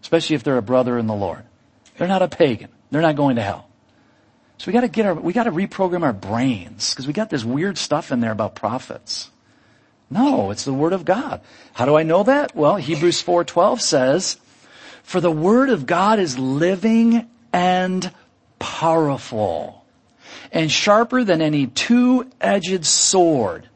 Especially 0.00 0.36
if 0.36 0.44
they're 0.44 0.58
a 0.58 0.62
brother 0.62 0.98
in 0.98 1.06
the 1.06 1.14
Lord. 1.14 1.44
They're 1.96 2.08
not 2.08 2.22
a 2.22 2.28
pagan. 2.28 2.70
They're 2.90 3.02
not 3.02 3.16
going 3.16 3.36
to 3.36 3.42
hell. 3.42 3.68
So 4.58 4.68
we 4.68 4.74
gotta 4.74 4.88
get 4.88 5.06
our, 5.06 5.14
we 5.14 5.32
gotta 5.32 5.50
reprogram 5.50 6.02
our 6.02 6.12
brains 6.12 6.94
because 6.94 7.06
we 7.06 7.12
got 7.12 7.30
this 7.30 7.44
weird 7.44 7.76
stuff 7.76 8.12
in 8.12 8.20
there 8.20 8.30
about 8.30 8.54
prophets. 8.54 9.28
No, 10.08 10.50
it's 10.50 10.64
the 10.64 10.72
Word 10.72 10.92
of 10.92 11.04
God. 11.04 11.40
How 11.72 11.84
do 11.84 11.96
I 11.96 12.02
know 12.02 12.22
that? 12.22 12.54
Well, 12.54 12.76
Hebrews 12.76 13.22
4.12 13.22 13.80
says, 13.80 14.36
For 15.02 15.20
the 15.20 15.32
Word 15.32 15.70
of 15.70 15.86
God 15.86 16.20
is 16.20 16.38
living 16.38 17.28
and 17.52 18.12
powerful 18.58 19.84
and 20.52 20.70
sharper 20.70 21.24
than 21.24 21.40
any 21.40 21.66
two-edged 21.66 22.84
sword, 22.84 23.68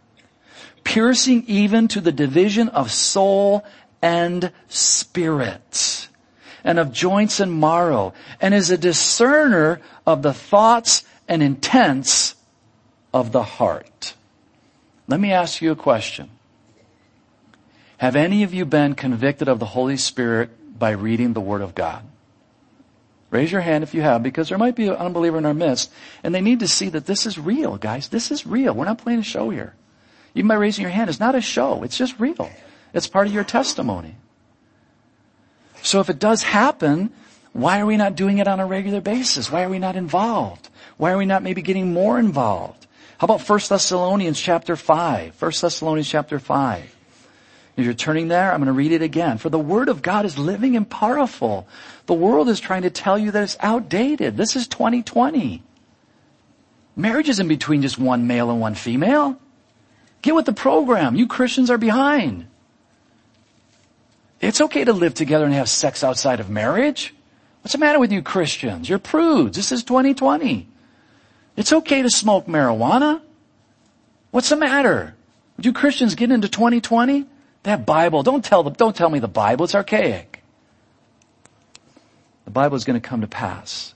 piercing 0.85 1.45
even 1.49 1.89
to 1.89 2.01
the 2.01 2.13
division 2.13 2.69
of 2.69 2.93
soul 2.93 3.65
and 4.03 4.53
spirit 4.69 6.07
and 6.67 6.81
of 6.81 6.93
joints 6.93 7.41
and 7.41 7.59
marrow 7.59 8.13
and 8.41 8.53
is 8.53 8.71
a 8.71 8.77
discerner 8.77 9.81
of 10.05 10.21
the 10.21 10.35
thoughts 10.35 11.05
and 11.29 11.43
intents 11.43 12.35
of 13.15 13.33
the 13.33 13.45
heart. 13.45 14.15
Let 15.07 15.21
me 15.21 15.33
ask 15.33 15.63
you 15.63 15.71
a 15.71 15.77
question. 15.77 16.29
Have 17.99 18.17
any 18.17 18.43
of 18.43 18.53
you 18.53 18.67
been 18.67 18.95
convicted 18.95 19.49
of 19.49 19.61
the 19.61 19.67
Holy 19.67 19.97
Spirit 19.97 20.79
by 20.79 20.91
reading 20.91 21.33
the 21.33 21.41
Word 21.41 21.63
of 21.63 21.75
God? 21.75 22.03
Raise 23.31 23.51
your 23.51 23.61
hand 23.61 23.85
if 23.85 23.95
you 23.95 24.03
have, 24.03 24.23
because 24.23 24.49
there 24.49 24.59
might 24.59 24.75
be 24.75 24.89
an 24.89 24.95
unbeliever 24.95 25.39
in 25.39 25.47
our 25.47 25.55
midst, 25.55 25.91
and 26.23 26.35
they 26.35 26.41
need 26.41 26.61
to 26.61 26.69
see 26.69 26.89
that 26.91 27.07
this 27.07 27.27
is 27.27 27.39
real, 27.39 27.77
guys. 27.77 28.09
This 28.09 28.31
is 28.31 28.47
real. 28.47 28.75
We're 28.75 28.85
not 28.85 28.99
playing 28.99 29.21
a 29.21 29.25
show 29.25 29.51
here. 29.51 29.75
Even 30.35 30.49
by 30.49 30.55
raising 30.55 30.83
your 30.83 30.91
hand, 30.91 31.11
it's 31.11 31.21
not 31.21 31.35
a 31.35 31.41
show. 31.41 31.83
It's 31.83 31.97
just 31.97 32.19
real. 32.21 32.51
It's 32.93 33.07
part 33.07 33.27
of 33.27 33.33
your 33.33 33.45
testimony. 33.45 34.17
So 35.83 36.01
if 36.01 36.11
it 36.11 36.19
does 36.19 36.43
happen, 36.43 37.11
why 37.53 37.81
are 37.81 37.87
we 37.87 37.97
not 37.97 38.17
doing 38.17 38.39
it 38.39 38.49
on 38.49 38.61
a 38.61 38.67
regular 38.67 39.01
basis? 39.01 39.51
Why 39.51 39.63
are 39.63 39.69
we 39.69 39.79
not 39.79 39.97
involved? 39.97 40.69
Why 40.97 41.13
are 41.13 41.19
we 41.19 41.27
not 41.27 41.43
maybe 41.43 41.63
getting 41.63 41.93
more 41.93 42.19
involved? 42.19 42.87
How 43.19 43.25
about 43.25 43.49
1 43.49 43.61
Thessalonians 43.69 44.41
chapter 44.41 44.77
5? 44.77 45.41
1 45.41 45.53
Thessalonians 45.61 46.09
chapter 46.09 46.39
5. 46.39 46.97
If 47.77 47.85
you're 47.85 47.95
turning 47.95 48.29
there, 48.29 48.53
I'm 48.53 48.59
going 48.59 48.67
to 48.67 48.73
read 48.73 48.93
it 48.93 49.03
again. 49.03 49.39
For 49.39 49.51
the 49.51 49.59
word 49.59 49.89
of 49.89 50.03
God 50.03 50.25
is 50.25 50.39
living 50.39 50.77
and 50.77 50.89
powerful. 50.89 51.69
The 52.07 52.15
world 52.15 52.49
is 52.49 52.59
trying 52.59 52.83
to 52.83 52.91
tell 52.91 53.19
you 53.19 53.31
that 53.31 53.43
it's 53.43 53.57
outdated. 53.61 54.37
This 54.37 54.57
is 54.57 54.67
2020. 54.67 55.63
Marriage 56.97 57.29
isn't 57.29 57.49
between 57.49 57.83
just 57.83 57.99
one 57.99 58.27
male 58.27 58.51
and 58.51 58.61
one 58.61 58.75
female. 58.75 59.39
Get 60.23 60.35
with 60.35 60.47
the 60.47 60.55
program. 60.55 61.17
You 61.17 61.27
Christians 61.27 61.71
are 61.71 61.79
behind. 61.79 62.47
It's 64.41 64.61
okay 64.61 64.85
to 64.85 64.93
live 64.93 65.15
together 65.15 65.45
and 65.45 65.55
have 65.55 65.69
sex 65.69 66.05
outside 66.05 66.41
of 66.41 66.51
marriage. 66.51 67.15
What's 67.63 67.73
the 67.73 67.79
matter 67.79 67.99
with 67.99 68.13
you 68.13 68.23
Christians? 68.23 68.89
You're 68.89 68.99
prudes. 68.99 69.57
This 69.57 69.73
is 69.73 69.83
2020. 69.85 70.69
It's 71.57 71.73
okay 71.73 72.03
to 72.03 72.11
smoke 72.11 72.47
marijuana. 72.47 73.21
What's 74.31 74.51
the 74.51 74.57
matter? 74.57 75.15
Would 75.57 75.67
you 75.67 75.73
Christians 75.73 76.15
get 76.15 76.31
into 76.31 76.49
2020? 76.49 77.27
That 77.63 77.87
Bible, 77.87 78.23
don't 78.23 78.45
tell 78.45 78.63
them, 78.63 78.75
don't 78.75 78.95
tell 78.95 79.11
me 79.11 79.19
the 79.19 79.27
Bible, 79.27 79.65
it's 79.65 79.75
archaic. 79.75 80.43
The 82.45 82.51
Bible 82.51 82.77
is 82.77 82.85
going 82.85 83.01
to 83.01 83.07
come 83.09 83.23
to 83.23 83.27
pass. 83.27 83.95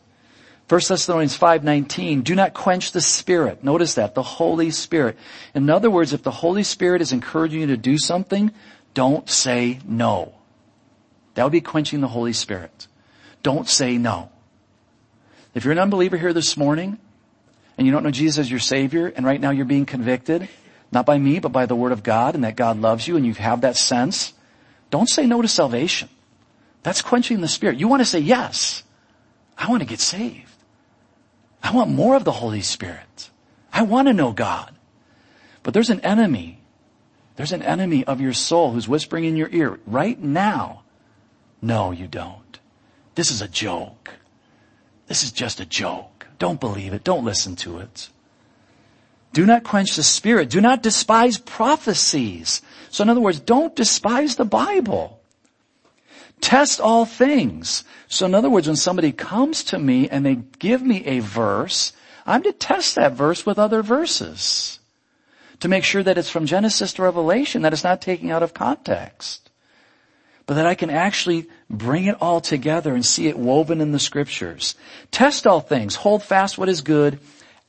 1 0.69 0.81
Thessalonians 0.89 1.37
5:19 1.37 2.23
do 2.23 2.37
not 2.37 2.55
quench 2.55 2.93
the 2.93 3.01
spirit 3.01 3.65
notice 3.65 3.95
that 3.95 4.15
the 4.15 4.23
holy 4.23 4.71
spirit 4.71 5.19
in 5.53 5.69
other 5.69 5.91
words 5.91 6.13
if 6.13 6.23
the 6.23 6.31
holy 6.31 6.63
spirit 6.63 7.03
is 7.03 7.13
encouraging 7.13 7.63
you 7.63 7.67
to 7.67 7.77
do 7.77 7.99
something 7.99 8.53
don't 8.95 9.29
say 9.29 9.79
no 9.87 10.35
that 11.35 11.45
would 11.45 11.53
be 11.53 11.61
quenching 11.61 12.01
the 12.01 12.09
holy 12.09 12.33
spirit 12.33 12.87
don't 13.43 13.69
say 13.69 13.99
no 13.99 14.31
if 15.55 15.65
you're 15.65 15.73
an 15.73 15.79
unbeliever 15.79 16.17
here 16.17 16.33
this 16.33 16.57
morning 16.57 16.99
and 17.81 17.87
you 17.87 17.95
don't 17.95 18.03
know 18.03 18.11
Jesus 18.11 18.41
as 18.41 18.51
your 18.51 18.61
Savior, 18.61 19.07
and 19.07 19.25
right 19.25 19.41
now 19.41 19.49
you're 19.49 19.65
being 19.65 19.87
convicted, 19.87 20.51
not 20.93 21.07
by 21.07 21.17
me, 21.17 21.39
but 21.39 21.51
by 21.51 21.65
the 21.65 21.75
Word 21.75 21.93
of 21.93 22.03
God, 22.03 22.35
and 22.35 22.45
that 22.45 22.55
God 22.55 22.79
loves 22.79 23.09
you, 23.09 23.17
and 23.17 23.25
you 23.25 23.33
have 23.33 23.63
that 23.63 23.75
sense, 23.75 24.35
don't 24.91 25.09
say 25.09 25.27
no 25.27 25.41
to 25.41 25.49
salvation. 25.49 26.11
That's 26.83 27.01
quenching 27.01 27.41
the 27.41 27.49
Spirit. 27.49 27.81
You 27.81 27.89
want 27.89 28.01
to 28.01 28.05
say 28.05 28.19
yes. 28.19 28.83
I 29.57 29.71
want 29.71 29.81
to 29.81 29.89
get 29.89 29.99
saved. 29.99 30.53
I 31.63 31.73
want 31.73 31.91
more 31.91 32.17
of 32.17 32.25
the 32.25 32.33
Holy 32.33 32.61
Spirit. 32.61 33.31
I 33.73 33.81
want 33.81 34.09
to 34.09 34.13
know 34.13 34.33
God. 34.33 34.75
But 35.63 35.73
there's 35.73 35.89
an 35.89 36.01
enemy. 36.01 36.60
There's 37.41 37.53
an 37.53 37.63
enemy 37.63 38.05
of 38.05 38.21
your 38.21 38.35
soul 38.35 38.73
who's 38.73 38.87
whispering 38.87 39.25
in 39.25 39.35
your 39.35 39.49
ear 39.51 39.81
right 39.87 40.21
now. 40.21 40.83
No, 41.63 41.91
you 41.91 42.07
don't. 42.07 42.61
This 43.15 43.31
is 43.31 43.41
a 43.41 43.49
joke. 43.49 44.11
This 45.07 45.23
is 45.23 45.33
just 45.33 45.59
a 45.59 45.65
joke. 45.65 46.27
Don't 46.39 46.61
believe 46.61 46.93
it. 46.93 47.03
Don't 47.03 47.25
listen 47.25 47.57
to 47.57 47.79
it. 47.79 48.11
Do 49.33 49.47
not 49.47 49.65
quench 49.65 49.97
the 49.97 50.03
spirit. 50.03 50.51
Do 50.51 50.61
not 50.61 50.83
despise 50.83 51.39
prophecies. 51.39 52.61
So 52.91 53.05
in 53.05 53.09
other 53.09 53.23
words, 53.23 53.41
don't 53.41 53.75
despise 53.75 54.37
the 54.37 54.45
Bible. 54.45 55.19
Test 56.43 56.79
all 56.79 57.07
things. 57.07 57.85
So 58.07 58.27
in 58.27 58.35
other 58.35 58.51
words, 58.51 58.67
when 58.67 58.77
somebody 58.77 59.13
comes 59.13 59.65
to 59.65 59.79
me 59.79 60.11
and 60.11 60.27
they 60.27 60.35
give 60.59 60.83
me 60.83 61.07
a 61.07 61.21
verse, 61.21 61.95
I'm 62.27 62.43
to 62.43 62.53
test 62.53 62.97
that 62.97 63.15
verse 63.15 63.47
with 63.47 63.59
other 63.59 63.83
verses 63.83 64.80
to 65.61 65.69
make 65.69 65.85
sure 65.85 66.03
that 66.03 66.19
it's 66.19 66.31
from 66.31 66.47
Genesis 66.47 66.95
to 66.95 67.03
Revelation, 67.03 67.63
that 67.63 67.73
it's 67.73 67.85
not 67.85 68.01
taken 68.03 68.31
out 68.31 68.43
of 68.43 68.55
context 68.55 69.51
but 70.51 70.55
that 70.55 70.67
I 70.67 70.75
can 70.75 70.91
actually 70.91 71.47
bring 71.71 72.07
it 72.07 72.17
all 72.21 72.41
together 72.41 72.93
and 72.93 73.07
see 73.07 73.29
it 73.29 73.39
woven 73.39 73.81
in 73.81 73.93
the 73.93 74.01
scriptures. 74.01 74.75
Test 75.13 75.47
all 75.47 75.61
things, 75.61 75.95
hold 75.95 76.25
fast 76.25 76.59
what 76.59 76.69
is 76.69 76.81
good, 76.81 77.21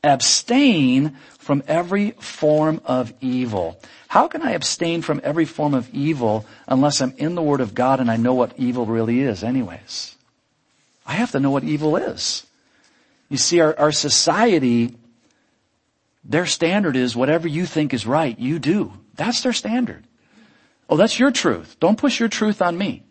abstain 0.03 1.15
from 1.37 1.61
every 1.67 2.09
form 2.19 2.81
of 2.85 3.13
evil. 3.21 3.79
How 4.07 4.27
can 4.27 4.41
I 4.41 4.53
abstain 4.53 5.03
from 5.03 5.21
every 5.23 5.45
form 5.45 5.75
of 5.75 5.93
evil 5.93 6.47
unless 6.67 7.01
I'm 7.01 7.13
in 7.17 7.35
the 7.35 7.43
Word 7.43 7.61
of 7.61 7.75
God 7.75 7.99
and 7.99 8.09
I 8.09 8.17
know 8.17 8.33
what 8.33 8.57
evil 8.57 8.87
really 8.87 9.21
is 9.21 9.43
anyways? 9.43 10.15
I 11.05 11.13
have 11.13 11.29
to 11.33 11.39
know 11.39 11.51
what 11.51 11.63
evil 11.63 11.97
is. 11.97 12.47
You 13.29 13.37
see, 13.37 13.59
our, 13.59 13.77
our 13.77 13.91
society, 13.91 14.95
their 16.23 16.45
standard 16.45 16.95
is 16.95 17.15
whatever 17.15 17.47
you 17.47 17.65
think 17.65 17.93
is 17.93 18.05
right, 18.05 18.37
you 18.37 18.59
do. 18.59 18.93
That's 19.15 19.41
their 19.41 19.53
standard. 19.53 20.05
Oh, 20.89 20.97
that's 20.97 21.19
your 21.19 21.31
truth. 21.31 21.77
Don't 21.79 21.97
push 21.97 22.19
your 22.19 22.29
truth 22.29 22.61
on 22.61 22.77
me. 22.77 23.03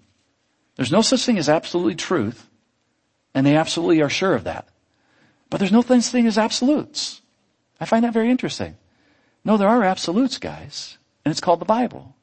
There's 0.76 0.92
no 0.92 1.02
such 1.02 1.24
thing 1.24 1.38
as 1.38 1.48
absolute 1.48 1.98
truth. 1.98 2.48
And 3.34 3.46
they 3.46 3.56
absolutely 3.56 4.02
are 4.02 4.10
sure 4.10 4.34
of 4.34 4.44
that. 4.44 4.68
But 5.48 5.58
there's 5.58 5.72
no 5.72 5.82
such 5.82 6.04
thing 6.06 6.26
as 6.26 6.38
absolutes. 6.38 7.20
I 7.80 7.84
find 7.84 8.04
that 8.04 8.12
very 8.12 8.30
interesting. 8.30 8.76
No, 9.44 9.56
there 9.56 9.68
are 9.68 9.82
absolutes, 9.82 10.38
guys. 10.38 10.98
And 11.24 11.32
it's 11.32 11.40
called 11.40 11.60
the 11.60 11.64
Bible. 11.66 12.14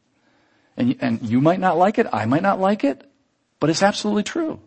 And, 0.75 0.95
and 1.01 1.21
you 1.23 1.41
might 1.41 1.59
not 1.59 1.77
like 1.77 1.97
it, 1.97 2.07
I 2.13 2.25
might 2.25 2.43
not 2.43 2.59
like 2.59 2.83
it, 2.83 3.09
but 3.59 3.69
it's 3.69 3.81
absolutely 3.81 4.23
true. 4.23 4.59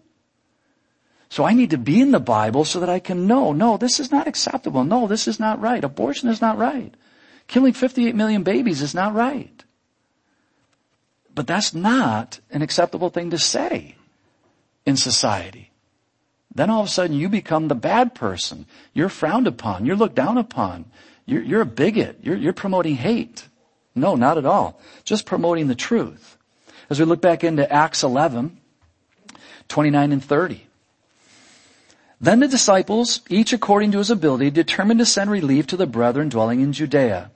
So 1.31 1.45
I 1.45 1.55
need 1.55 1.71
to 1.71 1.79
be 1.79 2.01
in 2.01 2.11
the 2.11 2.21
Bible 2.21 2.65
so 2.65 2.81
that 2.81 2.89
I 2.89 2.99
can 2.99 3.29
know, 3.29 3.53
no, 3.53 3.77
this 3.77 4.01
is 4.01 4.11
not 4.11 4.27
acceptable. 4.27 4.83
No, 4.83 5.07
this 5.07 5.29
is 5.29 5.39
not 5.39 5.61
right. 5.61 5.83
Abortion 5.83 6.29
is 6.29 6.41
not 6.41 6.59
right. 6.59 6.93
Killing 7.47 7.73
58 7.73 8.17
million 8.17 8.43
babies 8.43 8.83
is 8.83 8.95
not 8.95 9.15
right. 9.15 9.65
But 11.33 11.47
that's 11.47 11.73
not 11.73 12.41
an 12.51 12.63
acceptable 12.63 13.11
thing 13.11 13.31
to 13.31 13.39
say 13.39 13.95
in 14.85 14.97
society. 14.97 15.71
Then 16.53 16.69
all 16.69 16.81
of 16.81 16.89
a 16.89 16.91
sudden 16.91 17.17
you 17.17 17.29
become 17.29 17.69
the 17.69 17.77
bad 17.77 18.13
person. 18.13 18.67
You're 18.93 19.09
frowned 19.09 19.47
upon. 19.47 19.87
You're 19.87 19.95
looked 19.95 20.17
down 20.17 20.37
upon. 20.37 20.87
You're, 21.27 21.43
you're 21.43 21.61
a 21.61 21.67
bigot. 21.67 22.19
You're, 22.23 22.37
you're 22.37 22.53
promoting 22.53 22.97
hate. 22.97 23.47
No, 23.95 24.17
not 24.17 24.37
at 24.37 24.47
all. 24.47 24.81
Just 25.05 25.27
promoting 25.27 25.69
the 25.69 25.77
truth. 25.77 26.37
As 26.89 26.99
we 26.99 27.05
look 27.05 27.21
back 27.21 27.45
into 27.45 27.73
Acts 27.73 28.03
11, 28.03 28.59
29 29.69 30.13
and 30.13 30.25
30. 30.25 30.67
Then 32.21 32.41
the 32.41 32.49
disciples, 32.49 33.23
each 33.31 33.55
according 33.55 33.93
to 33.93 33.99
his 33.99 34.11
ability, 34.11 34.51
determined 34.51 35.01
to 35.01 35.07
send 35.07 35.31
relief 35.31 35.67
to 35.69 35.77
the 35.77 35.87
brethren 35.87 36.29
dwelling 36.29 36.61
in 36.61 36.75
Judea. 36.75 37.31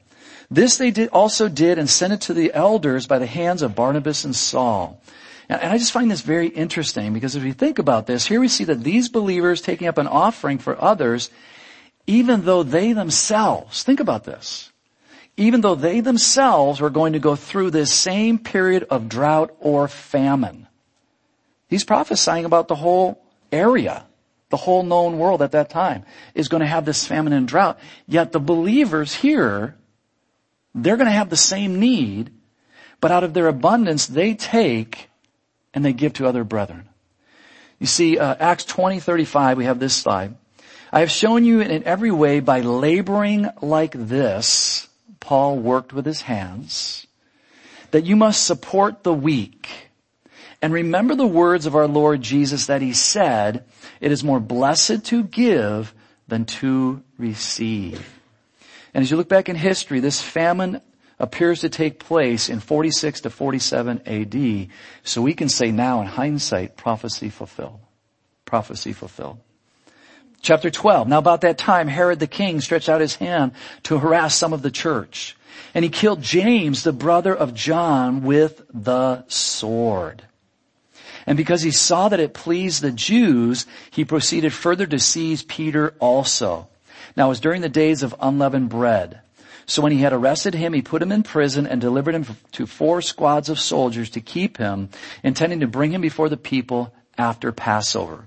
This 0.51 0.77
they 0.77 0.91
did, 0.91 1.09
also 1.09 1.49
did 1.49 1.79
and 1.79 1.89
sent 1.89 2.13
it 2.13 2.21
to 2.23 2.35
the 2.35 2.53
elders 2.53 3.07
by 3.07 3.19
the 3.19 3.27
hands 3.27 3.63
of 3.63 3.75
Barnabas 3.75 4.25
and 4.25 4.37
Saul. 4.37 5.01
And, 5.49 5.63
and 5.63 5.73
I 5.73 5.79
just 5.79 5.93
find 5.93 6.11
this 6.11 6.21
very 6.21 6.49
interesting 6.49 7.15
because 7.15 7.35
if 7.35 7.45
you 7.45 7.55
think 7.55 7.79
about 7.79 8.07
this, 8.07 8.27
here 8.27 8.41
we 8.41 8.49
see 8.49 8.65
that 8.65 8.85
these 8.85 9.09
believers 9.09 9.63
taking 9.63 9.89
up 9.89 9.97
an 9.97 10.07
offering 10.07 10.59
for 10.59 10.81
others, 10.81 11.31
even 12.07 12.45
though 12.45 12.63
they 12.63 12.93
themselves, 12.93 13.83
think 13.85 14.01
about 14.01 14.25
this, 14.25 14.71
even 15.39 15.63
though 15.63 15.75
they 15.75 16.01
themselves 16.01 16.83
were 16.83 16.91
going 16.91 17.15
to 17.15 17.19
go 17.19 17.37
through 17.37 17.71
this 17.71 17.91
same 17.91 18.39
period 18.39 18.87
of 18.91 19.09
drought 19.09 19.57
or 19.61 19.89
famine. 19.89 20.67
He's 21.69 21.85
prophesying 21.85 22.45
about 22.45 22.69
the 22.69 22.75
whole 22.75 23.25
area 23.51 24.05
the 24.55 24.59
whole 24.59 24.85
known 24.85 25.19
world 25.19 25.43
at 25.43 25.51
that 25.51 25.69
time 25.69 26.05
is 26.33 26.47
going 26.47 26.61
to 26.61 26.67
have 26.69 26.85
this 26.85 27.05
famine 27.05 27.33
and 27.33 27.49
drought. 27.49 27.77
Yet 28.07 28.31
the 28.31 28.39
believers 28.39 29.13
here, 29.13 29.75
they're 30.77 30.97
going 30.97 31.09
to 31.09 31.11
have 31.11 31.29
the 31.29 31.37
same 31.37 31.81
need, 31.81 32.31
but 33.01 33.11
out 33.11 33.25
of 33.25 33.35
their 33.35 33.49
abundance, 33.49 34.07
they 34.07 34.35
take 34.35 35.11
and 35.75 35.85
they 35.85 35.93
give 35.93 36.13
to 36.13 36.29
other 36.29 36.45
brethren. 36.45 36.89
You 37.81 37.89
see, 37.89 38.17
uh, 38.17 38.37
Acts 38.39 38.65
20, 38.67 39.01
35, 39.01 39.59
we 39.59 39.65
have 39.65 39.81
this 39.81 39.97
slide. 39.97 40.37
I 40.93 41.01
have 41.01 41.11
shown 41.11 41.45
you 41.45 41.61
in 41.61 41.83
every 41.83 42.13
way 42.13 42.39
by 42.39 42.61
laboring 42.61 43.51
like 43.61 43.91
this, 43.99 44.87
Paul 45.19 45.59
worked 45.59 45.93
with 45.93 46.07
his 46.07 46.21
hands, 46.21 47.09
that 47.91 48.05
you 48.05 48.15
must 48.15 48.47
support 48.47 49.03
the 49.03 49.13
weak 49.13 49.84
and 50.65 50.73
remember 50.73 51.15
the 51.15 51.27
words 51.27 51.67
of 51.67 51.77
our 51.77 51.87
Lord 51.87 52.23
Jesus 52.23 52.69
that 52.69 52.81
he 52.81 52.95
said, 52.95 53.67
it 54.01 54.11
is 54.11 54.25
more 54.25 54.41
blessed 54.41 55.05
to 55.05 55.23
give 55.23 55.93
than 56.27 56.47
to 56.47 57.03
receive. 57.19 58.19
And 58.95 59.03
as 59.03 59.11
you 59.11 59.19
look 59.19 59.29
back 59.29 59.51
in 59.51 59.57
history, 59.57 60.01
this 60.01 60.23
famine 60.23 60.81
appears 61.19 61.61
to 61.61 61.69
take 61.69 61.99
place 61.99 62.49
in 62.49 62.61
46 62.61 63.21
to 63.21 63.29
47 63.29 64.01
AD. 64.07 64.69
So 65.03 65.21
we 65.21 65.35
can 65.35 65.51
say 65.51 65.71
now 65.71 66.01
in 66.01 66.07
hindsight, 66.07 66.79
prophecy 66.79 67.29
fulfilled. 67.29 67.81
Prophecy 68.47 68.95
fulfilled. 68.95 69.41
Chapter 70.41 70.71
12. 70.71 71.09
Now 71.09 71.19
about 71.19 71.43
that 71.43 71.59
time, 71.59 71.89
Herod 71.89 72.21
the 72.21 72.27
king 72.27 72.63
stretched 72.63 72.89
out 72.89 73.03
his 73.03 73.17
hand 73.17 73.53
to 73.83 73.99
harass 73.99 74.35
some 74.35 74.55
of 74.55 74.63
the 74.63 74.71
church. 74.71 75.37
And 75.75 75.85
he 75.85 75.91
killed 75.91 76.23
James, 76.23 76.85
the 76.85 76.93
brother 76.95 77.37
of 77.37 77.53
John, 77.53 78.23
with 78.23 78.63
the 78.73 79.27
sword. 79.29 80.23
And 81.27 81.37
because 81.37 81.63
he 81.63 81.71
saw 81.71 82.09
that 82.09 82.21
it 82.21 82.35
pleased 82.35 82.83
the 82.83 82.93
Jews, 82.93 83.67
he 83.91 84.05
proceeded 84.05 84.53
further 84.53 84.87
to 84.87 84.99
seize 84.99 85.43
Peter 85.43 85.95
also. 85.99 86.69
Now 87.17 87.27
it 87.27 87.31
was 87.31 87.41
during 87.41 87.63
the 87.63 87.69
days 87.69 88.03
of 88.03 88.15
unleavened 88.21 88.69
bread. 88.69 89.21
So 89.67 89.81
when 89.81 89.93
he 89.93 90.01
had 90.01 90.13
arrested 90.13 90.55
him, 90.55 90.73
he 90.73 90.83
put 90.83 91.01
him 91.01 91.13
in 91.13 91.23
prison 91.23 91.67
and 91.67 91.81
delivered 91.81 92.15
him 92.15 92.27
to 92.53 92.67
four 92.67 93.01
squads 93.01 93.49
of 93.49 93.59
soldiers 93.59 94.11
to 94.11 94.21
keep 94.21 94.59
him, 94.59 94.91
intending 95.23 95.61
to 95.61 95.67
bring 95.67 95.93
him 95.93 96.03
before 96.03 96.29
the 96.29 96.37
people 96.37 96.95
after 97.17 97.51
Passover. 97.53 98.27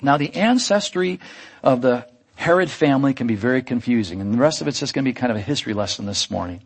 Now 0.00 0.16
the 0.16 0.34
ancestry 0.34 1.20
of 1.62 1.82
the 1.82 2.06
Herod 2.36 2.70
family 2.70 3.14
can 3.14 3.26
be 3.26 3.34
very 3.36 3.62
confusing, 3.62 4.20
and 4.20 4.32
the 4.32 4.38
rest 4.38 4.60
of 4.60 4.68
it's 4.68 4.80
just 4.80 4.94
going 4.94 5.04
to 5.04 5.08
be 5.08 5.14
kind 5.14 5.30
of 5.30 5.36
a 5.36 5.42
history 5.42 5.74
lesson 5.74 6.06
this 6.06 6.30
morning. 6.30 6.60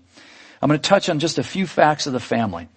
I'm 0.63 0.69
going 0.69 0.81
to 0.81 0.89
touch 0.89 1.09
on 1.09 1.19
just 1.19 1.39
a 1.39 1.45
few 1.45 1.67
facts 1.67 2.07
of 2.07 2.13
the 2.13 2.21
family. 2.21 2.69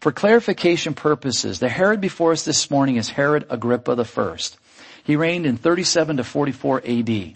For 0.00 0.12
clarification 0.12 0.94
purposes, 0.94 1.60
the 1.60 1.68
Herod 1.68 2.00
before 2.00 2.32
us 2.32 2.42
this 2.42 2.70
morning 2.70 2.96
is 2.96 3.10
Herod 3.10 3.44
Agrippa 3.50 3.92
I. 4.16 4.36
He 5.04 5.14
reigned 5.14 5.44
in 5.44 5.58
37 5.58 6.16
to 6.16 6.24
44 6.24 6.82
AD. 6.86 7.34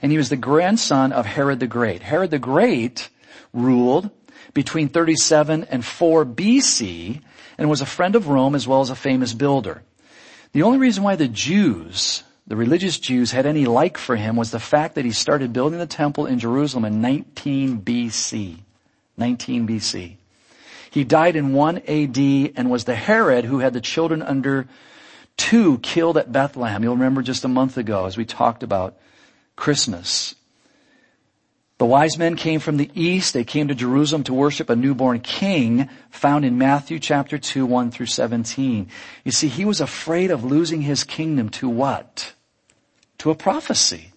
And 0.00 0.10
he 0.10 0.16
was 0.16 0.30
the 0.30 0.36
grandson 0.36 1.12
of 1.12 1.26
Herod 1.26 1.60
the 1.60 1.66
Great. 1.66 2.02
Herod 2.02 2.30
the 2.30 2.38
Great 2.38 3.10
ruled 3.52 4.08
between 4.54 4.88
37 4.88 5.64
and 5.64 5.84
4 5.84 6.24
BC 6.24 7.20
and 7.58 7.68
was 7.68 7.82
a 7.82 7.86
friend 7.86 8.16
of 8.16 8.28
Rome 8.28 8.54
as 8.54 8.66
well 8.66 8.80
as 8.80 8.88
a 8.88 8.96
famous 8.96 9.34
builder. 9.34 9.82
The 10.52 10.62
only 10.62 10.78
reason 10.78 11.04
why 11.04 11.16
the 11.16 11.28
Jews, 11.28 12.22
the 12.46 12.56
religious 12.56 12.98
Jews, 12.98 13.30
had 13.30 13.44
any 13.44 13.66
like 13.66 13.98
for 13.98 14.16
him 14.16 14.36
was 14.36 14.52
the 14.52 14.58
fact 14.58 14.94
that 14.94 15.04
he 15.04 15.12
started 15.12 15.52
building 15.52 15.78
the 15.78 15.86
temple 15.86 16.24
in 16.24 16.38
Jerusalem 16.38 16.86
in 16.86 17.02
19 17.02 17.82
BC. 17.82 18.56
19 19.18 19.68
BC. 19.68 20.16
He 20.92 21.04
died 21.04 21.36
in 21.36 21.54
1 21.54 21.78
AD 21.88 22.18
and 22.54 22.70
was 22.70 22.84
the 22.84 22.94
Herod 22.94 23.46
who 23.46 23.60
had 23.60 23.72
the 23.72 23.80
children 23.80 24.20
under 24.20 24.68
two 25.38 25.78
killed 25.78 26.18
at 26.18 26.30
Bethlehem. 26.30 26.82
You'll 26.82 26.96
remember 26.96 27.22
just 27.22 27.46
a 27.46 27.48
month 27.48 27.78
ago 27.78 28.04
as 28.04 28.18
we 28.18 28.26
talked 28.26 28.62
about 28.62 28.98
Christmas. 29.56 30.34
The 31.78 31.86
wise 31.86 32.18
men 32.18 32.36
came 32.36 32.60
from 32.60 32.76
the 32.76 32.90
east. 32.94 33.32
They 33.32 33.42
came 33.42 33.68
to 33.68 33.74
Jerusalem 33.74 34.22
to 34.24 34.34
worship 34.34 34.68
a 34.68 34.76
newborn 34.76 35.20
king 35.20 35.88
found 36.10 36.44
in 36.44 36.58
Matthew 36.58 36.98
chapter 36.98 37.38
2, 37.38 37.64
1 37.64 37.90
through 37.90 38.04
17. 38.04 38.90
You 39.24 39.32
see, 39.32 39.48
he 39.48 39.64
was 39.64 39.80
afraid 39.80 40.30
of 40.30 40.44
losing 40.44 40.82
his 40.82 41.04
kingdom 41.04 41.48
to 41.52 41.70
what? 41.70 42.34
To 43.16 43.30
a 43.30 43.34
prophecy. 43.34 44.12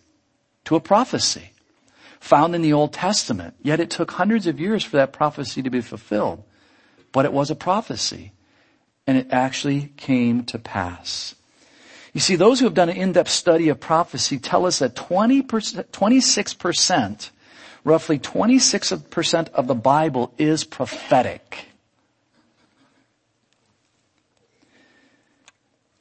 To 0.66 0.76
a 0.76 0.82
prophecy. 0.82 1.54
Found 2.20 2.54
in 2.54 2.62
the 2.62 2.74
Old 2.74 2.92
Testament. 2.92 3.56
Yet 3.62 3.80
it 3.80 3.90
took 3.90 4.12
hundreds 4.12 4.46
of 4.46 4.60
years 4.60 4.84
for 4.84 4.98
that 4.98 5.14
prophecy 5.14 5.62
to 5.62 5.70
be 5.70 5.80
fulfilled 5.80 6.44
but 7.16 7.24
it 7.24 7.32
was 7.32 7.50
a 7.50 7.56
prophecy. 7.56 8.34
And 9.08 9.18
it 9.18 9.28
actually 9.32 9.94
came 9.96 10.44
to 10.46 10.60
pass. 10.60 11.34
You 12.12 12.20
see, 12.20 12.36
those 12.36 12.60
who 12.60 12.66
have 12.66 12.74
done 12.74 12.90
an 12.90 12.98
in-depth 12.98 13.30
study 13.30 13.70
of 13.70 13.80
prophecy 13.80 14.38
tell 14.38 14.66
us 14.66 14.80
that 14.80 14.98
20%, 14.98 15.46
26%, 15.46 17.30
roughly 17.86 18.20
26% 18.20 19.50
of 19.54 19.68
the 19.68 19.76
Bible 19.76 20.34
is 20.38 20.66
prophetic. 20.66 21.68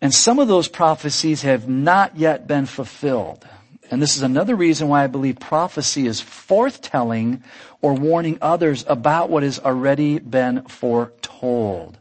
And 0.01 0.13
some 0.13 0.41
of 0.41 0.49
those 0.49 0.67
prophecies 0.67 1.43
have 1.43 1.69
not 1.69 2.17
yet 2.17 2.49
been 2.49 2.67
fulfilled. 2.67 3.47
And 3.89 4.03
this 4.03 4.17
is 4.17 4.23
another 4.23 4.57
reason 4.57 4.89
why 4.89 5.05
I 5.05 5.07
believe 5.07 5.39
prophecy 5.39 6.09
is 6.09 6.21
forthtelling 6.21 7.43
or 7.85 7.93
warning 7.93 8.39
others 8.41 8.83
about 8.89 9.29
what 9.29 9.43
has 9.43 9.59
already 9.59 10.19
been 10.19 10.63
foretold. 10.63 11.99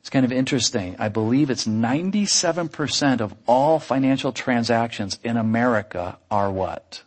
It's 0.00 0.10
kind 0.10 0.24
of 0.24 0.32
interesting. 0.32 0.96
I 0.98 1.08
believe 1.10 1.48
it's 1.48 1.64
97% 1.64 3.20
of 3.20 3.32
all 3.46 3.78
financial 3.78 4.32
transactions 4.32 5.20
in 5.22 5.36
America 5.36 6.18
are 6.28 6.50
what? 6.50 7.04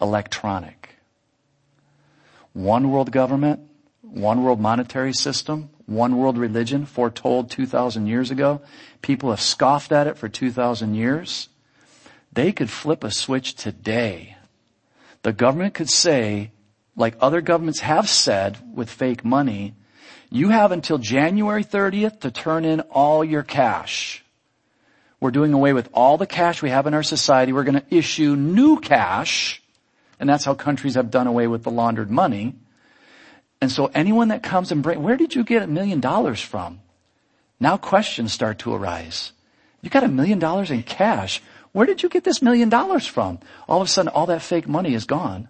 Electronic. 0.00 0.90
One 2.52 2.92
world 2.92 3.10
government, 3.10 3.58
one 4.02 4.44
world 4.44 4.60
monetary 4.60 5.12
system, 5.12 5.70
one 5.86 6.16
world 6.16 6.38
religion 6.38 6.86
foretold 6.86 7.50
2,000 7.50 8.06
years 8.06 8.30
ago. 8.30 8.62
People 9.00 9.30
have 9.30 9.40
scoffed 9.40 9.90
at 9.90 10.06
it 10.06 10.16
for 10.16 10.28
2,000 10.28 10.94
years. 10.94 11.48
They 12.32 12.52
could 12.52 12.70
flip 12.70 13.02
a 13.02 13.10
switch 13.10 13.56
today. 13.56 14.36
The 15.22 15.32
government 15.32 15.74
could 15.74 15.90
say, 15.90 16.52
like 16.96 17.16
other 17.20 17.40
governments 17.40 17.80
have 17.80 18.08
said 18.08 18.58
with 18.74 18.90
fake 18.90 19.24
money, 19.24 19.74
you 20.30 20.48
have 20.48 20.72
until 20.72 20.98
January 20.98 21.64
30th 21.64 22.20
to 22.20 22.30
turn 22.30 22.64
in 22.64 22.80
all 22.80 23.24
your 23.24 23.42
cash. 23.42 24.24
We're 25.20 25.30
doing 25.30 25.52
away 25.52 25.72
with 25.72 25.88
all 25.92 26.18
the 26.18 26.26
cash 26.26 26.62
we 26.62 26.70
have 26.70 26.86
in 26.86 26.94
our 26.94 27.02
society. 27.02 27.52
We're 27.52 27.64
going 27.64 27.80
to 27.80 27.94
issue 27.94 28.34
new 28.34 28.80
cash. 28.80 29.62
And 30.18 30.28
that's 30.28 30.44
how 30.44 30.54
countries 30.54 30.94
have 30.94 31.10
done 31.10 31.26
away 31.26 31.46
with 31.46 31.62
the 31.62 31.70
laundered 31.70 32.10
money. 32.10 32.54
And 33.60 33.70
so 33.70 33.90
anyone 33.94 34.28
that 34.28 34.42
comes 34.42 34.72
and 34.72 34.82
bring, 34.82 35.02
where 35.02 35.16
did 35.16 35.34
you 35.34 35.44
get 35.44 35.62
a 35.62 35.66
million 35.66 36.00
dollars 36.00 36.40
from? 36.40 36.80
Now 37.60 37.76
questions 37.76 38.32
start 38.32 38.58
to 38.60 38.74
arise. 38.74 39.32
You 39.82 39.90
got 39.90 40.02
a 40.02 40.08
million 40.08 40.40
dollars 40.40 40.70
in 40.70 40.82
cash. 40.82 41.40
Where 41.70 41.86
did 41.86 42.02
you 42.02 42.08
get 42.08 42.24
this 42.24 42.42
million 42.42 42.68
dollars 42.68 43.06
from? 43.06 43.38
All 43.68 43.80
of 43.80 43.86
a 43.86 43.90
sudden, 43.90 44.08
all 44.08 44.26
that 44.26 44.42
fake 44.42 44.66
money 44.66 44.94
is 44.94 45.04
gone. 45.04 45.48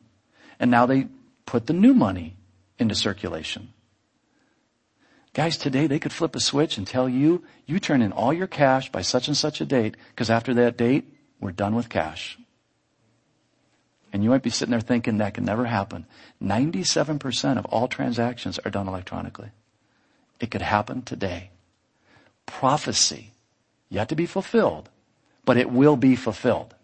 And 0.61 0.70
now 0.70 0.87
they 0.87 1.07
put 1.46 1.66
the 1.66 1.72
new 1.72 1.94
money 1.94 2.37
into 2.78 2.94
circulation. 2.94 3.72
Guys, 5.35 5.57
today 5.57 5.87
they 5.87 5.98
could 5.98 6.12
flip 6.12 6.37
a 6.37 6.40
switch 6.40 6.76
and 6.76 6.87
tell 6.87 7.09
you, 7.09 7.42
you 7.66 7.78
turn 7.78 8.02
in 8.02 8.12
all 8.12 8.33
your 8.33 8.46
cash 8.46 8.92
by 8.92 9.00
such 9.00 9.28
and 9.28 9.37
such 9.37 9.61
a 9.61 9.64
date, 9.64 9.96
because 10.11 10.28
after 10.28 10.52
that 10.55 10.76
date, 10.76 11.14
we're 11.40 11.52
done 11.52 11.74
with 11.74 11.88
cash. 11.88 12.38
And 14.12 14.22
you 14.22 14.28
might 14.28 14.42
be 14.42 14.50
sitting 14.50 14.72
there 14.72 14.81
thinking 14.81 15.18
that 15.18 15.33
can 15.33 15.46
never 15.46 15.64
happen. 15.64 16.07
97% 16.42 17.59
of 17.59 17.64
all 17.66 17.88
transactions 17.88 18.59
are 18.59 18.70
done 18.70 18.87
electronically. 18.87 19.48
It 20.38 20.50
could 20.50 20.61
happen 20.61 21.00
today. 21.02 21.50
Prophecy, 22.44 23.33
yet 23.88 24.11
to 24.11 24.16
be 24.16 24.26
fulfilled, 24.26 24.90
but 25.46 25.57
it 25.57 25.70
will 25.70 25.96
be 25.96 26.14
fulfilled. 26.14 26.74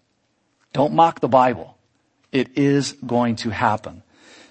Don't 0.72 0.94
mock 0.94 1.20
the 1.20 1.28
Bible. 1.28 1.76
It 2.32 2.56
is 2.56 2.92
going 2.92 3.36
to 3.36 3.50
happen. 3.50 4.02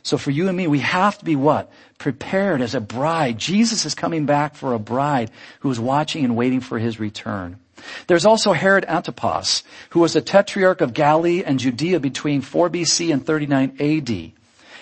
So 0.07 0.17
for 0.17 0.31
you 0.31 0.47
and 0.47 0.55
me, 0.55 0.67
we 0.67 0.79
have 0.79 1.17
to 1.17 1.25
be 1.25 1.35
what? 1.35 1.69
Prepared 1.97 2.61
as 2.61 2.73
a 2.73 2.79
bride. 2.79 3.37
Jesus 3.37 3.83
is 3.83 3.93
coming 3.93 4.25
back 4.25 4.55
for 4.55 4.73
a 4.73 4.79
bride 4.79 5.31
who 5.59 5.69
is 5.69 5.81
watching 5.81 6.23
and 6.23 6.37
waiting 6.37 6.61
for 6.61 6.79
his 6.79 6.97
return. 6.97 7.59
There's 8.07 8.25
also 8.25 8.53
Herod 8.53 8.85
Antipas, 8.87 9.63
who 9.89 9.99
was 9.99 10.15
a 10.15 10.21
tetrarch 10.21 10.79
of 10.79 10.93
Galilee 10.93 11.43
and 11.45 11.59
Judea 11.59 11.99
between 11.99 12.39
4 12.39 12.69
BC 12.69 13.11
and 13.11 13.25
39 13.25 13.75
AD. 13.81 14.31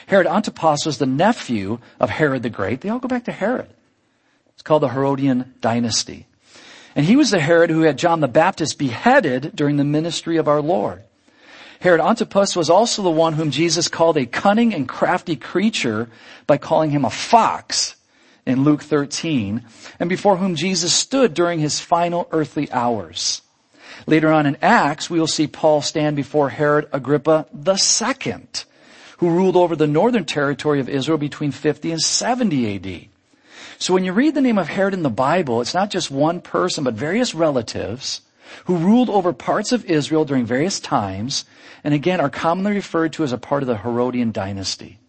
Herod 0.06 0.28
Antipas 0.28 0.86
was 0.86 1.00
the 1.00 1.08
nephew 1.08 1.80
of 2.00 2.12
Herod 2.12 2.44
the 2.44 2.52
Great. 2.52 2.82
They 2.82 2.90
all 2.90 3.00
go 3.00 3.08
back 3.08 3.26
to 3.26 3.32
Herod. 3.32 3.70
It's 4.54 4.62
called 4.62 4.84
the 4.84 4.90
Herodian 4.90 5.56
dynasty. 5.60 6.28
And 6.96 7.04
he 7.04 7.16
was 7.16 7.32
the 7.32 7.40
Herod 7.40 7.72
who 7.72 7.82
had 7.82 7.98
John 7.98 8.20
the 8.20 8.28
Baptist 8.28 8.78
beheaded 8.78 9.56
during 9.56 9.78
the 9.78 9.84
ministry 9.84 10.38
of 10.38 10.48
our 10.48 10.62
Lord. 10.62 11.02
Herod 11.86 12.02
Antipas 12.02 12.56
was 12.56 12.68
also 12.68 13.04
the 13.04 13.12
one 13.12 13.34
whom 13.34 13.52
Jesus 13.52 13.88
called 13.90 14.18
a 14.18 14.26
cunning 14.26 14.74
and 14.74 14.90
crafty 14.90 15.36
creature 15.36 16.10
by 16.48 16.58
calling 16.58 16.90
him 16.90 17.06
a 17.06 17.12
fox 17.12 17.96
in 18.44 18.64
Luke 18.64 18.82
13, 18.82 19.64
and 20.00 20.10
before 20.10 20.38
whom 20.38 20.56
Jesus 20.56 20.92
stood 20.92 21.36
during 21.36 21.60
his 21.60 21.80
final 21.80 22.28
earthly 22.32 22.72
hours. 22.72 23.44
Later 24.08 24.32
on 24.32 24.48
in 24.48 24.58
Acts, 24.64 25.12
we 25.12 25.20
will 25.20 25.28
see 25.28 25.46
Paul 25.46 25.84
stand 25.84 26.16
before 26.16 26.50
Herod 26.50 26.90
Agrippa 26.92 27.46
II, 27.56 28.34
who 29.20 29.30
ruled 29.30 29.56
over 29.56 29.76
the 29.76 29.86
northern 29.86 30.26
territory 30.26 30.80
of 30.80 30.90
Israel 30.90 31.20
between 31.20 31.52
50 31.52 31.92
and 31.92 32.02
70 32.02 32.76
AD. 32.78 33.06
So 33.78 33.94
when 33.94 34.04
you 34.04 34.12
read 34.12 34.34
the 34.34 34.42
name 34.42 34.58
of 34.58 34.70
Herod 34.70 34.96
in 34.96 35.04
the 35.04 35.12
Bible, 35.12 35.62
it's 35.62 35.76
not 35.76 35.92
just 35.92 36.10
one 36.10 36.42
person, 36.42 36.84
but 36.84 36.96
various 36.96 37.36
relatives 37.36 38.22
who 38.66 38.78
ruled 38.78 39.10
over 39.10 39.34
parts 39.34 39.72
of 39.72 39.86
Israel 39.86 40.26
during 40.26 40.46
various 40.46 40.80
times, 40.80 41.46
and 41.84 41.94
again 41.94 42.20
are 42.20 42.30
commonly 42.30 42.74
referred 42.74 43.14
to 43.14 43.24
as 43.24 43.32
a 43.32 43.38
part 43.38 43.64
of 43.64 43.68
the 43.68 43.78
Herodian 43.78 44.32
dynasty. 44.32 45.00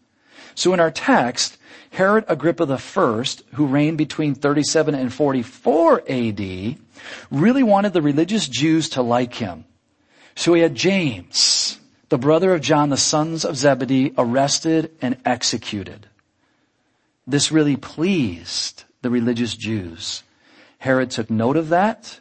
So 0.55 0.73
in 0.73 0.81
our 0.81 0.91
text, 0.91 1.59
Herod 1.91 2.25
Agrippa 2.29 2.65
I, 2.65 3.25
who 3.55 3.67
reigned 3.67 3.99
between 3.99 4.35
37 4.35 4.95
and 4.95 5.13
44 5.13 6.03
AD, 6.09 6.77
really 7.31 7.63
wanted 7.63 7.93
the 7.93 8.03
religious 8.03 8.49
Jews 8.49 8.89
to 8.91 9.03
like 9.03 9.35
him. 9.35 9.65
So 10.35 10.55
he 10.55 10.63
had 10.63 10.75
James, 10.75 11.79
the 12.09 12.19
brother 12.19 12.53
of 12.55 12.61
John, 12.61 12.91
the 12.91 12.97
sons 12.97 13.45
of 13.45 13.57
Zebedee, 13.57 14.13
arrested 14.19 14.93
and 15.01 15.17
executed. 15.25 16.07
This 17.27 17.51
really 17.51 17.77
pleased 17.77 18.85
the 19.03 19.11
religious 19.11 19.55
Jews. 19.55 20.23
Herod 20.79 21.11
took 21.11 21.31
note 21.31 21.57
of 21.57 21.71
that 21.71 22.21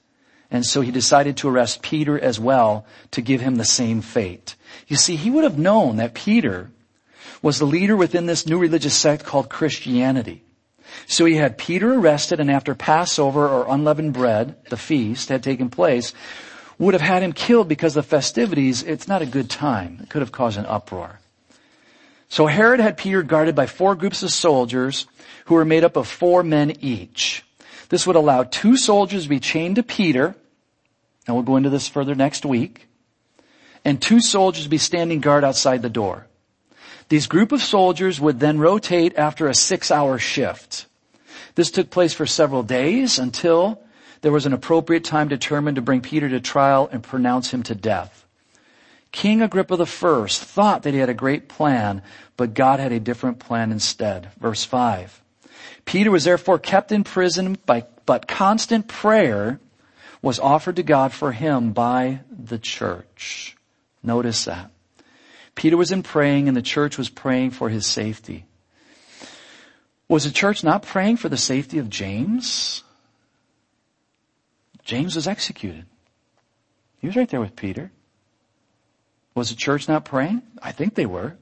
and 0.56 0.66
so 0.66 0.82
he 0.82 0.92
decided 0.92 1.38
to 1.38 1.50
arrest 1.50 1.82
Peter 1.82 2.20
as 2.20 2.40
well 2.40 2.86
to 3.12 3.22
give 3.22 3.42
him 3.42 3.56
the 3.56 3.66
same 3.66 4.02
fate. 4.02 4.56
You 4.88 4.98
see, 4.98 5.16
he 5.16 5.30
would 5.30 5.44
have 5.44 5.58
known 5.58 5.98
that 5.98 6.14
Peter 6.14 6.72
was 7.42 7.60
the 7.60 7.66
leader 7.66 7.96
within 7.96 8.26
this 8.26 8.46
new 8.46 8.58
religious 8.58 8.96
sect 8.96 9.24
called 9.24 9.50
Christianity. 9.50 10.44
So 11.08 11.26
he 11.26 11.36
had 11.36 11.58
Peter 11.58 11.94
arrested 11.94 12.40
and 12.40 12.50
after 12.50 12.74
Passover 12.74 13.48
or 13.48 13.68
unleavened 13.68 14.14
bread, 14.14 14.56
the 14.70 14.78
feast 14.78 15.30
had 15.30 15.44
taken 15.44 15.70
place, 15.70 16.14
would 16.78 16.94
have 16.94 17.02
had 17.02 17.24
him 17.24 17.34
killed 17.34 17.68
because 17.68 17.94
the 17.94 18.04
festivities, 18.04 18.84
it's 18.84 19.08
not 19.08 19.22
a 19.22 19.26
good 19.26 19.50
time. 19.50 20.00
It 20.02 20.10
could 20.10 20.22
have 20.22 20.32
caused 20.32 20.58
an 20.58 20.66
uproar. 20.66 21.20
So 22.30 22.48
Herod 22.48 22.80
had 22.80 22.98
Peter 22.98 23.24
guarded 23.24 23.56
by 23.56 23.68
four 23.68 23.96
groups 23.96 24.24
of 24.24 24.32
soldiers 24.32 25.06
who 25.46 25.56
were 25.56 25.66
made 25.66 25.84
up 25.84 25.96
of 25.96 26.08
four 26.08 26.44
men 26.44 26.74
each. 26.82 27.44
This 27.90 28.08
would 28.08 28.16
allow 28.16 28.44
two 28.44 28.78
soldiers 28.78 29.24
to 29.24 29.30
be 29.30 29.40
chained 29.40 29.76
to 29.76 29.84
Peter, 29.84 30.36
and 31.26 31.36
we'll 31.36 31.44
go 31.44 31.58
into 31.58 31.70
this 31.70 31.88
further 31.88 32.16
next 32.16 32.46
week, 32.46 32.88
and 33.84 34.02
two 34.02 34.20
soldiers 34.20 34.68
be 34.68 34.78
standing 34.78 35.22
guard 35.22 35.44
outside 35.44 35.82
the 35.82 35.90
door. 35.90 36.28
These 37.10 37.28
group 37.28 37.52
of 37.52 37.62
soldiers 37.62 38.20
would 38.20 38.40
then 38.40 38.60
rotate 38.60 39.16
after 39.18 39.48
a 39.48 39.54
six 39.54 39.92
hour 39.92 40.18
shift. 40.18 40.88
This 41.56 41.72
took 41.72 41.90
place 41.90 42.14
for 42.14 42.26
several 42.26 42.64
days 42.64 43.20
until 43.20 43.82
there 44.22 44.32
was 44.32 44.46
an 44.46 44.54
appropriate 44.54 45.04
time 45.04 45.28
determined 45.28 45.76
to 45.76 45.82
bring 45.82 46.02
Peter 46.02 46.28
to 46.30 46.40
trial 46.40 46.90
and 46.92 47.04
pronounce 47.04 47.52
him 47.52 47.64
to 47.64 47.76
death. 47.76 48.26
King 49.12 49.42
Agrippa 49.42 49.76
I 49.76 50.28
thought 50.28 50.84
that 50.84 50.94
he 50.94 51.00
had 51.00 51.10
a 51.10 51.14
great 51.14 51.48
plan, 51.48 52.02
but 52.36 52.54
God 52.54 52.80
had 52.80 52.92
a 52.92 53.00
different 53.00 53.40
plan 53.40 53.72
instead. 53.72 54.30
Verse 54.40 54.66
5. 54.66 55.22
Peter 55.86 56.12
was 56.12 56.24
therefore 56.26 56.60
kept 56.60 56.92
in 56.92 57.04
prison 57.04 57.58
by, 57.66 57.86
but 58.06 58.28
constant 58.28 58.88
prayer 58.88 59.60
was 60.26 60.40
offered 60.40 60.78
to 60.78 60.82
God 60.82 61.14
for 61.14 61.32
him 61.32 61.72
by 61.72 62.20
the 62.36 62.58
church. 62.58 63.56
Notice 64.02 64.46
that. 64.46 64.72
Peter 65.54 65.78
was 65.78 65.92
in 65.92 66.02
praying 66.02 66.48
and 66.48 66.58
the 66.58 66.64
church 66.64 66.98
was 66.98 67.10
praying 67.10 67.52
for 67.52 67.70
his 67.70 67.86
safety. 67.86 68.48
Was 70.10 70.24
the 70.24 70.32
church 70.32 70.64
not 70.64 70.82
praying 70.82 71.18
for 71.18 71.30
the 71.30 71.38
safety 71.38 71.78
of 71.78 71.92
James? 71.92 72.84
James 74.84 75.16
was 75.16 75.28
executed. 75.28 75.86
He 77.02 77.06
was 77.06 77.16
right 77.16 77.30
there 77.30 77.40
with 77.40 77.56
Peter. 77.56 77.92
Was 79.36 79.50
the 79.50 79.56
church 79.56 79.88
not 79.88 80.06
praying? 80.06 80.42
I 80.60 80.72
think 80.72 80.96
they 80.96 81.06
were. 81.06 81.38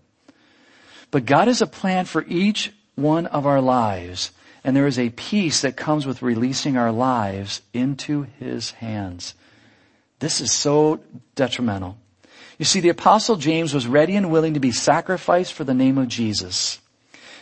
But 1.10 1.26
God 1.26 1.48
has 1.48 1.62
a 1.62 1.68
plan 1.68 2.04
for 2.04 2.26
each 2.28 2.74
one 2.96 3.28
of 3.28 3.46
our 3.46 3.62
lives. 3.62 4.32
And 4.64 4.76
there 4.76 4.88
is 4.88 5.00
a 5.00 5.10
peace 5.10 5.62
that 5.62 5.76
comes 5.76 6.06
with 6.06 6.22
releasing 6.22 6.78
our 6.78 6.92
lives 6.92 7.62
into 7.74 8.28
His 8.40 8.72
hands. 8.72 9.36
This 10.20 10.40
is 10.40 10.52
so 10.52 11.02
detrimental. 11.36 11.98
You 12.58 12.66
see, 12.66 12.80
the 12.80 12.90
apostle 12.90 13.36
James 13.36 13.74
was 13.74 13.88
ready 13.88 14.16
and 14.16 14.32
willing 14.32 14.54
to 14.54 14.60
be 14.60 14.72
sacrificed 14.72 15.54
for 15.54 15.64
the 15.64 15.74
name 15.74 15.98
of 15.98 16.08
Jesus. 16.08 16.80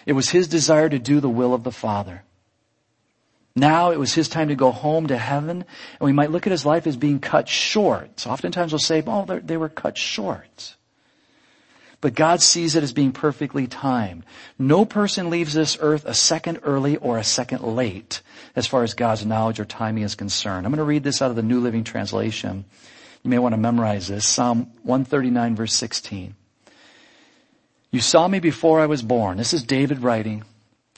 It 0.06 0.14
was 0.14 0.30
his 0.30 0.48
desire 0.48 0.90
to 0.90 0.98
do 0.98 1.20
the 1.20 1.30
will 1.30 1.54
of 1.54 1.64
the 1.64 1.72
Father. 1.72 2.24
Now 3.56 3.92
it 3.92 4.00
was 4.00 4.14
his 4.14 4.30
time 4.30 4.48
to 4.48 4.56
go 4.56 4.72
home 4.72 5.08
to 5.08 5.18
heaven, 5.18 5.66
and 6.00 6.06
we 6.06 6.14
might 6.14 6.32
look 6.32 6.48
at 6.48 6.52
his 6.52 6.66
life 6.66 6.88
as 6.88 6.96
being 6.96 7.20
cut 7.20 7.48
short. 7.48 8.20
So 8.20 8.32
oftentimes 8.32 8.72
we'll 8.72 8.80
say, 8.80 9.04
oh, 9.06 9.26
they 9.26 9.58
were 9.58 9.70
cut 9.70 9.98
short 9.98 10.76
but 12.02 12.16
God 12.16 12.42
sees 12.42 12.76
it 12.76 12.84
as 12.84 12.94
being 12.94 13.12
perfectly 13.12 13.68
timed. 13.68 14.26
No 14.58 14.86
person 14.86 15.30
leaves 15.30 15.54
this 15.54 15.78
earth 15.80 16.04
a 16.06 16.16
second 16.16 16.60
early 16.64 16.98
or 16.98 17.20
a 17.20 17.24
second 17.24 17.64
late 17.64 18.22
as 18.56 18.66
far 18.66 18.84
as 18.84 18.96
God's 18.96 19.26
knowledge 19.26 19.60
or 19.60 19.66
timing 19.66 20.04
is 20.04 20.16
concerned. 20.16 20.66
I'm 20.66 20.72
going 20.72 20.80
to 20.80 20.84
read 20.84 21.04
this 21.04 21.22
out 21.22 21.30
of 21.30 21.36
the 21.36 21.44
New 21.44 21.60
Living 21.60 21.84
Translation. 21.84 22.66
You 23.24 23.30
may 23.30 23.38
want 23.38 23.54
to 23.54 23.58
memorize 23.58 24.08
this. 24.08 24.26
Psalm 24.26 24.72
139 24.82 25.56
verse 25.56 25.76
16. 25.76 26.36
You 27.92 28.00
saw 28.00 28.28
me 28.28 28.40
before 28.40 28.80
I 28.80 28.88
was 28.88 29.04
born. 29.04 29.38
This 29.38 29.54
is 29.54 29.64
David 29.64 30.00
writing. 30.00 30.44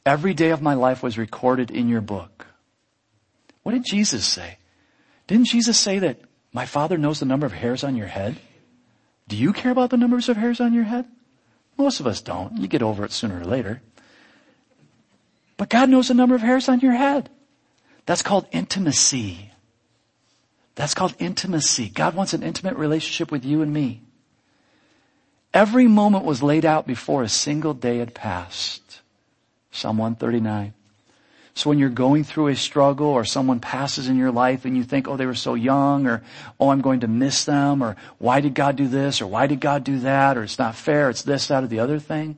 Every 0.06 0.34
day 0.34 0.52
of 0.52 0.62
my 0.62 0.74
life 0.74 1.04
was 1.04 1.18
recorded 1.18 1.70
in 1.70 1.90
your 1.90 2.02
book. 2.02 2.48
What 3.64 3.74
did 3.74 3.86
Jesus 3.86 4.26
say? 4.26 4.58
Didn't 5.28 5.48
Jesus 5.48 5.78
say 5.78 6.00
that 6.00 6.20
my 6.54 6.66
father 6.66 6.98
knows 6.98 7.20
the 7.20 7.26
number 7.26 7.46
of 7.46 7.54
hairs 7.54 7.84
on 7.84 7.96
your 7.96 8.08
head? 8.08 8.38
Do 9.28 9.38
you 9.38 9.54
care 9.54 9.72
about 9.72 9.90
the 9.90 9.98
numbers 9.98 10.30
of 10.30 10.38
hairs 10.38 10.60
on 10.60 10.74
your 10.74 10.84
head? 10.84 11.06
Most 11.78 12.00
of 12.00 12.08
us 12.08 12.22
don't. 12.22 12.58
You 12.58 12.68
get 12.68 12.84
over 12.84 13.04
it 13.06 13.12
sooner 13.12 13.40
or 13.40 13.46
later. 13.46 13.82
But 15.58 15.70
God 15.70 15.90
knows 15.90 16.08
the 16.08 16.14
number 16.14 16.36
of 16.36 16.42
hairs 16.42 16.70
on 16.70 16.80
your 16.80 16.94
head. 16.94 17.30
That's 18.06 18.22
called 18.22 18.48
intimacy. 18.52 19.52
That's 20.76 20.94
called 20.94 21.16
intimacy. 21.20 21.90
God 21.90 22.16
wants 22.16 22.34
an 22.34 22.44
intimate 22.44 22.76
relationship 22.76 23.32
with 23.32 23.46
you 23.46 23.62
and 23.62 23.74
me. 23.74 24.02
Every 25.54 25.88
moment 25.88 26.26
was 26.26 26.42
laid 26.42 26.66
out 26.66 26.88
before 26.88 27.22
a 27.22 27.30
single 27.30 27.74
day 27.74 28.00
had 28.00 28.16
passed. 28.16 29.02
Psalm 29.72 29.98
139. 29.98 30.74
So 31.56 31.70
when 31.70 31.78
you're 31.78 31.90
going 31.90 32.24
through 32.24 32.48
a 32.48 32.56
struggle 32.56 33.08
or 33.08 33.26
someone 33.26 33.60
passes 33.60 34.08
in 34.08 34.18
your 34.18 34.32
life 34.32 34.66
and 34.66 34.76
you 34.76 34.84
think, 34.84 35.08
oh, 35.08 35.18
they 35.18 35.28
were 35.28 35.36
so 35.36 35.54
young 35.54 36.08
or, 36.08 36.24
oh, 36.60 36.70
I'm 36.70 36.82
going 36.82 37.02
to 37.02 37.08
miss 37.08 37.46
them 37.46 37.84
or 37.84 37.96
why 38.18 38.42
did 38.42 38.56
God 38.56 38.76
do 38.76 38.88
this 38.88 39.22
or 39.22 39.28
why 39.28 39.46
did 39.46 39.60
God 39.60 39.84
do 39.84 40.00
that 40.00 40.36
or 40.36 40.44
it's 40.44 40.58
not 40.58 40.76
fair, 40.76 41.10
it's 41.10 41.22
this, 41.22 41.48
that, 41.48 41.64
or 41.64 41.68
the 41.68 41.80
other 41.80 42.00
thing. 42.00 42.38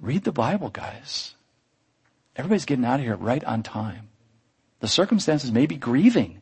Read 0.00 0.22
the 0.22 0.32
Bible, 0.32 0.70
guys. 0.70 1.34
Everybody's 2.36 2.66
getting 2.66 2.84
out 2.84 3.00
of 3.00 3.06
here 3.06 3.16
right 3.16 3.42
on 3.42 3.64
time. 3.64 4.08
The 4.78 4.86
circumstances 4.86 5.50
may 5.50 5.66
be 5.66 5.76
grieving 5.76 6.40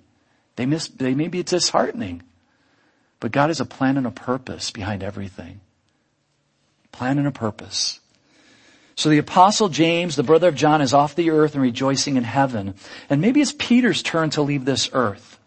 They 0.56 0.66
miss, 0.66 0.88
they 0.88 1.14
may 1.14 1.28
be 1.28 1.42
disheartening. 1.42 2.22
But 3.20 3.32
God 3.32 3.48
has 3.48 3.60
a 3.60 3.64
plan 3.64 3.96
and 3.96 4.06
a 4.06 4.10
purpose 4.10 4.70
behind 4.70 5.02
everything. 5.02 5.60
Plan 6.92 7.18
and 7.18 7.26
a 7.26 7.32
purpose. 7.32 8.00
So 8.96 9.10
the 9.10 9.18
apostle 9.18 9.68
James, 9.68 10.16
the 10.16 10.22
brother 10.22 10.48
of 10.48 10.54
John, 10.54 10.80
is 10.80 10.94
off 10.94 11.14
the 11.14 11.30
earth 11.30 11.52
and 11.52 11.62
rejoicing 11.62 12.16
in 12.16 12.24
heaven. 12.24 12.74
And 13.10 13.20
maybe 13.20 13.42
it's 13.42 13.52
Peter's 13.52 14.02
turn 14.02 14.30
to 14.30 14.42
leave 14.42 14.64
this 14.64 14.88
earth. 14.94 15.38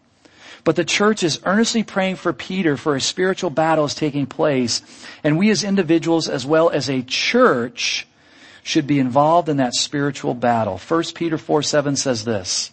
But 0.64 0.76
the 0.76 0.86
church 0.86 1.24
is 1.24 1.42
earnestly 1.46 1.82
praying 1.82 2.18
for 2.18 2.32
Peter 2.32 2.78
for 2.78 2.96
a 2.96 3.02
spiritual 3.02 3.50
battle 3.50 3.86
is 3.86 3.96
taking 3.96 4.28
place. 4.28 4.84
And 5.24 5.40
we 5.40 5.50
as 5.50 5.64
individuals 5.64 6.30
as 6.30 6.46
well 6.46 6.70
as 6.70 6.90
a 6.90 7.02
church 7.02 8.08
should 8.62 8.86
be 8.86 9.00
involved 9.00 9.50
in 9.50 9.58
that 9.58 9.74
spiritual 9.74 10.36
battle. 10.36 10.78
1 10.78 11.04
Peter 11.16 11.40
4 11.40 11.64
7 11.64 11.96
says 11.96 12.26
this. 12.26 12.70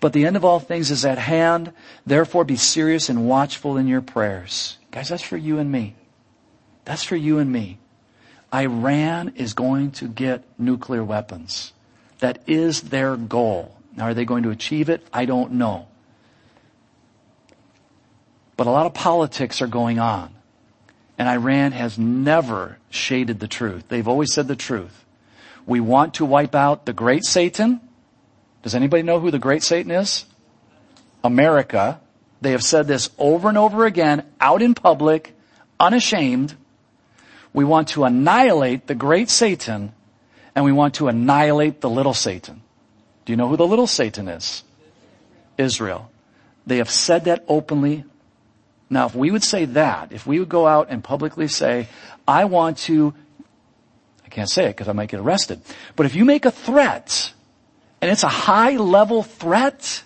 But 0.00 0.12
the 0.14 0.26
end 0.26 0.36
of 0.36 0.44
all 0.44 0.58
things 0.58 0.90
is 0.90 1.04
at 1.04 1.18
hand. 1.18 1.72
Therefore 2.04 2.44
be 2.44 2.56
serious 2.56 3.08
and 3.08 3.28
watchful 3.28 3.76
in 3.76 3.86
your 3.86 4.00
prayers. 4.00 4.78
Guys, 4.90 5.10
that's 5.10 5.22
for 5.22 5.36
you 5.36 5.58
and 5.58 5.70
me. 5.70 5.94
That's 6.84 7.04
for 7.04 7.14
you 7.14 7.38
and 7.38 7.52
me. 7.52 7.78
Iran 8.52 9.32
is 9.36 9.54
going 9.54 9.92
to 9.92 10.08
get 10.08 10.44
nuclear 10.58 11.04
weapons. 11.04 11.72
That 12.20 12.40
is 12.46 12.82
their 12.82 13.16
goal. 13.16 13.74
Now, 13.96 14.04
are 14.04 14.14
they 14.14 14.24
going 14.24 14.44
to 14.44 14.50
achieve 14.50 14.88
it? 14.88 15.06
I 15.12 15.24
don't 15.24 15.52
know. 15.52 15.88
But 18.56 18.66
a 18.66 18.70
lot 18.70 18.86
of 18.86 18.94
politics 18.94 19.60
are 19.62 19.66
going 19.66 19.98
on. 19.98 20.34
And 21.18 21.28
Iran 21.28 21.72
has 21.72 21.98
never 21.98 22.78
shaded 22.90 23.40
the 23.40 23.48
truth. 23.48 23.84
They've 23.88 24.06
always 24.06 24.32
said 24.32 24.48
the 24.48 24.56
truth. 24.56 25.04
We 25.66 25.80
want 25.80 26.14
to 26.14 26.24
wipe 26.24 26.54
out 26.54 26.86
the 26.86 26.92
great 26.92 27.24
Satan. 27.24 27.80
Does 28.62 28.74
anybody 28.74 29.02
know 29.02 29.20
who 29.20 29.30
the 29.30 29.38
great 29.38 29.62
Satan 29.62 29.90
is? 29.90 30.24
America. 31.22 32.00
They 32.40 32.52
have 32.52 32.62
said 32.62 32.86
this 32.86 33.10
over 33.18 33.48
and 33.48 33.58
over 33.58 33.84
again, 33.84 34.24
out 34.40 34.62
in 34.62 34.74
public, 34.74 35.36
unashamed. 35.80 36.54
We 37.58 37.64
want 37.64 37.88
to 37.88 38.04
annihilate 38.04 38.86
the 38.86 38.94
great 38.94 39.28
Satan 39.28 39.92
and 40.54 40.64
we 40.64 40.70
want 40.70 40.94
to 40.94 41.08
annihilate 41.08 41.80
the 41.80 41.90
little 41.90 42.14
Satan. 42.14 42.62
Do 43.24 43.32
you 43.32 43.36
know 43.36 43.48
who 43.48 43.56
the 43.56 43.66
little 43.66 43.88
Satan 43.88 44.28
is? 44.28 44.62
Israel. 45.58 46.08
They 46.68 46.76
have 46.76 46.88
said 46.88 47.24
that 47.24 47.44
openly. 47.48 48.04
Now, 48.88 49.06
if 49.06 49.16
we 49.16 49.32
would 49.32 49.42
say 49.42 49.64
that, 49.64 50.12
if 50.12 50.24
we 50.24 50.38
would 50.38 50.48
go 50.48 50.68
out 50.68 50.86
and 50.90 51.02
publicly 51.02 51.48
say, 51.48 51.88
I 52.28 52.44
want 52.44 52.78
to, 52.86 53.12
I 54.24 54.28
can't 54.28 54.48
say 54.48 54.66
it 54.66 54.76
because 54.76 54.86
I 54.86 54.92
might 54.92 55.08
get 55.08 55.18
arrested, 55.18 55.60
but 55.96 56.06
if 56.06 56.14
you 56.14 56.24
make 56.24 56.44
a 56.44 56.52
threat 56.52 57.32
and 58.00 58.08
it's 58.08 58.22
a 58.22 58.28
high 58.28 58.76
level 58.76 59.24
threat, 59.24 60.04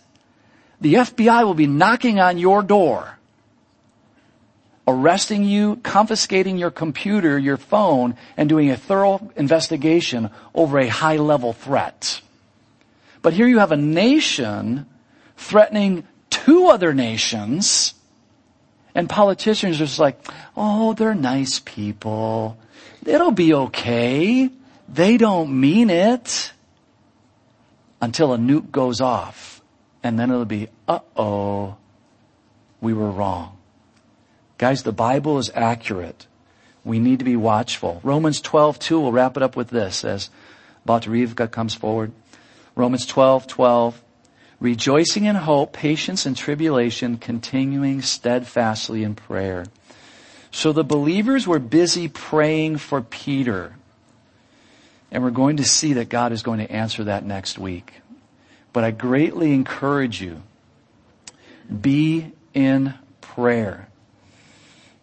the 0.81 0.95
FBI 0.95 1.45
will 1.45 1.53
be 1.53 1.67
knocking 1.67 2.19
on 2.19 2.39
your 2.39 2.63
door 2.63 3.19
arresting 4.87 5.45
you, 5.45 5.77
confiscating 5.77 6.57
your 6.57 6.71
computer, 6.71 7.39
your 7.39 7.57
phone, 7.57 8.17
and 8.37 8.49
doing 8.49 8.71
a 8.71 8.77
thorough 8.77 9.31
investigation 9.37 10.31
over 10.55 10.79
a 10.79 10.89
high 10.89 11.17
level 11.17 11.53
threat. 11.53 12.21
But 13.23 13.33
here 13.33 13.47
you 13.47 13.61
have 13.61 13.73
a 13.73 13.77
nation 13.77 14.87
threatening 15.37 16.07
two 16.31 16.67
other 16.67 16.93
nations, 16.93 17.95
and 18.95 19.09
politicians 19.09 19.77
are 19.77 19.87
just 19.87 19.99
like, 19.99 20.27
oh, 20.57 20.95
they're 20.95 21.15
nice 21.15 21.61
people. 21.61 22.59
It'll 23.07 23.31
be 23.31 23.55
okay. 23.55 24.51
They 24.89 25.17
don't 25.17 25.59
mean 25.61 25.91
it. 25.91 26.53
Until 28.01 28.35
a 28.35 28.39
nuke 28.39 28.73
goes 28.73 29.01
off. 29.01 29.63
And 30.03 30.19
then 30.19 30.31
it'll 30.31 30.45
be, 30.45 30.69
uh 30.89 30.99
oh, 31.17 31.77
we 32.81 32.93
were 32.93 33.11
wrong. 33.11 33.57
Guys, 34.63 34.85
the 34.85 34.93
Bible 34.93 35.39
is 35.39 35.51
accurate. 35.57 36.29
We 36.85 37.01
need 37.01 37.19
to 37.19 37.25
be 37.25 37.35
watchful. 37.35 38.01
Romans 38.05 38.41
12, 38.41 38.79
2, 38.79 39.01
we'll 39.01 39.11
wrap 39.11 39.37
it 39.37 39.43
up 39.43 39.57
with 39.57 39.71
this 39.71 40.05
as 40.05 40.31
Batarivka 40.87 41.51
comes 41.51 41.75
forward. 41.75 42.13
Romans 42.77 43.05
12, 43.05 43.49
12. 43.49 44.01
Rejoicing 44.61 45.25
in 45.25 45.35
hope, 45.35 45.73
patience 45.73 46.27
in 46.27 46.35
tribulation, 46.35 47.17
continuing 47.17 48.03
steadfastly 48.03 49.03
in 49.03 49.17
prayer. 49.17 49.67
So 50.53 50.73
the 50.73 50.85
believers 50.85 51.45
were 51.45 51.59
busy 51.59 52.07
praying 52.07 52.77
for 52.77 53.03
Peter. 53.03 53.75
And 55.11 55.25
we're 55.25 55.31
going 55.31 55.57
to 55.57 55.65
see 55.65 55.95
that 55.95 56.09
God 56.09 56.31
is 56.31 56.45
going 56.45 56.61
to 56.61 56.71
answer 56.71 57.03
that 57.03 57.25
next 57.25 57.59
week. 57.59 57.95
But 58.73 58.85
I 58.85 58.93
greatly 58.93 59.55
encourage 59.55 60.23
you, 60.23 60.45
be 61.69 62.31
in 62.55 62.95
prayer. 63.21 63.89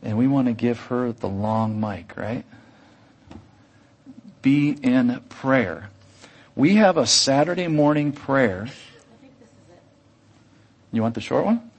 And 0.01 0.17
we 0.17 0.27
want 0.27 0.47
to 0.47 0.53
give 0.53 0.79
her 0.87 1.11
the 1.11 1.27
long 1.27 1.79
mic, 1.79 2.15
right? 2.15 2.45
Be 4.41 4.71
in 4.71 5.21
prayer. 5.29 5.89
We 6.55 6.75
have 6.75 6.97
a 6.97 7.05
Saturday 7.05 7.67
morning 7.67 8.11
prayer. 8.11 8.67
You 10.91 11.01
want 11.01 11.15
the 11.15 11.21
short 11.21 11.45
one? 11.45 11.69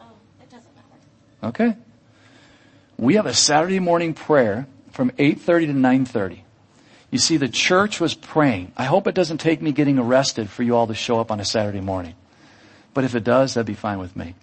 Oh, 0.00 0.06
it 0.42 0.50
doesn't 0.50 0.70
matter. 0.74 1.48
Okay. 1.48 1.76
We 2.98 3.14
have 3.14 3.26
a 3.26 3.34
Saturday 3.34 3.78
morning 3.78 4.12
prayer 4.12 4.66
from 4.90 5.10
8.30 5.12 5.66
to 5.66 5.72
9.30. 5.72 6.40
You 7.10 7.18
see, 7.18 7.36
the 7.36 7.48
church 7.48 8.00
was 8.00 8.14
praying. 8.14 8.72
I 8.76 8.84
hope 8.84 9.06
it 9.06 9.14
doesn't 9.14 9.38
take 9.38 9.62
me 9.62 9.72
getting 9.72 9.98
arrested 9.98 10.50
for 10.50 10.62
you 10.62 10.76
all 10.76 10.86
to 10.88 10.94
show 10.94 11.20
up 11.20 11.30
on 11.30 11.40
a 11.40 11.44
Saturday 11.44 11.80
morning. 11.80 12.14
But 12.92 13.04
if 13.04 13.14
it 13.14 13.24
does, 13.24 13.54
that'd 13.54 13.66
be 13.66 13.74
fine 13.74 13.98
with 13.98 14.16
me. 14.16 14.34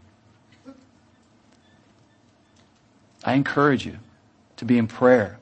I 3.25 3.33
encourage 3.33 3.85
you 3.85 3.97
to 4.57 4.65
be 4.65 4.77
in 4.77 4.87
prayer, 4.87 5.39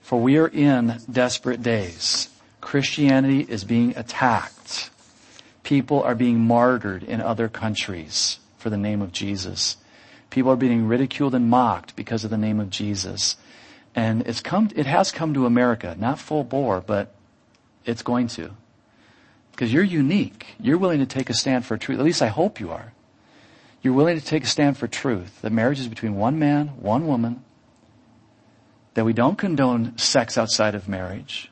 for 0.00 0.20
we 0.20 0.38
are 0.38 0.48
in 0.48 1.00
desperate 1.10 1.62
days. 1.62 2.30
Christianity 2.60 3.40
is 3.40 3.64
being 3.64 3.96
attacked. 3.96 4.90
People 5.62 6.02
are 6.02 6.14
being 6.14 6.40
martyred 6.40 7.02
in 7.02 7.20
other 7.20 7.48
countries 7.48 8.38
for 8.56 8.70
the 8.70 8.76
name 8.76 9.02
of 9.02 9.12
Jesus. 9.12 9.76
People 10.30 10.50
are 10.52 10.56
being 10.56 10.86
ridiculed 10.86 11.34
and 11.34 11.50
mocked 11.50 11.94
because 11.94 12.24
of 12.24 12.30
the 12.30 12.38
name 12.38 12.58
of 12.58 12.70
Jesus. 12.70 13.36
And 13.94 14.22
it's 14.26 14.40
come, 14.40 14.70
it 14.74 14.86
has 14.86 15.12
come 15.12 15.34
to 15.34 15.46
America, 15.46 15.96
not 15.98 16.18
full 16.18 16.44
bore, 16.44 16.80
but 16.80 17.14
it's 17.84 18.02
going 18.02 18.28
to. 18.28 18.52
Because 19.50 19.72
you're 19.72 19.82
unique. 19.82 20.46
You're 20.58 20.78
willing 20.78 21.00
to 21.00 21.06
take 21.06 21.28
a 21.28 21.34
stand 21.34 21.66
for 21.66 21.76
truth. 21.76 21.98
At 21.98 22.04
least 22.04 22.22
I 22.22 22.28
hope 22.28 22.60
you 22.60 22.70
are. 22.70 22.92
You're 23.82 23.94
willing 23.94 24.18
to 24.18 24.24
take 24.24 24.44
a 24.44 24.46
stand 24.46 24.76
for 24.76 24.86
truth. 24.86 25.40
That 25.42 25.52
marriage 25.52 25.80
is 25.80 25.88
between 25.88 26.16
one 26.16 26.38
man, 26.38 26.68
one 26.80 27.06
woman. 27.06 27.44
That 28.94 29.04
we 29.04 29.12
don't 29.12 29.36
condone 29.36 29.96
sex 29.96 30.36
outside 30.36 30.74
of 30.74 30.88
marriage. 30.88 31.50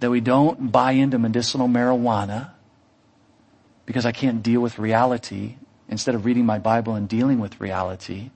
That 0.00 0.10
we 0.10 0.20
don't 0.20 0.72
buy 0.72 0.92
into 0.92 1.18
medicinal 1.18 1.68
marijuana 1.68 2.50
because 3.86 4.06
I 4.06 4.12
can't 4.12 4.42
deal 4.42 4.60
with 4.60 4.78
reality 4.78 5.56
instead 5.88 6.14
of 6.14 6.24
reading 6.24 6.46
my 6.46 6.58
Bible 6.58 6.94
and 6.94 7.08
dealing 7.08 7.38
with 7.38 7.60
reality 7.60 8.30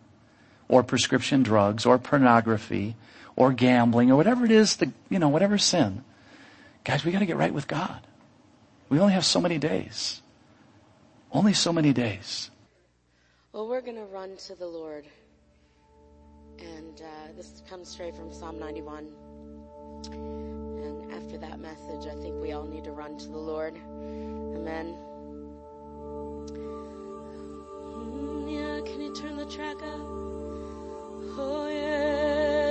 or 0.69 0.83
prescription 0.83 1.43
drugs 1.43 1.87
or 1.87 1.99
pornography 1.99 2.95
or 3.35 3.53
gambling 3.53 4.11
or 4.11 4.17
whatever 4.17 4.45
it 4.45 4.51
is, 4.51 4.77
the, 4.77 4.93
you 5.09 5.19
know, 5.19 5.29
whatever 5.29 5.59
sin. 5.59 6.05
Guys, 6.85 7.05
we 7.05 7.11
gotta 7.11 7.27
get 7.27 7.37
right 7.37 7.53
with 7.53 7.67
God. 7.67 8.07
We 8.89 9.01
only 9.01 9.15
have 9.15 9.25
so 9.25 9.41
many 9.41 9.59
days. 9.59 10.23
Only 11.33 11.53
so 11.53 11.73
many 11.73 11.93
days. 11.93 12.51
Well, 13.53 13.67
we're 13.67 13.81
going 13.81 13.97
to 13.97 14.05
run 14.05 14.37
to 14.49 14.55
the 14.55 14.67
Lord. 14.67 15.07
And 16.59 17.01
uh, 17.01 17.33
this 17.35 17.63
comes 17.69 17.89
straight 17.89 18.15
from 18.15 18.31
Psalm 18.31 18.59
91. 18.59 19.09
And 20.13 21.13
after 21.15 21.39
that 21.39 21.59
message, 21.59 22.07
I 22.07 22.21
think 22.21 22.43
we 22.43 22.53
all 22.53 22.65
need 22.65 22.85
to 22.85 22.93
run 22.93 23.17
to 23.17 23.27
the 23.27 23.39
Lord. 23.39 23.75
Amen. 23.75 24.95
Yeah, 28.49 28.81
can 28.85 29.01
you 29.01 29.15
turn 29.15 29.37
the 29.37 29.47
track 29.47 29.77
up? 29.77 30.01
Oh, 31.41 31.69
yeah. 31.73 32.68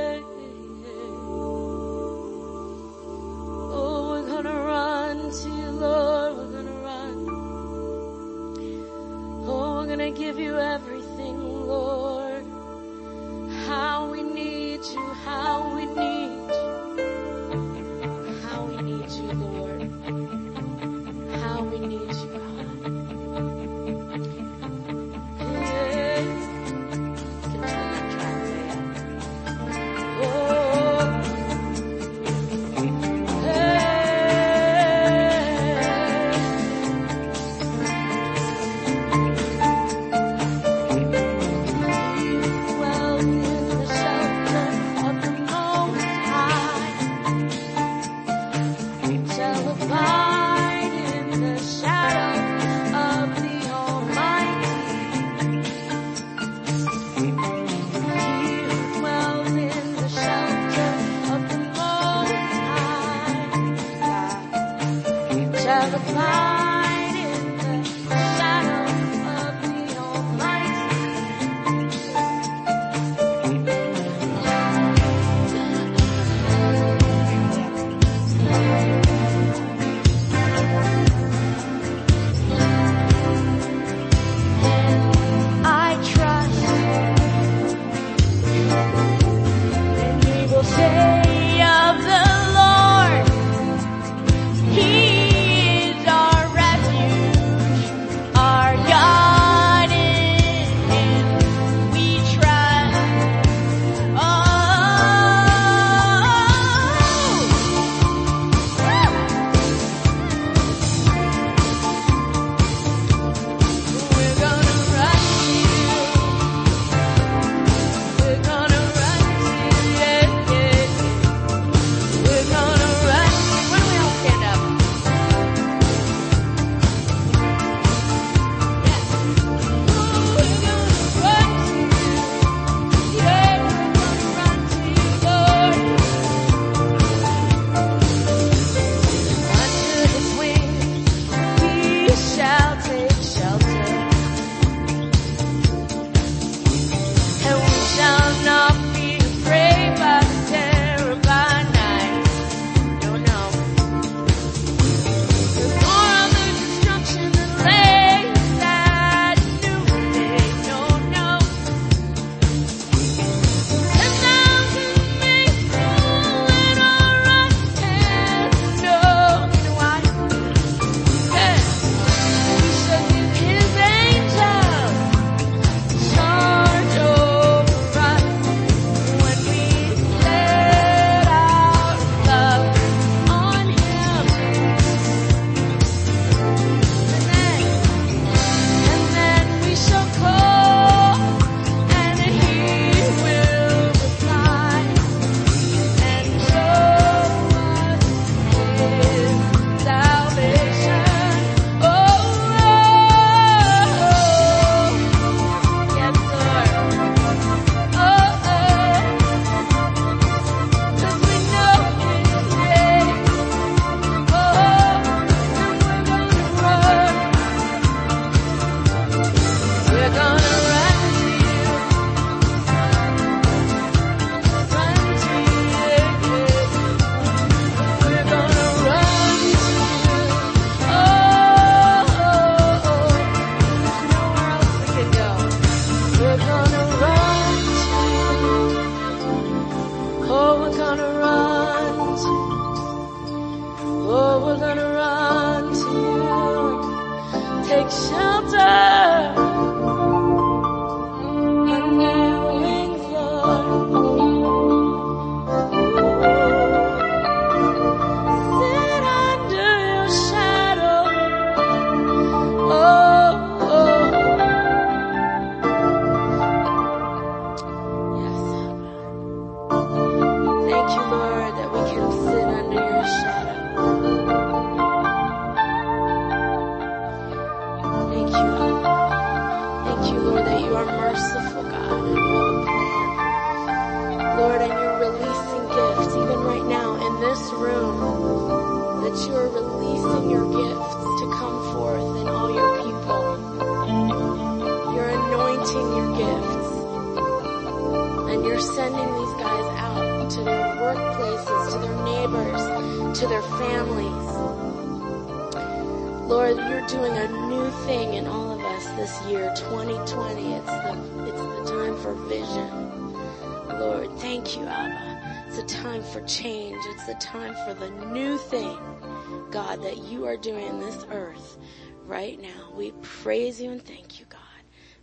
Praise 323.02 323.62
you 323.62 323.72
and 323.72 323.84
thank 323.84 324.20
you, 324.20 324.26
God. 324.30 324.40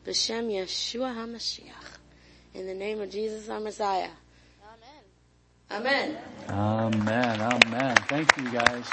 B'Shem 0.05 0.50
Yeshua 0.50 1.14
HaMashiach. 1.14 1.98
In 2.55 2.66
the 2.66 2.74
name 2.74 3.00
of 3.00 3.11
Jesus 3.11 3.48
our 3.48 3.61
Messiah. 3.61 4.11
Amen. 5.70 6.16
Amen. 6.50 6.94
Amen. 6.98 7.40
Amen. 7.40 7.96
Thank 8.09 8.36
you 8.36 8.50
guys. 8.50 8.86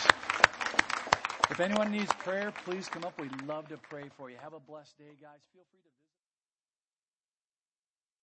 If 1.49 1.59
anyone 1.59 1.91
needs 1.91 2.11
prayer, 2.13 2.53
please 2.65 2.87
come 2.87 3.03
up. 3.03 3.19
We'd 3.19 3.41
love 3.43 3.67
to 3.69 3.77
pray 3.77 4.05
for 4.17 4.29
you. 4.29 4.37
Have 4.41 4.53
a 4.53 4.59
blessed 4.59 4.97
day, 4.97 5.15
guys. 5.21 5.39
Feel 5.53 5.63
free 5.69 5.80